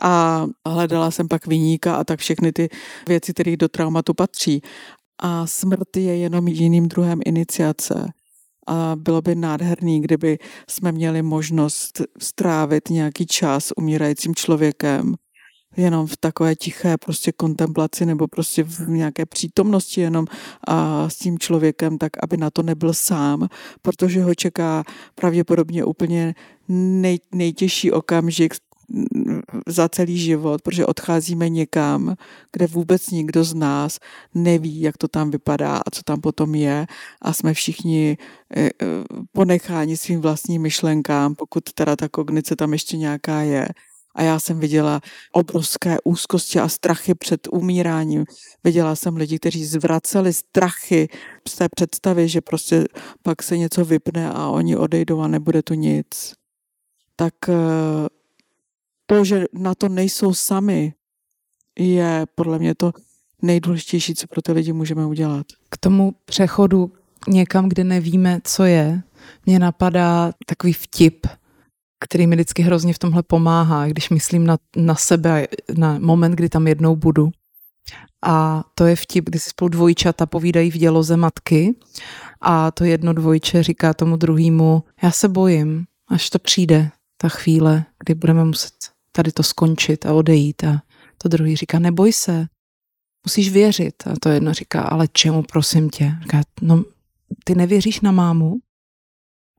a 0.00 0.46
hledala 0.66 1.10
jsem 1.10 1.28
pak 1.28 1.46
vyníka 1.46 1.96
a 1.96 2.04
tak 2.04 2.20
všechny 2.20 2.52
ty 2.52 2.68
věci, 3.08 3.32
které 3.34 3.56
do 3.56 3.68
traumatu 3.68 4.14
patří. 4.14 4.62
A 5.18 5.46
smrt 5.46 5.96
je 5.96 6.16
jenom 6.16 6.48
jiným 6.48 6.88
druhem 6.88 7.20
iniciace. 7.26 8.12
A 8.66 8.92
bylo 8.96 9.22
by 9.22 9.34
nádherný, 9.34 10.00
kdyby 10.00 10.38
jsme 10.70 10.92
měli 10.92 11.22
možnost 11.22 12.02
strávit 12.18 12.90
nějaký 12.90 13.26
čas 13.26 13.72
umírajícím 13.76 14.34
člověkem 14.34 15.14
jenom 15.76 16.06
v 16.06 16.16
takové 16.16 16.56
tiché 16.56 16.96
prostě 16.96 17.32
kontemplaci 17.32 18.06
nebo 18.06 18.28
prostě 18.28 18.62
v 18.62 18.88
nějaké 18.88 19.26
přítomnosti 19.26 20.00
jenom 20.00 20.26
a 20.66 21.08
s 21.08 21.16
tím 21.16 21.38
člověkem, 21.38 21.98
tak 21.98 22.12
aby 22.22 22.36
na 22.36 22.50
to 22.50 22.62
nebyl 22.62 22.94
sám, 22.94 23.48
protože 23.82 24.22
ho 24.22 24.34
čeká 24.34 24.84
pravděpodobně 25.14 25.84
úplně 25.84 26.34
nej, 26.68 27.18
nejtěžší 27.32 27.92
okamžik 27.92 28.54
za 29.66 29.88
celý 29.88 30.18
život, 30.18 30.62
protože 30.62 30.86
odcházíme 30.86 31.48
někam, 31.48 32.16
kde 32.52 32.66
vůbec 32.66 33.10
nikdo 33.10 33.44
z 33.44 33.54
nás 33.54 33.98
neví, 34.34 34.80
jak 34.80 34.96
to 34.96 35.08
tam 35.08 35.30
vypadá 35.30 35.76
a 35.76 35.90
co 35.90 36.02
tam 36.02 36.20
potom 36.20 36.54
je. 36.54 36.86
A 37.22 37.32
jsme 37.32 37.54
všichni 37.54 38.18
e, 38.56 38.66
e, 38.66 38.70
ponecháni 39.32 39.96
svým 39.96 40.20
vlastním 40.20 40.62
myšlenkám, 40.62 41.34
pokud 41.34 41.72
teda 41.72 41.96
ta 41.96 42.08
kognice 42.08 42.56
tam 42.56 42.72
ještě 42.72 42.96
nějaká 42.96 43.40
je 43.40 43.68
a 44.18 44.22
já 44.22 44.40
jsem 44.40 44.60
viděla 44.60 45.00
obrovské 45.32 45.96
úzkosti 46.04 46.58
a 46.58 46.68
strachy 46.68 47.14
před 47.14 47.48
umíráním. 47.52 48.24
Viděla 48.64 48.96
jsem 48.96 49.16
lidi, 49.16 49.38
kteří 49.38 49.64
zvraceli 49.64 50.32
strachy 50.32 51.08
z 51.48 51.54
té 51.54 51.68
představy, 51.76 52.28
že 52.28 52.40
prostě 52.40 52.84
pak 53.22 53.42
se 53.42 53.58
něco 53.58 53.84
vypne 53.84 54.32
a 54.32 54.48
oni 54.48 54.76
odejdou 54.76 55.20
a 55.20 55.28
nebude 55.28 55.62
tu 55.62 55.74
nic. 55.74 56.34
Tak 57.16 57.34
eh, 57.48 57.54
to, 59.06 59.24
že 59.24 59.44
na 59.52 59.74
to 59.74 59.88
nejsou 59.88 60.34
sami, 60.34 60.94
je 61.78 62.26
podle 62.34 62.58
mě 62.58 62.74
to 62.74 62.92
nejdůležitější, 63.42 64.14
co 64.14 64.26
pro 64.26 64.42
ty 64.42 64.52
lidi 64.52 64.72
můžeme 64.72 65.06
udělat. 65.06 65.46
K 65.68 65.76
tomu 65.76 66.14
přechodu 66.24 66.92
někam, 67.28 67.68
kde 67.68 67.84
nevíme, 67.84 68.40
co 68.44 68.64
je, 68.64 69.02
mě 69.46 69.58
napadá 69.58 70.32
takový 70.46 70.72
vtip, 70.72 71.26
který 72.00 72.26
mi 72.26 72.36
vždycky 72.36 72.62
hrozně 72.62 72.94
v 72.94 72.98
tomhle 72.98 73.22
pomáhá, 73.22 73.86
když 73.86 74.10
myslím 74.10 74.46
na, 74.46 74.58
na 74.76 74.94
sebe, 74.94 75.48
na 75.76 75.98
moment, 75.98 76.32
kdy 76.32 76.48
tam 76.48 76.66
jednou 76.66 76.96
budu. 76.96 77.30
A 78.24 78.64
to 78.74 78.86
je 78.86 78.96
vtip, 78.96 79.24
kdy 79.24 79.38
si 79.38 79.50
spolu 79.50 79.68
dvojčata 79.68 80.26
povídají 80.26 80.70
v 80.70 80.76
děloze 80.76 81.16
matky 81.16 81.74
a 82.40 82.70
to 82.70 82.84
jedno 82.84 83.12
dvojče 83.12 83.62
říká 83.62 83.94
tomu 83.94 84.16
druhému, 84.16 84.82
já 85.02 85.10
se 85.10 85.28
bojím, 85.28 85.84
až 86.08 86.30
to 86.30 86.38
přijde, 86.38 86.90
ta 87.16 87.28
chvíle, 87.28 87.84
kdy 87.98 88.14
budeme 88.14 88.44
muset 88.44 88.72
tady 89.12 89.32
to 89.32 89.42
skončit 89.42 90.06
a 90.06 90.12
odejít. 90.12 90.64
A 90.64 90.82
to 91.18 91.28
druhý 91.28 91.56
říká, 91.56 91.78
neboj 91.78 92.12
se, 92.12 92.46
musíš 93.26 93.52
věřit. 93.52 93.94
A 94.06 94.14
to 94.22 94.28
jedno 94.28 94.54
říká, 94.54 94.82
ale 94.82 95.08
čemu, 95.12 95.42
prosím 95.42 95.90
tě? 95.90 96.12
Říká, 96.22 96.40
no, 96.62 96.84
ty 97.44 97.54
nevěříš 97.54 98.00
na 98.00 98.12
mámu? 98.12 98.56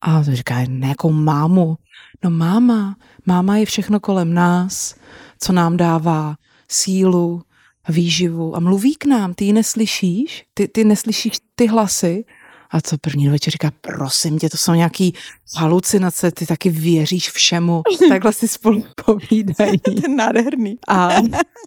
A 0.02 0.24
to 0.24 0.36
říká, 0.36 0.64
nějakou 0.64 1.12
mámu. 1.12 1.78
No 2.24 2.30
máma, 2.30 2.98
máma 3.26 3.58
je 3.58 3.66
všechno 3.66 4.00
kolem 4.00 4.34
nás, 4.34 4.96
co 5.40 5.54
nám 5.54 5.78
dává 5.78 6.36
sílu, 6.72 7.42
výživu 7.90 8.56
a 8.56 8.60
mluví 8.60 8.96
k 8.96 9.06
nám, 9.06 9.34
ty 9.34 9.46
ji 9.46 9.54
neslyšíš, 9.54 10.46
ty, 10.54 10.68
ty 10.68 10.84
neslyšíš 10.84 11.34
ty 11.56 11.68
hlasy 11.68 12.26
a 12.72 12.82
co 12.82 12.98
první 12.98 13.30
večer 13.30 13.52
říká, 13.52 13.72
prosím 13.82 14.40
tě, 14.40 14.50
to 14.50 14.58
jsou 14.58 14.74
nějaký 14.74 15.14
halucinace, 15.56 16.32
ty 16.32 16.46
taky 16.46 16.70
věříš 16.70 17.30
všemu. 17.30 17.82
Takhle 18.10 18.34
si 18.34 18.48
spolu 18.48 18.86
povídají. 19.06 19.78
Ten 20.02 20.16
nádherný. 20.16 20.78
A 20.88 21.10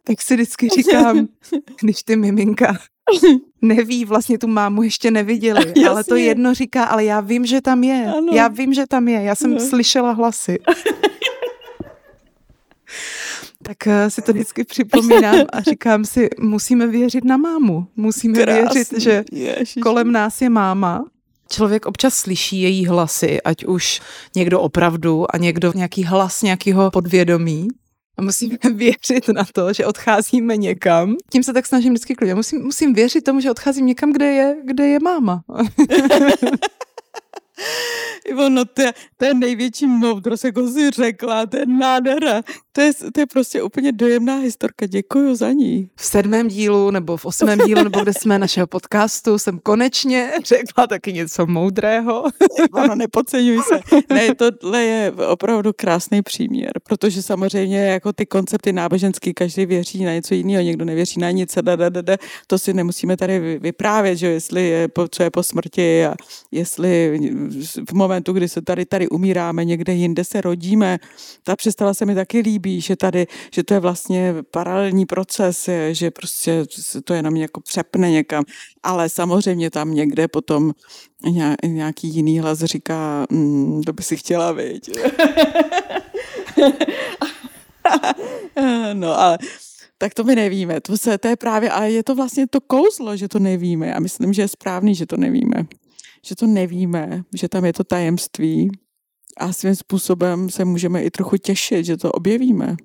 tak 0.05 0.22
si 0.22 0.35
vždycky 0.35 0.68
říkám, 0.68 1.28
když 1.80 2.03
ty 2.03 2.16
miminka 2.16 2.78
neví, 3.63 4.05
vlastně 4.05 4.39
tu 4.39 4.47
mámu 4.47 4.83
ještě 4.83 5.11
neviděli, 5.11 5.67
Jasně. 5.67 5.89
ale 5.89 6.05
to 6.05 6.17
jedno 6.17 6.55
říká, 6.55 6.85
ale 6.85 7.05
já 7.05 7.21
vím, 7.21 7.47
že 7.47 7.61
tam 7.61 7.85
je. 7.85 8.07
Ano. 8.19 8.33
Já 8.33 8.49
vím, 8.49 8.75
že 8.75 8.87
tam 8.87 9.09
je. 9.09 9.23
Já 9.23 9.35
jsem 9.35 9.55
no. 9.55 9.61
slyšela 9.61 10.13
hlasy 10.13 10.59
tak 13.63 13.87
eh, 13.87 14.11
si 14.11 14.23
to 14.23 14.33
vždycky 14.33 14.65
připomínám 14.65 15.47
a 15.53 15.61
říkám 15.61 16.05
si, 16.05 16.29
musíme 16.41 16.87
věřit 16.87 17.25
na 17.25 17.37
mámu. 17.37 17.87
Musíme 17.97 18.35
Krásný. 18.43 18.63
věřit, 18.75 19.01
že 19.01 19.25
Ježiši. 19.33 19.81
kolem 19.81 20.13
nás 20.13 20.43
je 20.43 20.51
máma. 20.51 21.05
Člověk 21.51 21.87
občas 21.87 22.15
slyší 22.15 22.61
její 22.61 22.87
hlasy, 22.87 23.43
ať 23.43 23.65
už 23.65 24.01
někdo 24.37 24.61
opravdu 24.61 25.35
a 25.35 25.39
někdo 25.39 25.73
nějaký 25.75 26.05
hlas 26.05 26.43
nějakého 26.43 26.91
podvědomí. 26.91 27.69
A 28.17 28.23
musíme 28.23 28.59
věřit 28.75 29.29
na 29.29 29.45
to, 29.53 29.73
že 29.73 29.87
odcházíme 29.87 30.57
někam. 30.57 31.17
Tím 31.31 31.43
se 31.43 31.53
tak 31.53 31.67
snažím 31.67 31.93
vždycky 31.93 32.15
klidně. 32.15 32.35
Musím, 32.35 32.63
musím 32.63 32.95
věřit 32.95 33.25
tomu, 33.25 33.41
že 33.41 33.51
odcházím 33.51 33.87
někam, 33.87 34.13
kde 34.13 34.27
je, 34.27 34.57
kde 34.65 34.87
je 34.87 35.01
máma. 35.01 35.43
Ono, 38.37 38.65
to 38.65 38.83
je, 38.83 38.93
to 39.17 39.25
je 39.25 39.35
největší 39.35 39.87
moudrost, 39.87 40.45
jako 40.45 40.69
si 40.69 40.91
řekla, 40.91 41.47
to 41.47 41.57
je 41.57 41.67
nádhera. 41.67 42.43
To 42.75 42.81
je, 42.81 42.93
to 43.14 43.20
je 43.20 43.27
prostě 43.27 43.62
úplně 43.62 43.93
dojemná 43.93 44.37
historka, 44.37 44.87
děkuji 44.87 45.35
za 45.35 45.53
ní. 45.53 45.91
V 45.97 46.05
sedmém 46.05 46.49
dílu 46.49 46.91
nebo 46.91 47.16
v 47.16 47.27
osmém 47.27 47.59
dílu, 47.59 47.85
nebo 47.85 48.01
kde 48.01 48.12
jsme 48.12 48.39
našeho 48.39 48.66
podcastu, 48.66 49.39
jsem 49.39 49.59
konečně 49.59 50.33
řekla 50.45 50.87
taky 50.87 51.12
něco 51.12 51.47
moudrého. 51.47 52.25
Ono, 52.73 52.95
nepodceňuj 52.95 53.62
se. 53.68 53.81
Ne, 54.14 54.35
tohle 54.35 54.83
je 54.83 55.12
opravdu 55.12 55.73
krásný 55.77 56.23
příměr, 56.23 56.73
protože 56.83 57.23
samozřejmě 57.23 57.79
jako 57.79 58.12
ty 58.12 58.27
koncepty 58.27 58.73
náboženský, 58.73 59.35
každý 59.35 59.66
věří 59.66 60.05
na 60.05 60.12
něco 60.12 60.35
jiného, 60.35 60.62
někdo 60.62 60.85
nevěří 60.85 61.20
na 61.20 61.31
nic, 61.31 61.55
da, 61.62 61.77
da, 61.77 61.89
da, 61.89 62.03
da, 62.03 62.16
to 62.47 62.59
si 62.59 62.75
nemusíme 62.75 63.16
tady 63.16 63.59
vyprávět, 63.59 64.18
že 64.18 64.27
jestli 64.27 64.68
je, 64.68 64.89
co 65.11 65.23
je 65.23 65.31
po 65.31 65.43
smrti 65.43 66.07
a 66.07 66.14
jestli 66.51 67.20
v 67.89 67.93
momentu, 67.93 68.33
kdy 68.33 68.49
se 68.49 68.62
tady, 68.62 68.87
tady 68.87 69.09
umíráme, 69.09 69.64
někde 69.64 69.93
jinde 69.95 70.25
se 70.25 70.41
rodíme. 70.41 70.99
Ta 71.43 71.57
představa 71.57 71.95
se 71.95 72.07
mi 72.07 72.14
taky 72.14 72.43
líbí, 72.63 72.81
že 72.81 72.97
tady, 72.97 73.27
že 73.55 73.63
to 73.63 73.75
je 73.75 73.81
vlastně 73.81 74.35
paralelní 74.51 75.07
proces, 75.07 75.69
že 75.93 76.11
prostě 76.11 76.65
to 77.05 77.15
jenom 77.15 77.37
jako 77.37 77.61
přepne 77.61 78.11
někam. 78.11 78.45
Ale 78.83 79.09
samozřejmě 79.09 79.71
tam 79.71 79.95
někde 79.95 80.29
potom 80.29 80.73
nějaký 81.67 82.09
jiný 82.09 82.39
hlas 82.39 82.59
říká, 82.59 83.27
mm, 83.31 83.83
to 83.83 83.93
by 83.93 84.03
si 84.03 84.17
chtěla, 84.17 84.53
vidět. 84.53 85.21
no 88.93 89.21
ale 89.21 89.39
tak 89.99 90.15
to 90.15 90.25
my 90.25 90.35
nevíme. 90.35 90.81
To, 90.81 90.99
se, 90.99 91.19
to 91.19 91.29
je 91.29 91.37
právě, 91.37 91.71
a 91.71 91.85
je 91.85 92.03
to 92.03 92.15
vlastně 92.15 92.47
to 92.47 92.61
kouzlo, 92.61 93.17
že 93.17 93.29
to 93.29 93.39
nevíme. 93.39 93.95
A 93.95 94.01
myslím, 94.01 94.33
že 94.33 94.43
je 94.43 94.49
správný, 94.49 94.95
že 94.95 95.07
to 95.07 95.17
nevíme 95.17 95.67
že 96.27 96.35
to 96.35 96.47
nevíme, 96.47 97.27
že 97.35 97.49
tam 97.49 97.65
je 97.65 97.73
to 97.73 97.85
tajemství 97.85 98.71
a 99.37 99.53
svým 99.53 99.76
způsobem 99.76 100.51
se 100.51 100.64
můžeme 100.64 101.03
i 101.03 101.11
trochu 101.11 101.37
těšit, 101.37 101.87
že 101.87 101.97
to 101.97 102.12
objevíme, 102.12 102.76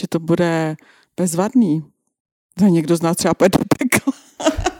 že 0.00 0.08
to 0.08 0.18
bude 0.18 0.76
bezvadný. 1.16 1.84
Za 2.60 2.68
někdo 2.68 2.96
z 2.96 3.02
nás 3.02 3.16
třeba 3.16 3.34
půjde 3.34 3.58
do 3.58 3.64
pekla. 3.78 4.12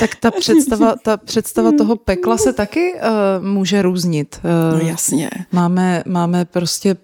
Tak 0.00 0.14
ta 0.14 0.30
představa, 0.30 0.96
ta 0.96 1.16
představa 1.16 1.72
toho 1.78 1.96
pekla 1.96 2.38
se 2.38 2.52
taky 2.52 2.94
uh, 2.94 3.46
může 3.46 3.82
různit. 3.82 4.40
Uh, 4.44 4.80
no 4.80 4.86
jasně. 4.86 5.30
Máme, 5.52 6.02
máme 6.06 6.44
prostě 6.44 6.96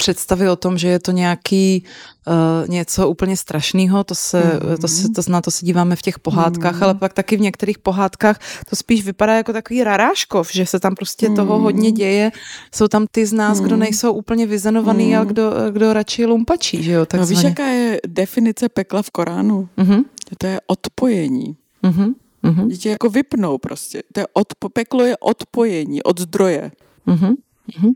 představy 0.00 0.48
o 0.48 0.56
tom, 0.56 0.78
že 0.78 0.88
je 0.88 0.98
to 0.98 1.12
nějaký 1.12 1.84
uh, 1.84 2.68
něco 2.68 3.08
úplně 3.08 3.36
strašného, 3.36 4.04
to 4.04 4.14
se, 4.14 4.40
mm. 4.40 4.76
to 4.80 4.88
se, 4.88 5.08
to, 5.08 5.20
na 5.28 5.40
to 5.40 5.50
se 5.50 5.66
díváme 5.66 5.96
v 5.96 6.02
těch 6.02 6.18
pohádkách, 6.18 6.76
mm. 6.76 6.82
ale 6.82 6.94
pak 6.94 7.12
taky 7.12 7.36
v 7.36 7.40
některých 7.40 7.78
pohádkách 7.78 8.40
to 8.70 8.76
spíš 8.76 9.04
vypadá 9.04 9.34
jako 9.44 9.52
takový 9.52 9.84
raráškov, 9.84 10.52
že 10.52 10.66
se 10.66 10.80
tam 10.80 10.94
prostě 10.94 11.28
mm. 11.28 11.36
toho 11.36 11.58
hodně 11.58 11.92
děje. 11.92 12.32
Jsou 12.74 12.88
tam 12.88 13.06
ty 13.12 13.26
z 13.26 13.32
nás, 13.32 13.60
mm. 13.60 13.66
kdo 13.66 13.76
nejsou 13.76 14.12
úplně 14.12 14.46
vyzenovaný, 14.46 15.12
mm. 15.12 15.20
a 15.20 15.24
kdo, 15.24 15.52
kdo 15.70 15.92
radši 15.92 16.26
lumpačí, 16.26 16.82
že 16.82 16.92
jo? 16.92 17.06
No 17.14 17.26
víš, 17.26 17.42
jaká 17.42 17.66
je 17.66 18.00
definice 18.06 18.68
pekla 18.68 19.02
v 19.02 19.10
Koránu? 19.10 19.68
Mm-hmm. 19.78 20.04
To 20.38 20.46
je 20.46 20.60
odpojení. 20.66 21.56
Mm-hmm. 21.82 22.14
Mm-hmm. 22.44 22.68
Dítě 22.68 22.90
jako 22.90 23.10
vypnou 23.10 23.58
prostě. 23.58 24.02
To 24.12 24.20
je 24.20 24.26
odpo, 24.32 24.68
peklo 24.68 25.04
je 25.04 25.16
odpojení 25.16 26.02
od 26.02 26.20
zdroje. 26.20 26.70
Mm-hmm. 27.06 27.34
Mm-hmm. 27.70 27.92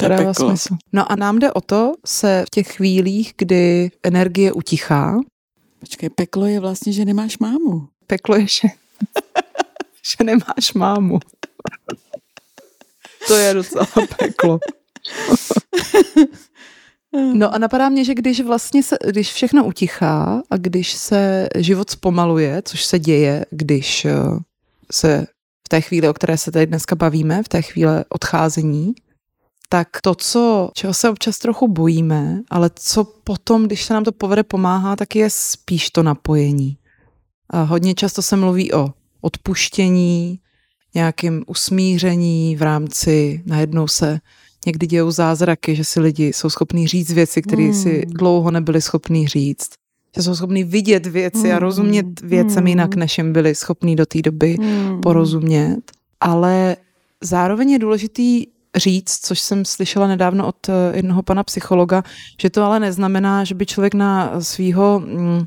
To 0.00 0.08
dává 0.08 0.34
smysl. 0.34 0.76
No 0.92 1.12
a 1.12 1.16
nám 1.16 1.38
jde 1.38 1.52
o 1.52 1.60
to 1.60 1.92
se 2.06 2.44
v 2.46 2.50
těch 2.50 2.72
chvílích, 2.72 3.34
kdy 3.36 3.90
energie 4.02 4.52
utichá. 4.52 5.20
Počkej, 5.80 6.10
peklo 6.10 6.46
je 6.46 6.60
vlastně, 6.60 6.92
že 6.92 7.04
nemáš 7.04 7.38
mámu. 7.38 7.88
Peklo 8.06 8.36
je, 8.36 8.46
že, 8.46 8.68
že 10.18 10.24
nemáš 10.24 10.74
mámu. 10.74 11.18
to 13.28 13.34
je 13.34 13.54
docela 13.54 13.86
peklo. 14.18 14.58
No 17.12 17.54
a 17.54 17.58
napadá 17.58 17.88
mě, 17.88 18.04
že 18.04 18.14
když 18.14 18.40
vlastně 18.40 18.82
se, 18.82 18.96
když 19.06 19.32
všechno 19.32 19.64
utichá 19.64 20.42
a 20.50 20.56
když 20.56 20.92
se 20.92 21.48
život 21.56 21.90
zpomaluje, 21.90 22.62
což 22.64 22.84
se 22.84 22.98
děje, 22.98 23.44
když 23.50 24.04
eh, 24.04 24.12
se 24.92 25.26
v 25.66 25.68
té 25.68 25.80
chvíli, 25.80 26.08
o 26.08 26.14
které 26.14 26.38
se 26.38 26.52
tady 26.52 26.66
dneska 26.66 26.96
bavíme, 26.96 27.42
v 27.42 27.48
té 27.48 27.62
chvíli 27.62 27.92
odcházení, 28.08 28.94
tak 29.68 29.88
to, 30.02 30.14
co, 30.14 30.70
čeho 30.74 30.94
se 30.94 31.10
občas 31.10 31.38
trochu 31.38 31.68
bojíme, 31.68 32.40
ale 32.50 32.70
co 32.74 33.04
potom, 33.04 33.66
když 33.66 33.84
se 33.84 33.94
nám 33.94 34.04
to 34.04 34.12
povede, 34.12 34.42
pomáhá, 34.42 34.96
tak 34.96 35.16
je 35.16 35.30
spíš 35.30 35.90
to 35.90 36.02
napojení. 36.02 36.76
A 37.50 37.62
hodně 37.62 37.94
často 37.94 38.22
se 38.22 38.36
mluví 38.36 38.72
o 38.72 38.88
odpuštění, 39.20 40.40
nějakým 40.94 41.44
usmíření 41.46 42.56
v 42.56 42.62
rámci, 42.62 43.42
najednou 43.46 43.88
se 43.88 44.20
někdy 44.66 44.86
dějou 44.86 45.10
zázraky, 45.10 45.76
že 45.76 45.84
si 45.84 46.00
lidi 46.00 46.26
jsou 46.26 46.50
schopní 46.50 46.86
říct 46.86 47.12
věci, 47.12 47.42
které 47.42 47.62
hmm. 47.62 47.74
si 47.74 48.02
dlouho 48.06 48.50
nebyli 48.50 48.82
schopní 48.82 49.28
říct. 49.28 49.70
Že 50.16 50.22
jsou 50.22 50.34
schopní 50.34 50.64
vidět 50.64 51.06
věci 51.06 51.48
hmm. 51.48 51.56
a 51.56 51.58
rozumět 51.58 52.20
věcem 52.20 52.58
hmm. 52.58 52.66
jinak, 52.66 52.94
než 52.94 53.18
jim 53.18 53.32
byli 53.32 53.54
schopní 53.54 53.96
do 53.96 54.06
té 54.06 54.22
doby 54.22 54.56
hmm. 54.60 55.00
porozumět. 55.00 55.80
Ale 56.20 56.76
zároveň 57.22 57.70
je 57.70 57.78
důležitý 57.78 58.46
říct, 58.78 59.26
což 59.26 59.40
jsem 59.40 59.64
slyšela 59.64 60.06
nedávno 60.06 60.46
od 60.46 60.68
eh, 60.68 60.72
jednoho 60.96 61.22
pana 61.22 61.44
psychologa, 61.44 62.02
že 62.40 62.50
to 62.50 62.64
ale 62.64 62.80
neznamená, 62.80 63.44
že 63.44 63.54
by 63.54 63.66
člověk 63.66 63.94
na 63.94 64.40
svého 64.40 65.00
mm, 65.00 65.46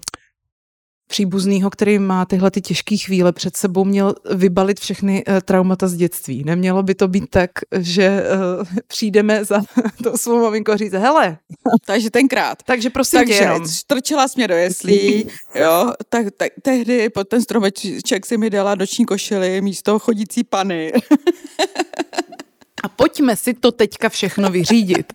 příbuzného, 1.11 1.69
který 1.69 1.99
má 1.99 2.25
tyhle 2.25 2.51
ty 2.51 2.61
těžké 2.61 2.97
chvíle 2.97 3.31
před 3.31 3.57
sebou, 3.57 3.85
měl 3.85 4.15
vybalit 4.31 4.79
všechny 4.79 5.23
uh, 5.25 5.39
traumata 5.39 5.87
z 5.87 5.93
dětství. 5.95 6.43
Nemělo 6.43 6.83
by 6.83 6.95
to 6.95 7.07
být 7.07 7.29
tak, 7.29 7.51
že 7.79 8.23
uh, 8.23 8.67
přijdeme 8.87 9.45
za 9.45 9.61
to 10.03 10.17
svou 10.17 10.41
maminku 10.41 10.71
a 10.71 10.77
říct, 10.77 10.93
hele. 10.93 11.37
Takže 11.85 12.09
tenkrát. 12.09 12.63
Takže 12.65 12.89
prosím 12.89 13.19
Takže 13.19 13.37
tě 14.03 14.15
jsi 14.15 14.33
mě 14.35 14.47
do 14.47 14.55
jeslí, 14.55 15.27
jo, 15.55 15.93
tak, 16.09 16.25
tak 16.37 16.51
tehdy 16.61 17.09
pod 17.09 17.27
ten 17.27 17.41
stromeček 17.41 18.25
si 18.25 18.37
mi 18.37 18.49
dala 18.49 18.75
noční 18.75 19.05
košily 19.05 19.61
místo 19.61 19.99
chodící 19.99 20.43
pany. 20.43 20.93
A 22.83 22.89
pojďme 22.89 23.35
si 23.35 23.53
to 23.53 23.71
teďka 23.71 24.09
všechno 24.09 24.49
vyřídit. 24.49 25.13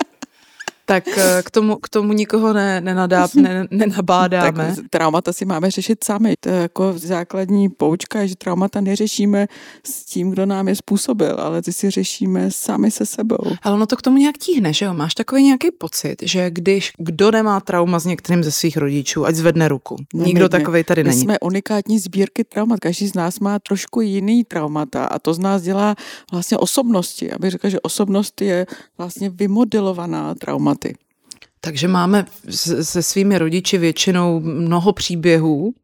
Tak 0.86 1.18
eh, 1.18 1.42
k 1.42 1.50
tomu, 1.50 1.76
k 1.76 1.88
tomu 1.88 2.12
nikoho 2.12 2.52
ne, 2.52 2.80
nenadá, 2.80 3.28
ne, 3.34 3.66
nenabádáme. 3.70 4.74
Tak 4.76 4.84
traumata 4.90 5.32
si 5.32 5.44
máme 5.44 5.70
řešit 5.70 6.04
sami. 6.04 6.34
To 6.40 6.48
je 6.48 6.62
jako 6.62 6.92
základní 6.96 7.68
poučka, 7.68 8.26
že 8.26 8.36
traumata 8.36 8.80
neřešíme 8.80 9.46
s 9.86 10.04
tím, 10.04 10.30
kdo 10.30 10.46
nám 10.46 10.68
je 10.68 10.76
způsobil, 10.76 11.36
ale 11.38 11.62
ty 11.62 11.72
si 11.72 11.90
řešíme 11.90 12.50
sami 12.50 12.90
se 12.90 13.06
sebou. 13.06 13.38
Ale 13.62 13.74
ono 13.74 13.86
to 13.86 13.96
k 13.96 14.02
tomu 14.02 14.16
nějak 14.16 14.38
tíhne, 14.38 14.72
že 14.72 14.84
jo? 14.84 14.94
Máš 14.94 15.14
takový 15.14 15.42
nějaký 15.42 15.70
pocit, 15.70 16.16
že 16.22 16.50
když 16.50 16.92
kdo 16.98 17.30
nemá 17.30 17.60
trauma 17.60 17.98
s 17.98 18.04
některým 18.04 18.44
ze 18.44 18.52
svých 18.52 18.76
rodičů, 18.76 19.26
ať 19.26 19.34
zvedne 19.34 19.68
ruku. 19.68 19.96
No, 20.14 20.24
Nikdo 20.24 20.44
my, 20.44 20.48
takový 20.48 20.84
tady 20.84 21.04
my 21.04 21.08
není. 21.10 21.22
jsme 21.22 21.38
unikátní 21.38 21.98
sbírky 21.98 22.44
traumat. 22.44 22.80
Každý 22.80 23.06
z 23.08 23.14
nás 23.14 23.40
má 23.40 23.58
trošku 23.58 24.00
jiný 24.00 24.44
traumata 24.44 25.04
a 25.04 25.18
to 25.18 25.34
z 25.34 25.38
nás 25.38 25.62
dělá 25.62 25.94
vlastně 26.32 26.58
osobnosti. 26.58 27.32
Abych 27.32 27.50
řekla, 27.50 27.70
že 27.70 27.80
osobnost 27.80 28.40
je 28.40 28.66
vlastně 28.98 29.30
vymodelovaná 29.30 30.34
traumaty. 30.76 30.94
Takže 31.60 31.88
máme 31.88 32.26
se 32.82 33.02
svými 33.02 33.38
rodiči 33.38 33.78
většinou 33.78 34.40
mnoho 34.40 34.92
příběhů, 34.92 35.74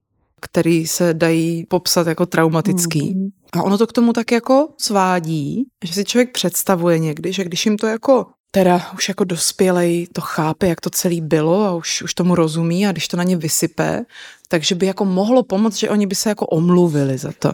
který 0.40 0.86
se 0.86 1.14
dají 1.14 1.66
popsat 1.66 2.06
jako 2.06 2.26
traumatický. 2.26 3.14
Mm. 3.14 3.28
A 3.52 3.62
ono 3.62 3.78
to 3.78 3.86
k 3.86 3.92
tomu 3.92 4.12
tak 4.12 4.32
jako 4.32 4.68
svádí, 4.78 5.64
že 5.84 5.94
si 5.94 6.04
člověk 6.04 6.32
představuje 6.32 6.98
někdy, 6.98 7.32
že 7.32 7.44
když 7.44 7.66
jim 7.66 7.76
to 7.76 7.86
jako 7.86 8.26
teda 8.50 8.90
už 8.94 9.08
jako 9.08 9.24
dospělej 9.24 10.06
to 10.12 10.20
chápe, 10.20 10.68
jak 10.68 10.80
to 10.80 10.90
celý 10.90 11.20
bylo 11.20 11.64
a 11.64 11.74
už, 11.74 12.02
už 12.02 12.14
tomu 12.14 12.34
rozumí 12.34 12.86
a 12.86 12.92
když 12.92 13.08
to 13.08 13.16
na 13.16 13.24
ně 13.24 13.36
vysype, 13.36 14.04
takže 14.48 14.74
by 14.74 14.86
jako 14.86 15.04
mohlo 15.04 15.42
pomoct, 15.42 15.76
že 15.76 15.90
oni 15.90 16.06
by 16.06 16.14
se 16.14 16.28
jako 16.28 16.46
omluvili 16.46 17.18
za 17.18 17.32
to. 17.38 17.52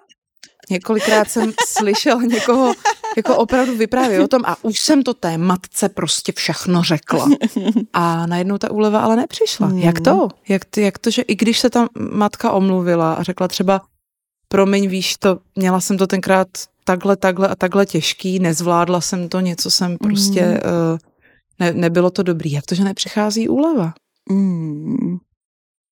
Několikrát 0.70 1.30
jsem 1.30 1.52
slyšel 1.66 2.22
někoho 2.22 2.74
jako 3.16 3.36
opravdu 3.36 3.76
vyprávět 3.76 4.22
o 4.22 4.28
tom 4.28 4.42
a 4.44 4.64
už 4.64 4.80
jsem 4.80 5.02
to 5.02 5.14
té 5.14 5.38
matce 5.38 5.88
prostě 5.88 6.32
všechno 6.32 6.82
řekla. 6.82 7.28
A 7.92 8.26
najednou 8.26 8.58
ta 8.58 8.70
úleva 8.70 9.00
ale 9.00 9.16
nepřišla. 9.16 9.66
Hmm. 9.66 9.78
Jak 9.78 10.00
to? 10.00 10.28
Jak, 10.48 10.64
to? 10.64 10.80
jak 10.80 10.98
to, 10.98 11.10
že 11.10 11.22
i 11.22 11.36
když 11.36 11.58
se 11.58 11.70
ta 11.70 11.88
matka 12.12 12.52
omluvila 12.52 13.12
a 13.12 13.22
řekla 13.22 13.48
třeba 13.48 13.80
promiň, 14.48 14.88
víš 14.88 15.16
to, 15.18 15.38
měla 15.56 15.80
jsem 15.80 15.98
to 15.98 16.06
tenkrát 16.06 16.48
takhle, 16.84 17.16
takhle 17.16 17.48
a 17.48 17.54
takhle 17.54 17.86
těžký, 17.86 18.38
nezvládla 18.38 19.00
jsem 19.00 19.28
to, 19.28 19.40
něco 19.40 19.70
jsem 19.70 19.98
prostě, 19.98 20.46
mm. 20.46 20.54
uh, 20.54 20.98
ne, 21.58 21.72
nebylo 21.72 22.10
to 22.10 22.22
dobrý. 22.22 22.52
Jak 22.52 22.66
to, 22.66 22.74
že 22.74 22.84
nepřichází 22.84 23.48
úleva? 23.48 23.92
Mm. 24.30 25.18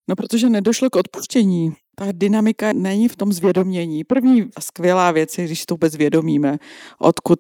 No, 0.09 0.17
protože 0.17 0.49
nedošlo 0.49 0.91
k 0.91 0.97
odpuštění. 0.97 1.73
Ta 1.99 2.07
dynamika 2.13 2.73
není 2.73 3.09
v 3.09 3.17
tom 3.17 3.33
zvědomění. 3.33 4.05
První 4.05 4.51
skvělá 4.61 5.11
věc 5.11 5.39
je, 5.39 5.45
když 5.45 5.67
to 5.67 5.75
vůbec 5.75 5.93
zvědomíme, 5.93 6.59
odkud, 6.99 7.39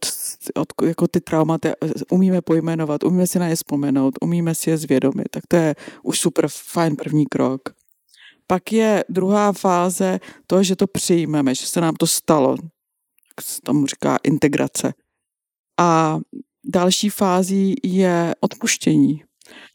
odkud 0.54 0.84
jako 0.84 1.08
ty 1.08 1.20
traumata 1.20 1.68
umíme 2.10 2.42
pojmenovat, 2.42 3.04
umíme 3.04 3.26
si 3.26 3.38
na 3.38 3.48
ně 3.48 3.56
vzpomenout, 3.56 4.14
umíme 4.20 4.54
si 4.54 4.70
je 4.70 4.78
zvědomit. 4.78 5.28
Tak 5.30 5.46
to 5.48 5.56
je 5.56 5.74
už 6.02 6.20
super 6.20 6.48
fajn 6.48 6.96
první 6.96 7.26
krok. 7.26 7.60
Pak 8.46 8.72
je 8.72 9.04
druhá 9.08 9.52
fáze 9.52 10.20
to, 10.46 10.62
že 10.62 10.76
to 10.76 10.86
přijmeme, 10.86 11.54
že 11.54 11.66
se 11.66 11.80
nám 11.80 11.94
to 11.94 12.06
stalo. 12.06 12.56
Se 13.40 13.60
tomu 13.62 13.86
říká 13.86 14.18
integrace. 14.22 14.94
A 15.80 16.18
další 16.66 17.10
fází 17.10 17.74
je 17.84 18.34
odpuštění. 18.40 19.27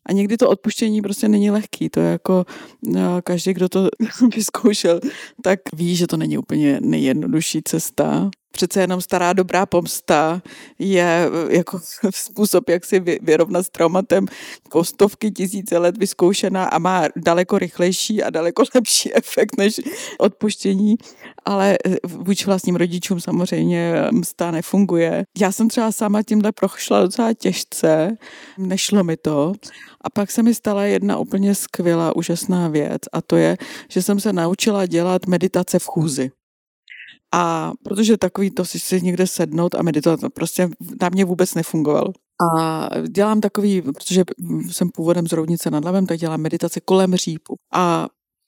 A 0.05 0.13
někdy 0.13 0.37
to 0.37 0.49
odpuštění 0.49 1.01
prostě 1.01 1.27
není 1.27 1.51
lehký. 1.51 1.89
To 1.89 1.99
je 1.99 2.11
jako 2.11 2.45
no, 2.87 3.21
každý, 3.23 3.53
kdo 3.53 3.69
to 3.69 3.89
vyzkoušel, 4.35 4.99
tak 5.41 5.59
ví, 5.73 5.95
že 5.95 6.07
to 6.07 6.17
není 6.17 6.37
úplně 6.37 6.79
nejjednodušší 6.81 7.61
cesta 7.65 8.31
přece 8.53 8.81
jenom 8.81 9.01
stará 9.01 9.33
dobrá 9.33 9.65
pomsta 9.65 10.41
je 10.79 11.29
eh, 11.49 11.55
jako 11.55 11.79
způsob, 12.13 12.69
jak 12.69 12.85
si 12.85 12.99
vyrovnat 13.21 13.63
s 13.63 13.69
traumatem 13.69 14.25
kostovky 14.69 15.31
tisíce 15.31 15.77
let 15.77 15.97
vyzkoušená 15.97 16.65
a 16.65 16.79
má 16.79 17.03
daleko 17.15 17.59
rychlejší 17.59 18.23
a 18.23 18.29
daleko 18.29 18.63
lepší 18.75 19.15
efekt 19.15 19.57
než 19.57 19.81
odpuštění, 20.19 20.95
ale 21.45 21.77
eh, 21.85 21.95
vůči 22.07 22.45
vlastním 22.45 22.75
rodičům 22.75 23.19
samozřejmě 23.19 23.93
msta 24.11 24.51
nefunguje. 24.51 25.23
Já 25.37 25.51
jsem 25.51 25.69
třeba 25.69 25.91
sama 25.91 26.23
tímhle 26.23 26.51
prošla 26.51 27.01
docela 27.01 27.33
těžce, 27.33 28.17
nešlo 28.57 29.03
mi 29.03 29.17
to 29.17 29.53
a 30.01 30.09
pak 30.09 30.31
se 30.31 30.43
mi 30.43 30.53
stala 30.53 30.83
jedna 30.83 31.17
úplně 31.17 31.55
skvělá, 31.55 32.15
úžasná 32.15 32.67
věc 32.67 33.01
a 33.13 33.21
to 33.21 33.35
je, 33.35 33.57
že 33.89 34.01
jsem 34.01 34.19
se 34.19 34.33
naučila 34.33 34.85
dělat 34.85 35.27
meditace 35.27 35.79
v 35.79 35.85
chůzi. 35.85 36.42
A 37.33 37.71
protože 37.83 38.17
takový 38.17 38.51
to 38.51 38.65
si 38.65 38.79
si 38.79 39.01
někde 39.01 39.27
sednout 39.27 39.75
a 39.75 39.81
meditovat, 39.81 40.19
to 40.19 40.29
prostě 40.29 40.69
na 41.01 41.09
mě 41.09 41.25
vůbec 41.25 41.53
nefungovalo. 41.53 42.13
A 42.57 42.89
dělám 43.07 43.41
takový, 43.41 43.81
protože 43.81 44.23
jsem 44.71 44.89
původem 44.89 45.27
z 45.27 45.31
Roudnice 45.31 45.71
nad 45.71 45.85
Labem, 45.85 46.05
tak 46.05 46.19
dělám 46.19 46.41
meditace 46.41 46.79
kolem 46.79 47.15
řípu. 47.15 47.55
A 47.73 48.07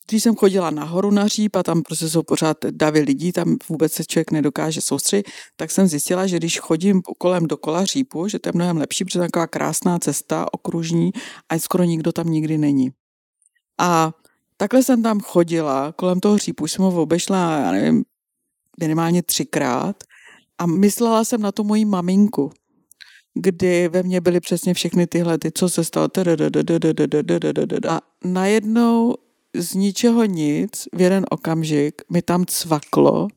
když 0.10 0.24
jsem 0.24 0.36
chodila 0.36 0.70
nahoru 0.70 1.12
na 1.12 1.28
říp 1.28 1.56
a 1.56 1.64
tam 1.64 1.82
prostě 1.82 2.10
jsou 2.10 2.24
pořád 2.24 2.58
davy 2.72 3.00
lidí, 3.00 3.32
tam 3.32 3.58
vůbec 3.70 3.94
se 3.94 4.06
člověk 4.06 4.32
nedokáže 4.32 4.82
soustředit, 4.82 5.28
tak 5.56 5.72
jsem 5.72 5.88
zjistila, 5.88 6.28
že 6.28 6.38
když 6.38 6.60
chodím 6.60 7.02
kolem 7.18 7.48
dokola 7.48 7.86
řípu, 7.86 8.28
že 8.28 8.40
to 8.40 8.50
je 8.50 8.54
mnohem 8.56 8.78
lepší, 8.78 9.06
protože 9.06 9.20
to 9.20 9.24
je 9.24 9.28
taková 9.28 9.48
krásná 9.48 10.00
cesta, 10.00 10.46
okružní 10.54 11.12
a 11.50 11.60
skoro 11.60 11.84
nikdo 11.84 12.12
tam 12.12 12.28
nikdy 12.28 12.58
není. 12.58 12.90
A 13.80 14.12
takhle 14.58 14.84
jsem 14.84 15.04
tam 15.04 15.20
chodila 15.20 15.92
kolem 15.92 16.20
toho 16.20 16.38
řípu, 16.38 16.68
jsem 16.68 16.86
ho 16.86 17.02
obešla, 17.02 17.58
já 17.58 17.72
nevím, 17.72 18.04
minimálně 18.80 19.24
třikrát 19.24 20.04
a 20.58 20.66
myslela 20.66 21.24
jsem 21.24 21.42
na 21.42 21.52
tu 21.52 21.64
moji 21.64 21.86
maminku, 21.86 22.52
kdy 23.34 23.88
ve 23.88 24.04
mně 24.04 24.22
byly 24.22 24.40
přesně 24.40 24.74
všechny 24.74 25.08
tyhle, 25.08 25.38
ty, 25.38 25.52
co 25.52 25.70
se 25.70 25.84
stalo. 25.84 26.08
A 27.90 28.02
najednou 28.24 29.16
z 29.56 29.74
ničeho 29.74 30.26
nic, 30.26 30.88
v 30.94 31.02
jeden 31.02 31.26
okamžik 31.30 32.02
mi 32.12 32.22
tam 32.22 32.46
cvaklo, 32.46 33.28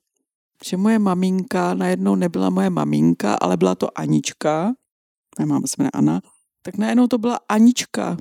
že 0.64 0.76
moje 0.76 0.98
maminka 0.98 1.74
najednou 1.74 2.14
nebyla 2.14 2.50
moje 2.50 2.70
maminka, 2.70 3.34
ale 3.34 3.56
byla 3.56 3.74
to 3.74 3.98
Anička, 3.98 4.74
moje 5.38 5.46
máma 5.46 5.66
se 5.66 5.74
jmenuje 5.78 5.90
Anna, 5.90 6.20
tak 6.62 6.76
najednou 6.76 7.06
to 7.06 7.18
byla 7.18 7.40
Anička. 7.48 8.16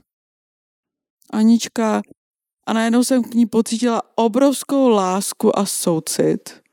Anička. 1.34 2.02
A 2.68 2.74
najednou 2.74 3.04
jsem 3.04 3.24
k 3.24 3.34
ní 3.34 3.46
pocítila 3.46 4.02
obrovskou 4.16 4.90
lásku 4.90 5.60
a 5.60 5.66
soucit. 5.66 6.67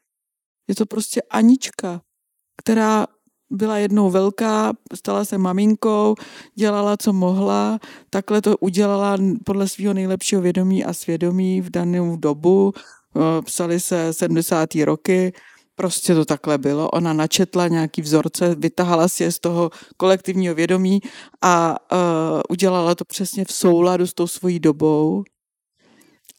Je 0.69 0.75
to 0.75 0.87
prostě 0.87 1.23
Anička, 1.23 2.01
která 2.57 3.07
byla 3.51 3.79
jednou 3.79 4.11
velká, 4.11 4.73
stala 4.95 5.25
se 5.25 5.39
maminkou, 5.39 6.15
dělala, 6.55 6.97
co 6.97 7.12
mohla, 7.12 7.79
takhle 8.11 8.43
to 8.43 8.57
udělala 8.57 9.19
podle 9.45 9.69
svého 9.69 9.95
nejlepšího 9.95 10.43
vědomí 10.43 10.85
a 10.85 10.93
svědomí 10.93 11.61
v 11.61 11.71
danou 11.71 12.17
dobu. 12.17 12.73
Psali 13.45 13.81
se 13.81 14.12
70. 14.12 14.69
roky, 14.85 15.33
prostě 15.75 16.15
to 16.15 16.25
takhle 16.25 16.59
bylo. 16.59 16.91
Ona 16.91 17.12
načetla 17.12 17.69
nějaký 17.69 18.03
vzorce, 18.03 18.55
vytahala 18.55 19.09
si 19.09 19.23
je 19.23 19.33
z 19.33 19.41
toho 19.41 19.71
kolektivního 19.97 20.55
vědomí 20.55 21.01
a 21.43 21.77
uh, 21.93 21.99
udělala 22.51 22.95
to 22.95 23.05
přesně 23.05 23.45
v 23.45 23.53
souladu 23.53 24.07
s 24.07 24.15
tou 24.15 24.27
svojí 24.27 24.61
dobou. 24.61 25.25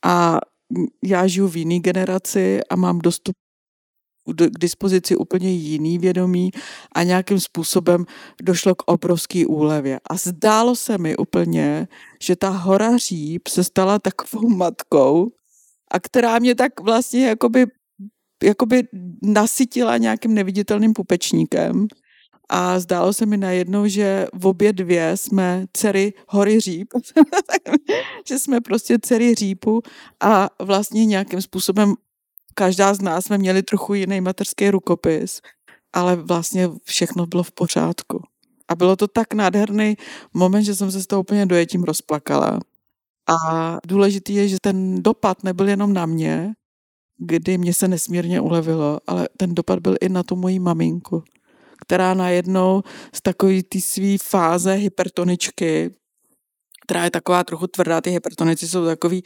A 0.04 0.40
já 1.04 1.28
žiju 1.28 1.48
v 1.48 1.58
jiné 1.58 1.80
generaci 1.80 2.60
a 2.70 2.76
mám 2.76 3.00
dostup 3.00 3.36
k 4.34 4.60
dispozici 4.60 5.16
úplně 5.16 5.52
jiný 5.52 5.98
vědomí 5.98 6.52
a 6.96 7.04
nějakým 7.04 7.40
způsobem 7.40 8.06
došlo 8.42 8.76
k 8.76 8.84
obrovský 8.86 9.46
úlevě. 9.46 10.00
A 10.10 10.16
zdálo 10.16 10.76
se 10.76 10.98
mi 10.98 11.18
úplně, 11.18 11.88
že 12.22 12.36
ta 12.36 12.50
hora 12.50 12.98
říp 12.98 13.48
se 13.48 13.64
stala 13.64 14.00
takovou 14.00 14.50
matkou, 14.50 15.32
a 15.92 16.00
která 16.00 16.40
mě 16.40 16.56
tak 16.56 16.80
vlastně 16.80 17.28
jakoby, 17.28 17.66
jakoby 18.44 18.84
nasytila 19.22 19.98
nějakým 19.98 20.34
neviditelným 20.34 20.94
pupečníkem. 20.94 21.88
A 22.50 22.80
zdálo 22.80 23.14
se 23.14 23.26
mi 23.26 23.38
najednou, 23.38 23.88
že 23.88 24.28
v 24.34 24.48
obě 24.48 24.74
dvě 24.74 25.18
jsme 25.18 25.66
dcery 25.74 26.14
hory 26.28 26.60
říp, 26.60 26.88
že 28.28 28.40
jsme 28.40 28.62
prostě 28.62 28.98
dcery 29.02 29.36
řípu 29.36 29.82
a 30.20 30.50
vlastně 30.62 31.06
nějakým 31.06 31.42
způsobem 31.42 31.94
každá 32.56 32.94
z 32.94 33.02
nás 33.02 33.26
jsme 33.26 33.38
měli 33.38 33.64
trochu 33.64 33.94
jiný 33.94 34.22
mateřský 34.22 34.70
rukopis, 34.70 35.42
ale 35.94 36.16
vlastně 36.16 36.70
všechno 36.84 37.26
bylo 37.26 37.44
v 37.44 37.52
pořádku. 37.52 38.24
A 38.68 38.76
bylo 38.76 38.96
to 38.96 39.08
tak 39.08 39.34
nádherný 39.34 39.98
moment, 40.34 40.64
že 40.64 40.76
jsem 40.76 40.92
se 40.92 41.02
z 41.02 41.08
toho 41.08 41.20
úplně 41.20 41.46
dojetím 41.46 41.84
rozplakala. 41.84 42.60
A 43.30 43.78
důležitý 43.88 44.36
je, 44.36 44.48
že 44.48 44.58
ten 44.62 45.04
dopad 45.04 45.44
nebyl 45.44 45.70
jenom 45.70 45.94
na 45.94 46.06
mě, 46.06 46.54
kdy 47.18 47.58
mě 47.58 47.74
se 47.74 47.88
nesmírně 47.88 48.42
ulevilo, 48.42 49.00
ale 49.08 49.30
ten 49.38 49.56
dopad 49.56 49.80
byl 49.80 49.96
i 50.02 50.10
na 50.10 50.24
tu 50.24 50.36
moji 50.36 50.60
maminku, 50.60 51.24
která 51.82 52.14
najednou 52.14 52.82
z 53.14 53.22
takové 53.22 53.64
té 53.64 53.82
své 53.82 54.18
fáze 54.24 54.74
hypertoničky, 54.74 55.96
která 56.88 57.04
je 57.04 57.12
taková 57.12 57.44
trochu 57.44 57.68
tvrdá, 57.68 58.02
ty 58.02 58.10
hypertonici 58.10 58.68
jsou 58.68 58.86
takový 58.86 59.24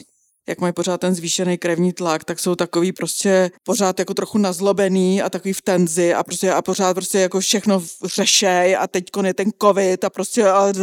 jak 0.49 0.61
mají 0.61 0.73
pořád 0.73 1.01
ten 1.01 1.15
zvýšený 1.15 1.57
krevní 1.57 1.93
tlak, 1.93 2.23
tak 2.23 2.39
jsou 2.39 2.55
takový 2.55 2.91
prostě 2.91 3.51
pořád 3.63 3.99
jako 3.99 4.13
trochu 4.13 4.37
nazlobený 4.37 5.21
a 5.21 5.29
takový 5.29 5.53
v 5.53 5.61
tenzi 5.61 6.13
a 6.13 6.23
prostě 6.23 6.53
a 6.53 6.61
pořád 6.61 6.93
prostě 6.93 7.19
jako 7.19 7.39
všechno 7.39 7.83
řešej 8.05 8.75
a 8.75 8.87
teď 8.87 9.05
je 9.23 9.33
ten 9.33 9.51
covid 9.61 10.03
a 10.03 10.09
prostě 10.09 10.49
a, 10.49 10.73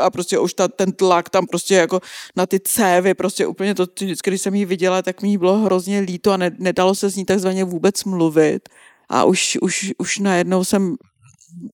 a 0.00 0.10
prostě 0.10 0.38
už 0.38 0.54
ta, 0.54 0.68
ten 0.68 0.92
tlak 0.92 1.30
tam 1.30 1.46
prostě 1.46 1.74
jako 1.74 2.00
na 2.36 2.46
ty 2.46 2.60
cévy, 2.60 3.14
prostě 3.14 3.46
úplně 3.46 3.74
to, 3.74 3.86
vždycky, 4.00 4.30
když 4.30 4.42
jsem 4.42 4.54
ji 4.54 4.64
viděla, 4.64 5.02
tak 5.02 5.22
mi 5.22 5.38
bylo 5.38 5.58
hrozně 5.58 6.00
líto 6.00 6.32
a 6.32 6.36
ne, 6.36 6.50
nedalo 6.58 6.94
se 6.94 7.10
s 7.10 7.16
ní 7.16 7.24
takzvaně 7.24 7.64
vůbec 7.64 8.04
mluvit 8.04 8.68
a 9.08 9.24
už, 9.24 9.58
už, 9.62 9.92
už 9.98 10.18
najednou 10.18 10.64
jsem 10.64 10.94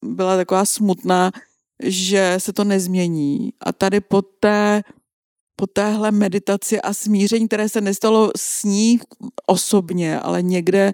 byla 0.03 0.37
taková 0.37 0.65
smutná, 0.65 1.33
že 1.83 2.35
se 2.39 2.53
to 2.53 2.65
nezmění. 2.65 3.53
A 3.61 3.73
tady 3.73 4.01
po 4.01 4.23
té 4.23 4.83
po 5.57 5.67
téhle 5.67 6.11
meditaci 6.11 6.81
a 6.81 6.95
smíření, 6.95 7.49
které 7.49 7.69
se 7.69 7.81
nestalo 7.81 8.31
s 8.37 8.65
ní 8.65 9.01
osobně, 9.47 10.21
ale 10.21 10.43
někde, 10.43 10.93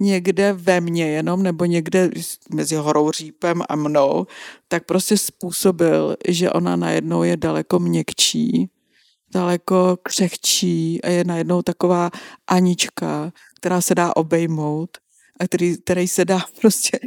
někde 0.00 0.52
ve 0.52 0.80
mně 0.80 1.08
jenom, 1.08 1.42
nebo 1.42 1.64
někde 1.64 2.10
mezi 2.54 2.74
horou 2.76 3.10
řípem 3.10 3.62
a 3.68 3.76
mnou, 3.76 4.26
tak 4.68 4.84
prostě 4.84 5.18
způsobil, 5.18 6.16
že 6.28 6.50
ona 6.50 6.76
najednou 6.76 7.22
je 7.22 7.36
daleko 7.36 7.78
měkčí, 7.78 8.70
daleko 9.34 9.98
křehčí 10.02 11.02
a 11.02 11.08
je 11.08 11.24
najednou 11.24 11.62
taková 11.62 12.10
Anička, 12.46 13.32
která 13.56 13.80
se 13.80 13.94
dá 13.94 14.16
obejmout 14.16 14.90
a 15.40 15.44
který, 15.44 15.76
který 15.76 16.08
se 16.08 16.24
dá 16.24 16.40
prostě 16.60 16.98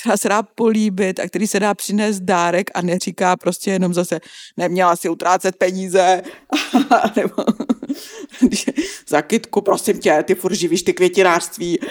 která 0.00 0.16
se 0.16 0.28
dá 0.28 0.42
políbit 0.42 1.20
a 1.20 1.26
který 1.26 1.46
se 1.46 1.60
dá 1.60 1.74
přinést 1.74 2.20
dárek 2.20 2.70
a 2.74 2.82
neříká 2.82 3.36
prostě 3.36 3.70
jenom 3.70 3.94
zase, 3.94 4.20
neměla 4.56 4.96
si 4.96 5.08
utrácet 5.08 5.56
peníze, 5.56 6.22
nebo 7.16 7.44
za 9.08 9.22
kytku, 9.22 9.60
prosím 9.60 9.98
tě, 9.98 10.24
ty 10.26 10.34
furt 10.34 10.54
živíš 10.54 10.82
ty 10.82 10.92
květinářství. 10.92 11.78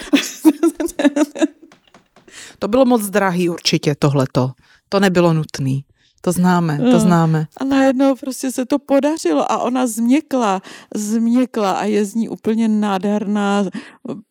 to 2.59 2.67
bylo 2.67 2.85
moc 2.85 3.09
drahý 3.09 3.49
určitě 3.49 3.95
tohleto. 3.95 4.51
To 4.89 4.99
nebylo 4.99 5.33
nutné. 5.33 5.79
To 6.21 6.31
známe, 6.31 6.77
to 6.77 6.97
eh, 6.97 6.99
známe. 6.99 7.47
A 7.57 7.63
najednou 7.63 8.15
prostě 8.15 8.51
se 8.51 8.65
to 8.65 8.79
podařilo 8.79 9.51
a 9.51 9.57
ona 9.57 9.87
změkla, 9.87 10.61
změkla 10.95 11.71
a 11.71 11.83
je 11.83 12.05
z 12.05 12.15
ní 12.15 12.29
úplně 12.29 12.67
nádherná 12.67 13.65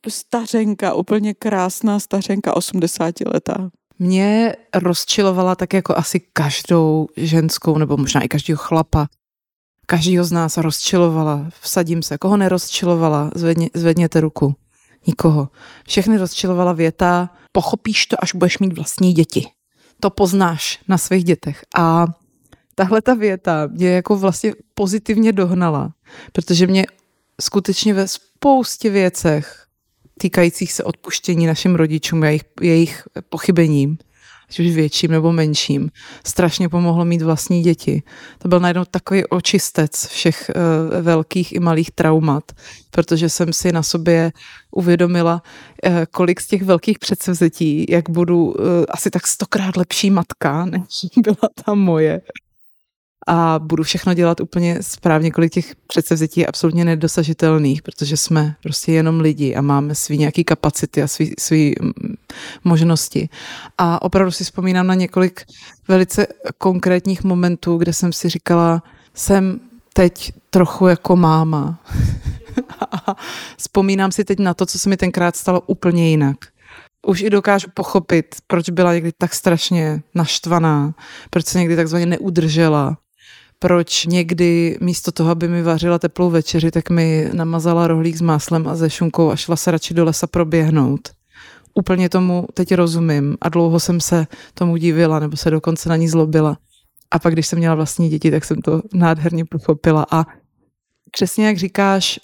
stařenka, 0.09 0.95
úplně 0.95 1.35
krásná 1.35 2.01
stařenka 2.01 2.57
80 2.57 3.15
letá. 3.27 3.71
Mě 3.99 4.55
rozčilovala 4.75 5.55
tak 5.55 5.73
jako 5.73 5.97
asi 5.97 6.21
každou 6.33 7.07
ženskou, 7.17 7.79
nebo 7.79 7.97
možná 7.97 8.21
i 8.21 8.29
každého 8.29 8.57
chlapa. 8.57 9.07
Každýho 9.87 10.25
z 10.25 10.33
nás 10.33 10.57
rozčilovala. 10.57 11.51
Vsadím 11.61 12.03
se. 12.03 12.19
Koho 12.19 12.37
nerozčilovala? 12.37 13.31
Zvedně, 13.35 13.71
zvedněte 13.75 14.21
ruku. 14.21 14.55
Nikoho. 15.07 15.49
Všechny 15.87 16.17
rozčilovala 16.19 16.73
věta, 16.73 17.31
pochopíš 17.53 18.07
to, 18.07 18.17
až 18.23 18.35
budeš 18.35 18.59
mít 18.59 18.73
vlastní 18.73 19.13
děti 19.13 19.49
to 20.01 20.11
poznáš 20.11 20.79
na 20.89 20.99
svých 20.99 21.25
dětech. 21.25 21.63
A 21.77 22.07
tahle 22.75 23.03
ta 23.03 23.15
věta 23.15 23.69
mě 23.73 23.89
jako 23.89 24.17
vlastně 24.17 24.53
pozitivně 24.75 25.33
dohnala, 25.33 25.93
protože 26.33 26.67
mě 26.67 26.87
skutečně 27.41 27.95
ve 27.95 28.09
spoustě 28.09 28.91
věcech 28.91 29.67
týkajících 30.19 30.73
se 30.73 30.85
odpuštění 30.85 31.47
našim 31.47 31.75
rodičům 31.75 32.23
a 32.23 32.27
jejich, 32.27 32.45
jejich 32.61 33.03
pochybením, 33.29 33.99
ať 34.51 34.61
už 34.61 34.67
větším 34.67 35.11
nebo 35.11 35.33
menším, 35.33 35.91
strašně 36.27 36.69
pomohlo 36.69 37.05
mít 37.05 37.23
vlastní 37.23 37.63
děti. 37.63 38.03
To 38.39 38.49
byl 38.49 38.61
najednou 38.61 38.85
takový 38.85 39.27
očistec 39.27 40.07
všech 40.07 40.51
uh, 40.51 41.03
velkých 41.03 41.53
i 41.53 41.61
malých 41.61 41.91
traumat, 41.91 42.53
protože 42.91 43.29
jsem 43.29 43.53
si 43.53 43.73
na 43.73 43.83
sobě 43.83 44.33
uvědomila, 44.71 45.43
uh, 45.87 45.93
kolik 46.11 46.41
z 46.41 46.47
těch 46.47 46.63
velkých 46.63 46.99
předsevzetí, 46.99 47.87
jak 47.89 48.11
budu 48.11 48.45
uh, 48.47 48.55
asi 48.89 49.11
tak 49.11 49.27
stokrát 49.27 49.77
lepší 49.77 50.11
matka, 50.11 50.65
než 50.65 50.83
byla 51.17 51.49
ta 51.65 51.75
moje 51.75 52.21
a 53.31 53.59
budu 53.59 53.83
všechno 53.83 54.15
dělat 54.15 54.41
úplně 54.41 54.79
správně, 54.81 55.31
kolik 55.31 55.53
těch 55.53 55.75
předsevzetí 55.87 56.41
je 56.41 56.47
absolutně 56.47 56.85
nedosažitelných, 56.85 57.83
protože 57.83 58.17
jsme 58.17 58.55
prostě 58.63 58.93
jenom 58.93 59.21
lidi 59.21 59.55
a 59.55 59.61
máme 59.61 59.95
svý 59.95 60.19
nějaký 60.19 60.45
kapacity 60.45 61.03
a 61.03 61.09
svý, 61.09 61.35
svý 61.39 61.75
mm, 61.81 61.93
možnosti. 62.65 63.29
A 63.79 64.03
opravdu 64.03 64.31
si 64.31 64.45
vzpomínám 64.45 64.87
na 64.87 64.95
několik 64.95 65.45
velice 65.89 66.27
konkrétních 66.59 67.25
momentů, 67.25 67.77
kde 67.77 67.93
jsem 67.93 68.13
si 68.13 68.29
říkala, 68.29 68.83
jsem 69.15 69.61
teď 69.93 70.33
trochu 70.51 70.87
jako 70.87 71.17
máma. 71.17 71.85
a 72.91 73.17
vzpomínám 73.57 74.13
si 74.13 74.25
teď 74.25 74.39
na 74.39 74.55
to, 74.55 74.67
co 74.67 74.79
se 74.79 74.89
mi 74.89 74.97
tenkrát 74.97 75.37
stalo 75.37 75.61
úplně 75.61 76.11
jinak 76.11 76.37
už 77.07 77.23
i 77.23 77.31
dokážu 77.31 77.69
pochopit, 77.75 78.35
proč 78.47 78.71
byla 78.71 78.95
někdy 78.95 79.13
tak 79.19 79.35
strašně 79.35 80.03
naštvaná, 80.15 80.95
proč 81.31 81.47
se 81.47 81.59
někdy 81.59 81.77
takzvaně 81.77 82.07
neudržela, 82.07 82.97
proč 83.59 84.07
někdy 84.07 84.79
místo 84.81 85.13
toho, 85.13 85.31
aby 85.31 85.49
mi 85.49 85.63
vařila 85.63 85.99
teplou 85.99 86.31
večeři, 86.31 86.71
tak 86.71 86.91
mi 86.91 87.31
namazala 87.33 87.87
rohlík 87.87 88.17
s 88.17 88.21
máslem 88.21 88.69
a 88.69 88.77
ze 88.77 88.91
šunkou 88.91 89.31
a 89.31 89.37
šla 89.37 89.57
se 89.57 89.71
radši 89.71 89.95
do 89.95 90.05
lesa 90.05 90.27
proběhnout. 90.27 91.09
Úplně 91.75 92.09
tomu 92.09 92.47
teď 92.55 92.75
rozumím 92.75 93.37
a 93.41 93.49
dlouho 93.49 93.81
jsem 93.81 94.01
se 94.01 94.27
tomu 94.55 94.77
divila 94.77 95.19
nebo 95.19 95.37
se 95.37 95.51
dokonce 95.51 95.89
na 95.89 95.97
ní 95.97 96.09
zlobila. 96.09 96.59
A 97.11 97.19
pak, 97.19 97.33
když 97.33 97.47
jsem 97.47 97.59
měla 97.59 97.75
vlastní 97.75 98.09
děti, 98.09 98.31
tak 98.31 98.45
jsem 98.45 98.63
to 98.63 98.83
nádherně 98.95 99.45
pochopila. 99.45 100.07
A 100.11 100.27
přesně 101.11 101.47
jak 101.47 101.57
říkáš, 101.57 102.21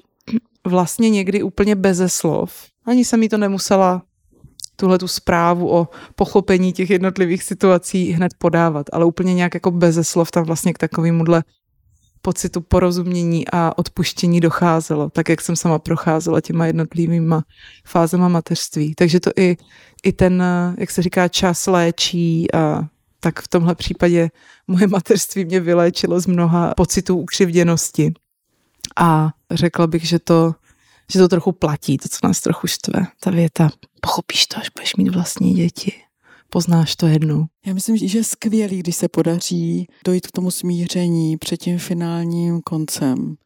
vlastně 0.67 1.11
někdy 1.11 1.43
úplně 1.43 1.75
beze 1.75 2.09
slov. 2.09 2.55
Ani 2.87 3.05
jsem 3.05 3.21
mi 3.21 3.29
to 3.29 3.39
nemusela 3.39 4.03
tuhle 4.77 4.99
tu 4.99 5.09
zprávu 5.09 5.75
o 5.75 5.89
pochopení 6.15 6.73
těch 6.73 6.91
jednotlivých 6.91 7.43
situací 7.43 8.11
hned 8.11 8.33
podávat, 8.39 8.87
ale 8.93 9.05
úplně 9.05 9.35
nějak 9.35 9.55
jako 9.55 9.71
beze 9.71 10.05
slov 10.05 10.31
tam 10.31 10.45
vlastně 10.45 10.73
k 10.73 10.79
takovémuhle 10.79 11.45
pocitu 12.23 12.61
porozumění 12.61 13.45
a 13.53 13.79
odpuštění 13.79 14.41
docházelo, 14.41 15.11
tak 15.11 15.29
jak 15.29 15.41
jsem 15.41 15.57
sama 15.57 15.79
procházela 15.79 16.41
těma 16.41 16.67
jednotlivýma 16.67 17.43
fázema 17.87 18.29
mateřství. 18.29 18.95
Takže 18.95 19.21
to 19.21 19.31
i, 19.37 19.57
i 20.05 20.13
ten, 20.13 20.43
jak 20.79 20.91
se 20.91 21.03
říká, 21.03 21.29
čas 21.29 21.67
léčí 21.67 22.55
a 22.55 22.83
tak 23.21 23.41
v 23.41 23.49
tomhle 23.49 23.75
případě 23.75 24.31
moje 24.67 24.87
mateřství 24.87 25.45
mě 25.45 25.61
vyléčilo 25.61 26.21
z 26.21 26.27
mnoha 26.27 26.75
pocitů 26.77 27.19
ukřivděnosti. 27.19 28.13
A 28.97 29.31
řekla 29.51 29.87
bych, 29.87 30.05
že 30.05 30.19
to 30.19 30.55
že 31.13 31.19
to 31.19 31.29
trochu 31.29 31.53
platí, 31.53 31.97
to, 31.97 32.09
co 32.09 32.19
nás 32.23 32.41
trochu 32.41 32.67
štve. 32.67 33.07
Ta 33.21 33.31
věta, 33.31 33.71
pochopíš 34.01 34.47
to, 34.47 34.59
až 34.59 34.71
budeš 34.77 34.97
mít 34.97 35.09
vlastní 35.09 35.55
děti. 35.55 35.93
Poznáš 36.51 36.97
to 36.97 37.07
jednou. 37.07 37.47
Já 37.67 37.75
myslím, 37.75 37.97
že 37.97 38.19
je 38.19 38.25
skvělý, 38.25 38.79
když 38.79 38.97
se 38.97 39.09
podaří 39.09 39.89
dojít 40.05 40.27
k 40.27 40.33
tomu 40.33 40.51
smíření 40.51 41.37
před 41.37 41.57
tím 41.57 41.79
finálním 41.79 42.61
koncem. 42.61 43.37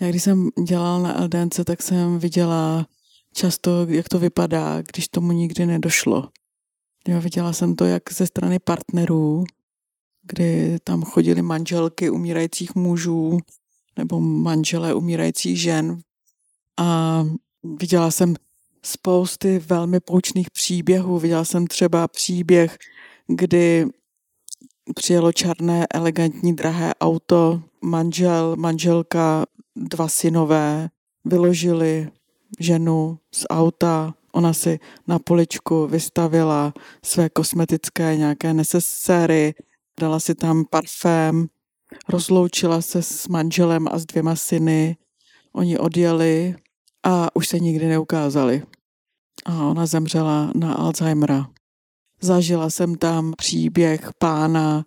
Já 0.00 0.08
když 0.10 0.22
jsem 0.22 0.48
dělala 0.66 0.98
na 0.98 1.24
LDNC, 1.24 1.60
tak 1.64 1.82
jsem 1.82 2.18
viděla 2.18 2.86
často, 3.34 3.86
jak 3.88 4.08
to 4.08 4.18
vypadá, 4.18 4.82
když 4.82 5.08
tomu 5.08 5.32
nikdy 5.32 5.66
nedošlo. 5.66 6.28
Já 7.08 7.18
viděla 7.18 7.52
jsem 7.52 7.76
to 7.76 7.84
jak 7.84 8.02
ze 8.12 8.26
strany 8.26 8.58
partnerů, 8.58 9.44
kdy 10.22 10.78
tam 10.84 11.02
chodili 11.02 11.42
manželky 11.42 12.10
umírajících 12.10 12.74
mužů 12.74 13.38
nebo 13.98 14.20
manželé 14.20 14.94
umírajících 14.94 15.60
žen 15.60 15.98
a 16.76 17.24
viděla 17.80 18.10
jsem 18.10 18.34
spousty 18.82 19.58
velmi 19.58 20.00
poučných 20.00 20.50
příběhů. 20.50 21.18
Viděla 21.18 21.44
jsem 21.44 21.66
třeba 21.66 22.08
příběh, 22.08 22.78
kdy 23.26 23.86
přijelo 24.94 25.32
černé, 25.32 25.86
elegantní, 25.94 26.56
drahé 26.56 26.94
auto, 26.94 27.62
manžel, 27.82 28.56
manželka, 28.56 29.44
dva 29.76 30.08
synové 30.08 30.88
vyložili 31.24 32.08
ženu 32.60 33.18
z 33.34 33.46
auta, 33.50 34.14
ona 34.32 34.52
si 34.52 34.80
na 35.06 35.18
poličku 35.18 35.86
vystavila 35.86 36.74
své 37.04 37.28
kosmetické 37.28 38.16
nějaké 38.16 38.54
neseséry, 38.54 39.54
dala 40.00 40.20
si 40.20 40.34
tam 40.34 40.64
parfém, 40.64 41.46
rozloučila 42.08 42.82
se 42.82 43.02
s 43.02 43.28
manželem 43.28 43.88
a 43.88 43.98
s 43.98 44.06
dvěma 44.06 44.36
syny. 44.36 44.96
Oni 45.52 45.78
odjeli 45.78 46.54
a 47.06 47.36
už 47.36 47.48
se 47.48 47.58
nikdy 47.58 47.88
neukázali. 47.88 48.62
A 49.44 49.64
ona 49.64 49.86
zemřela 49.86 50.52
na 50.54 50.74
Alzheimera. 50.74 51.46
Zažila 52.20 52.70
jsem 52.70 52.94
tam 52.94 53.32
příběh 53.36 54.10
pána, 54.18 54.84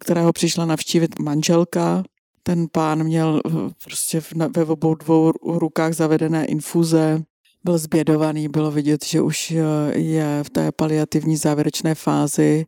kterého 0.00 0.32
přišla 0.32 0.66
navštívit 0.66 1.18
manželka. 1.18 2.02
Ten 2.42 2.66
pán 2.72 3.04
měl 3.04 3.40
prostě 3.84 4.22
ve 4.56 4.64
obou 4.64 4.94
dvou 4.94 5.32
rukách 5.44 5.92
zavedené 5.92 6.46
infuze, 6.46 7.22
byl 7.64 7.78
zbědovaný, 7.78 8.48
bylo 8.48 8.70
vidět, 8.70 9.04
že 9.04 9.20
už 9.20 9.50
e, 9.50 9.64
je 9.98 10.44
v 10.44 10.50
té 10.50 10.72
paliativní 10.72 11.36
závěrečné 11.36 11.94
fázi. 11.94 12.66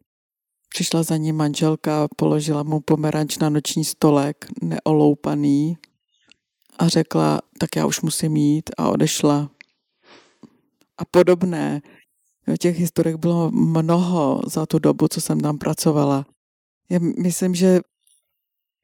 Přišla 0.68 1.03
za 1.03 1.16
ním 1.16 1.37
manželka, 1.37 2.09
položila 2.16 2.62
mu 2.62 2.81
pomeranč 2.81 3.39
na 3.39 3.49
noční 3.49 3.85
stolek, 3.85 4.47
neoloupaný, 4.62 5.77
a 6.79 6.89
řekla, 6.89 7.41
tak 7.59 7.77
já 7.77 7.87
už 7.87 8.01
musím 8.01 8.37
jít 8.37 8.70
a 8.79 8.89
odešla. 8.89 9.51
A 10.99 11.05
podobné. 11.05 11.83
Těch 12.59 12.79
historek 12.79 13.16
bylo 13.16 13.51
mnoho 13.51 14.43
za 14.47 14.66
tu 14.66 14.79
dobu, 14.79 15.09
co 15.09 15.20
jsem 15.20 15.41
tam 15.41 15.59
pracovala. 15.59 16.27
Já 16.91 16.99
myslím, 16.99 17.55
že 17.55 17.81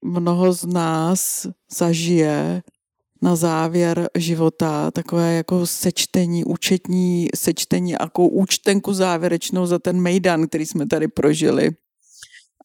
mnoho 0.04 0.52
z 0.52 0.64
nás 0.64 1.46
zažije 1.76 2.62
na 3.22 3.36
závěr 3.36 4.08
života 4.16 4.90
takové 4.90 5.34
jako 5.34 5.66
sečtení, 5.66 6.44
účetní 6.44 7.28
sečtení, 7.34 7.90
jako 7.90 8.28
účtenku 8.28 8.94
závěrečnou 8.94 9.66
za 9.66 9.78
ten 9.78 10.00
mejdan, 10.00 10.48
který 10.48 10.66
jsme 10.66 10.86
tady 10.86 11.08
prožili. 11.08 11.70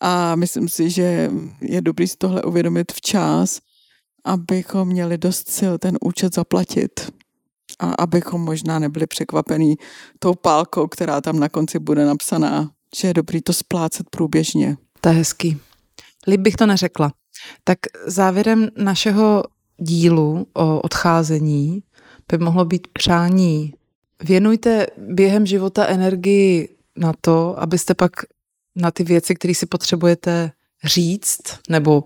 A 0.02 0.36
myslím 0.36 0.70
si, 0.70 0.90
že 0.90 1.32
je 1.62 1.82
dobrý 1.82 2.08
si 2.08 2.18
tohle 2.18 2.44
uvědomit 2.44 2.92
včas, 2.92 3.60
abychom 4.28 4.88
měli 4.88 5.18
dost 5.18 5.50
sil 5.58 5.74
ten 5.78 5.98
účet 6.02 6.36
zaplatit. 6.36 7.14
A 7.80 7.92
abychom 7.92 8.42
možná 8.42 8.80
nebyli 8.80 9.08
překvapení 9.08 9.76
tou 10.20 10.34
pálkou, 10.34 10.88
která 10.88 11.22
tam 11.22 11.40
na 11.40 11.50
konci 11.50 11.80
bude 11.80 12.06
napsaná, 12.06 12.72
že 12.96 13.08
je 13.08 13.14
dobrý 13.14 13.42
to 13.42 13.54
splácet 13.54 14.10
průběžně. 14.10 14.78
To 15.02 15.10
je 15.10 15.16
hezký. 15.16 15.58
Líp 16.28 16.42
bych 16.42 16.56
to 16.56 16.66
neřekla. 16.66 17.14
Tak 17.64 17.80
závěrem 18.06 18.70
našeho 18.78 19.44
dílu 19.78 20.48
o 20.54 20.82
odcházení 20.82 21.84
by 22.32 22.38
mohlo 22.38 22.66
být 22.66 22.88
přání. 22.88 23.74
Věnujte 24.24 24.88
během 24.98 25.46
života 25.46 25.86
energii 25.86 26.70
na 26.98 27.14
to, 27.22 27.60
abyste 27.60 27.94
pak 27.94 28.12
na 28.76 28.92
ty 28.92 29.04
věci, 29.04 29.36
které 29.36 29.56
si 29.56 29.66
potřebujete 29.66 30.52
říct 30.84 31.42
nebo 31.70 32.04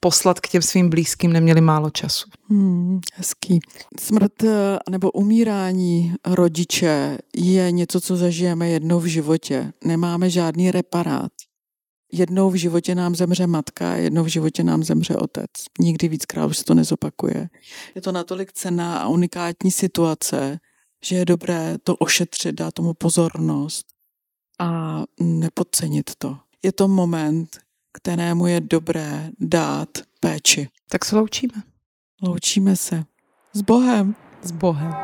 poslat 0.00 0.40
k 0.40 0.48
těm 0.48 0.62
svým 0.62 0.90
blízkým, 0.90 1.32
neměli 1.32 1.60
málo 1.60 1.90
času. 1.90 2.28
Hmm, 2.48 3.00
hezký. 3.14 3.60
Smrt 4.00 4.42
eh, 4.44 4.78
nebo 4.90 5.10
umírání 5.10 6.14
rodiče 6.26 7.18
je 7.36 7.72
něco, 7.72 8.00
co 8.00 8.16
zažijeme 8.16 8.68
jednou 8.68 9.00
v 9.00 9.06
životě. 9.06 9.72
Nemáme 9.84 10.30
žádný 10.30 10.70
reparát. 10.70 11.32
Jednou 12.12 12.50
v 12.50 12.54
životě 12.54 12.94
nám 12.94 13.14
zemře 13.14 13.46
matka, 13.46 13.96
jednou 13.96 14.24
v 14.24 14.26
životě 14.26 14.64
nám 14.64 14.84
zemře 14.84 15.16
otec. 15.16 15.50
Nikdy 15.80 16.08
víckrát 16.08 16.50
už 16.50 16.58
se 16.58 16.64
to 16.64 16.74
nezopakuje. 16.74 17.48
Je 17.94 18.00
to 18.00 18.12
natolik 18.12 18.52
cená 18.52 18.98
a 18.98 19.08
unikátní 19.08 19.70
situace, 19.70 20.58
že 21.04 21.16
je 21.16 21.24
dobré 21.24 21.78
to 21.82 21.96
ošetřit, 21.96 22.54
dát 22.54 22.74
tomu 22.74 22.94
pozornost 22.94 23.86
a 24.58 25.02
nepodcenit 25.20 26.10
to. 26.18 26.36
Je 26.62 26.72
to 26.72 26.88
moment, 26.88 27.58
kterému 27.92 28.46
je 28.46 28.60
dobré 28.60 29.30
dát 29.40 29.88
péči. 30.20 30.68
Tak 30.88 31.04
se 31.04 31.16
loučíme. 31.16 31.54
Loučíme 32.22 32.76
se. 32.76 33.04
S 33.52 33.62
Bohem. 33.62 34.14
S 34.42 34.50
Bohem. 34.50 34.94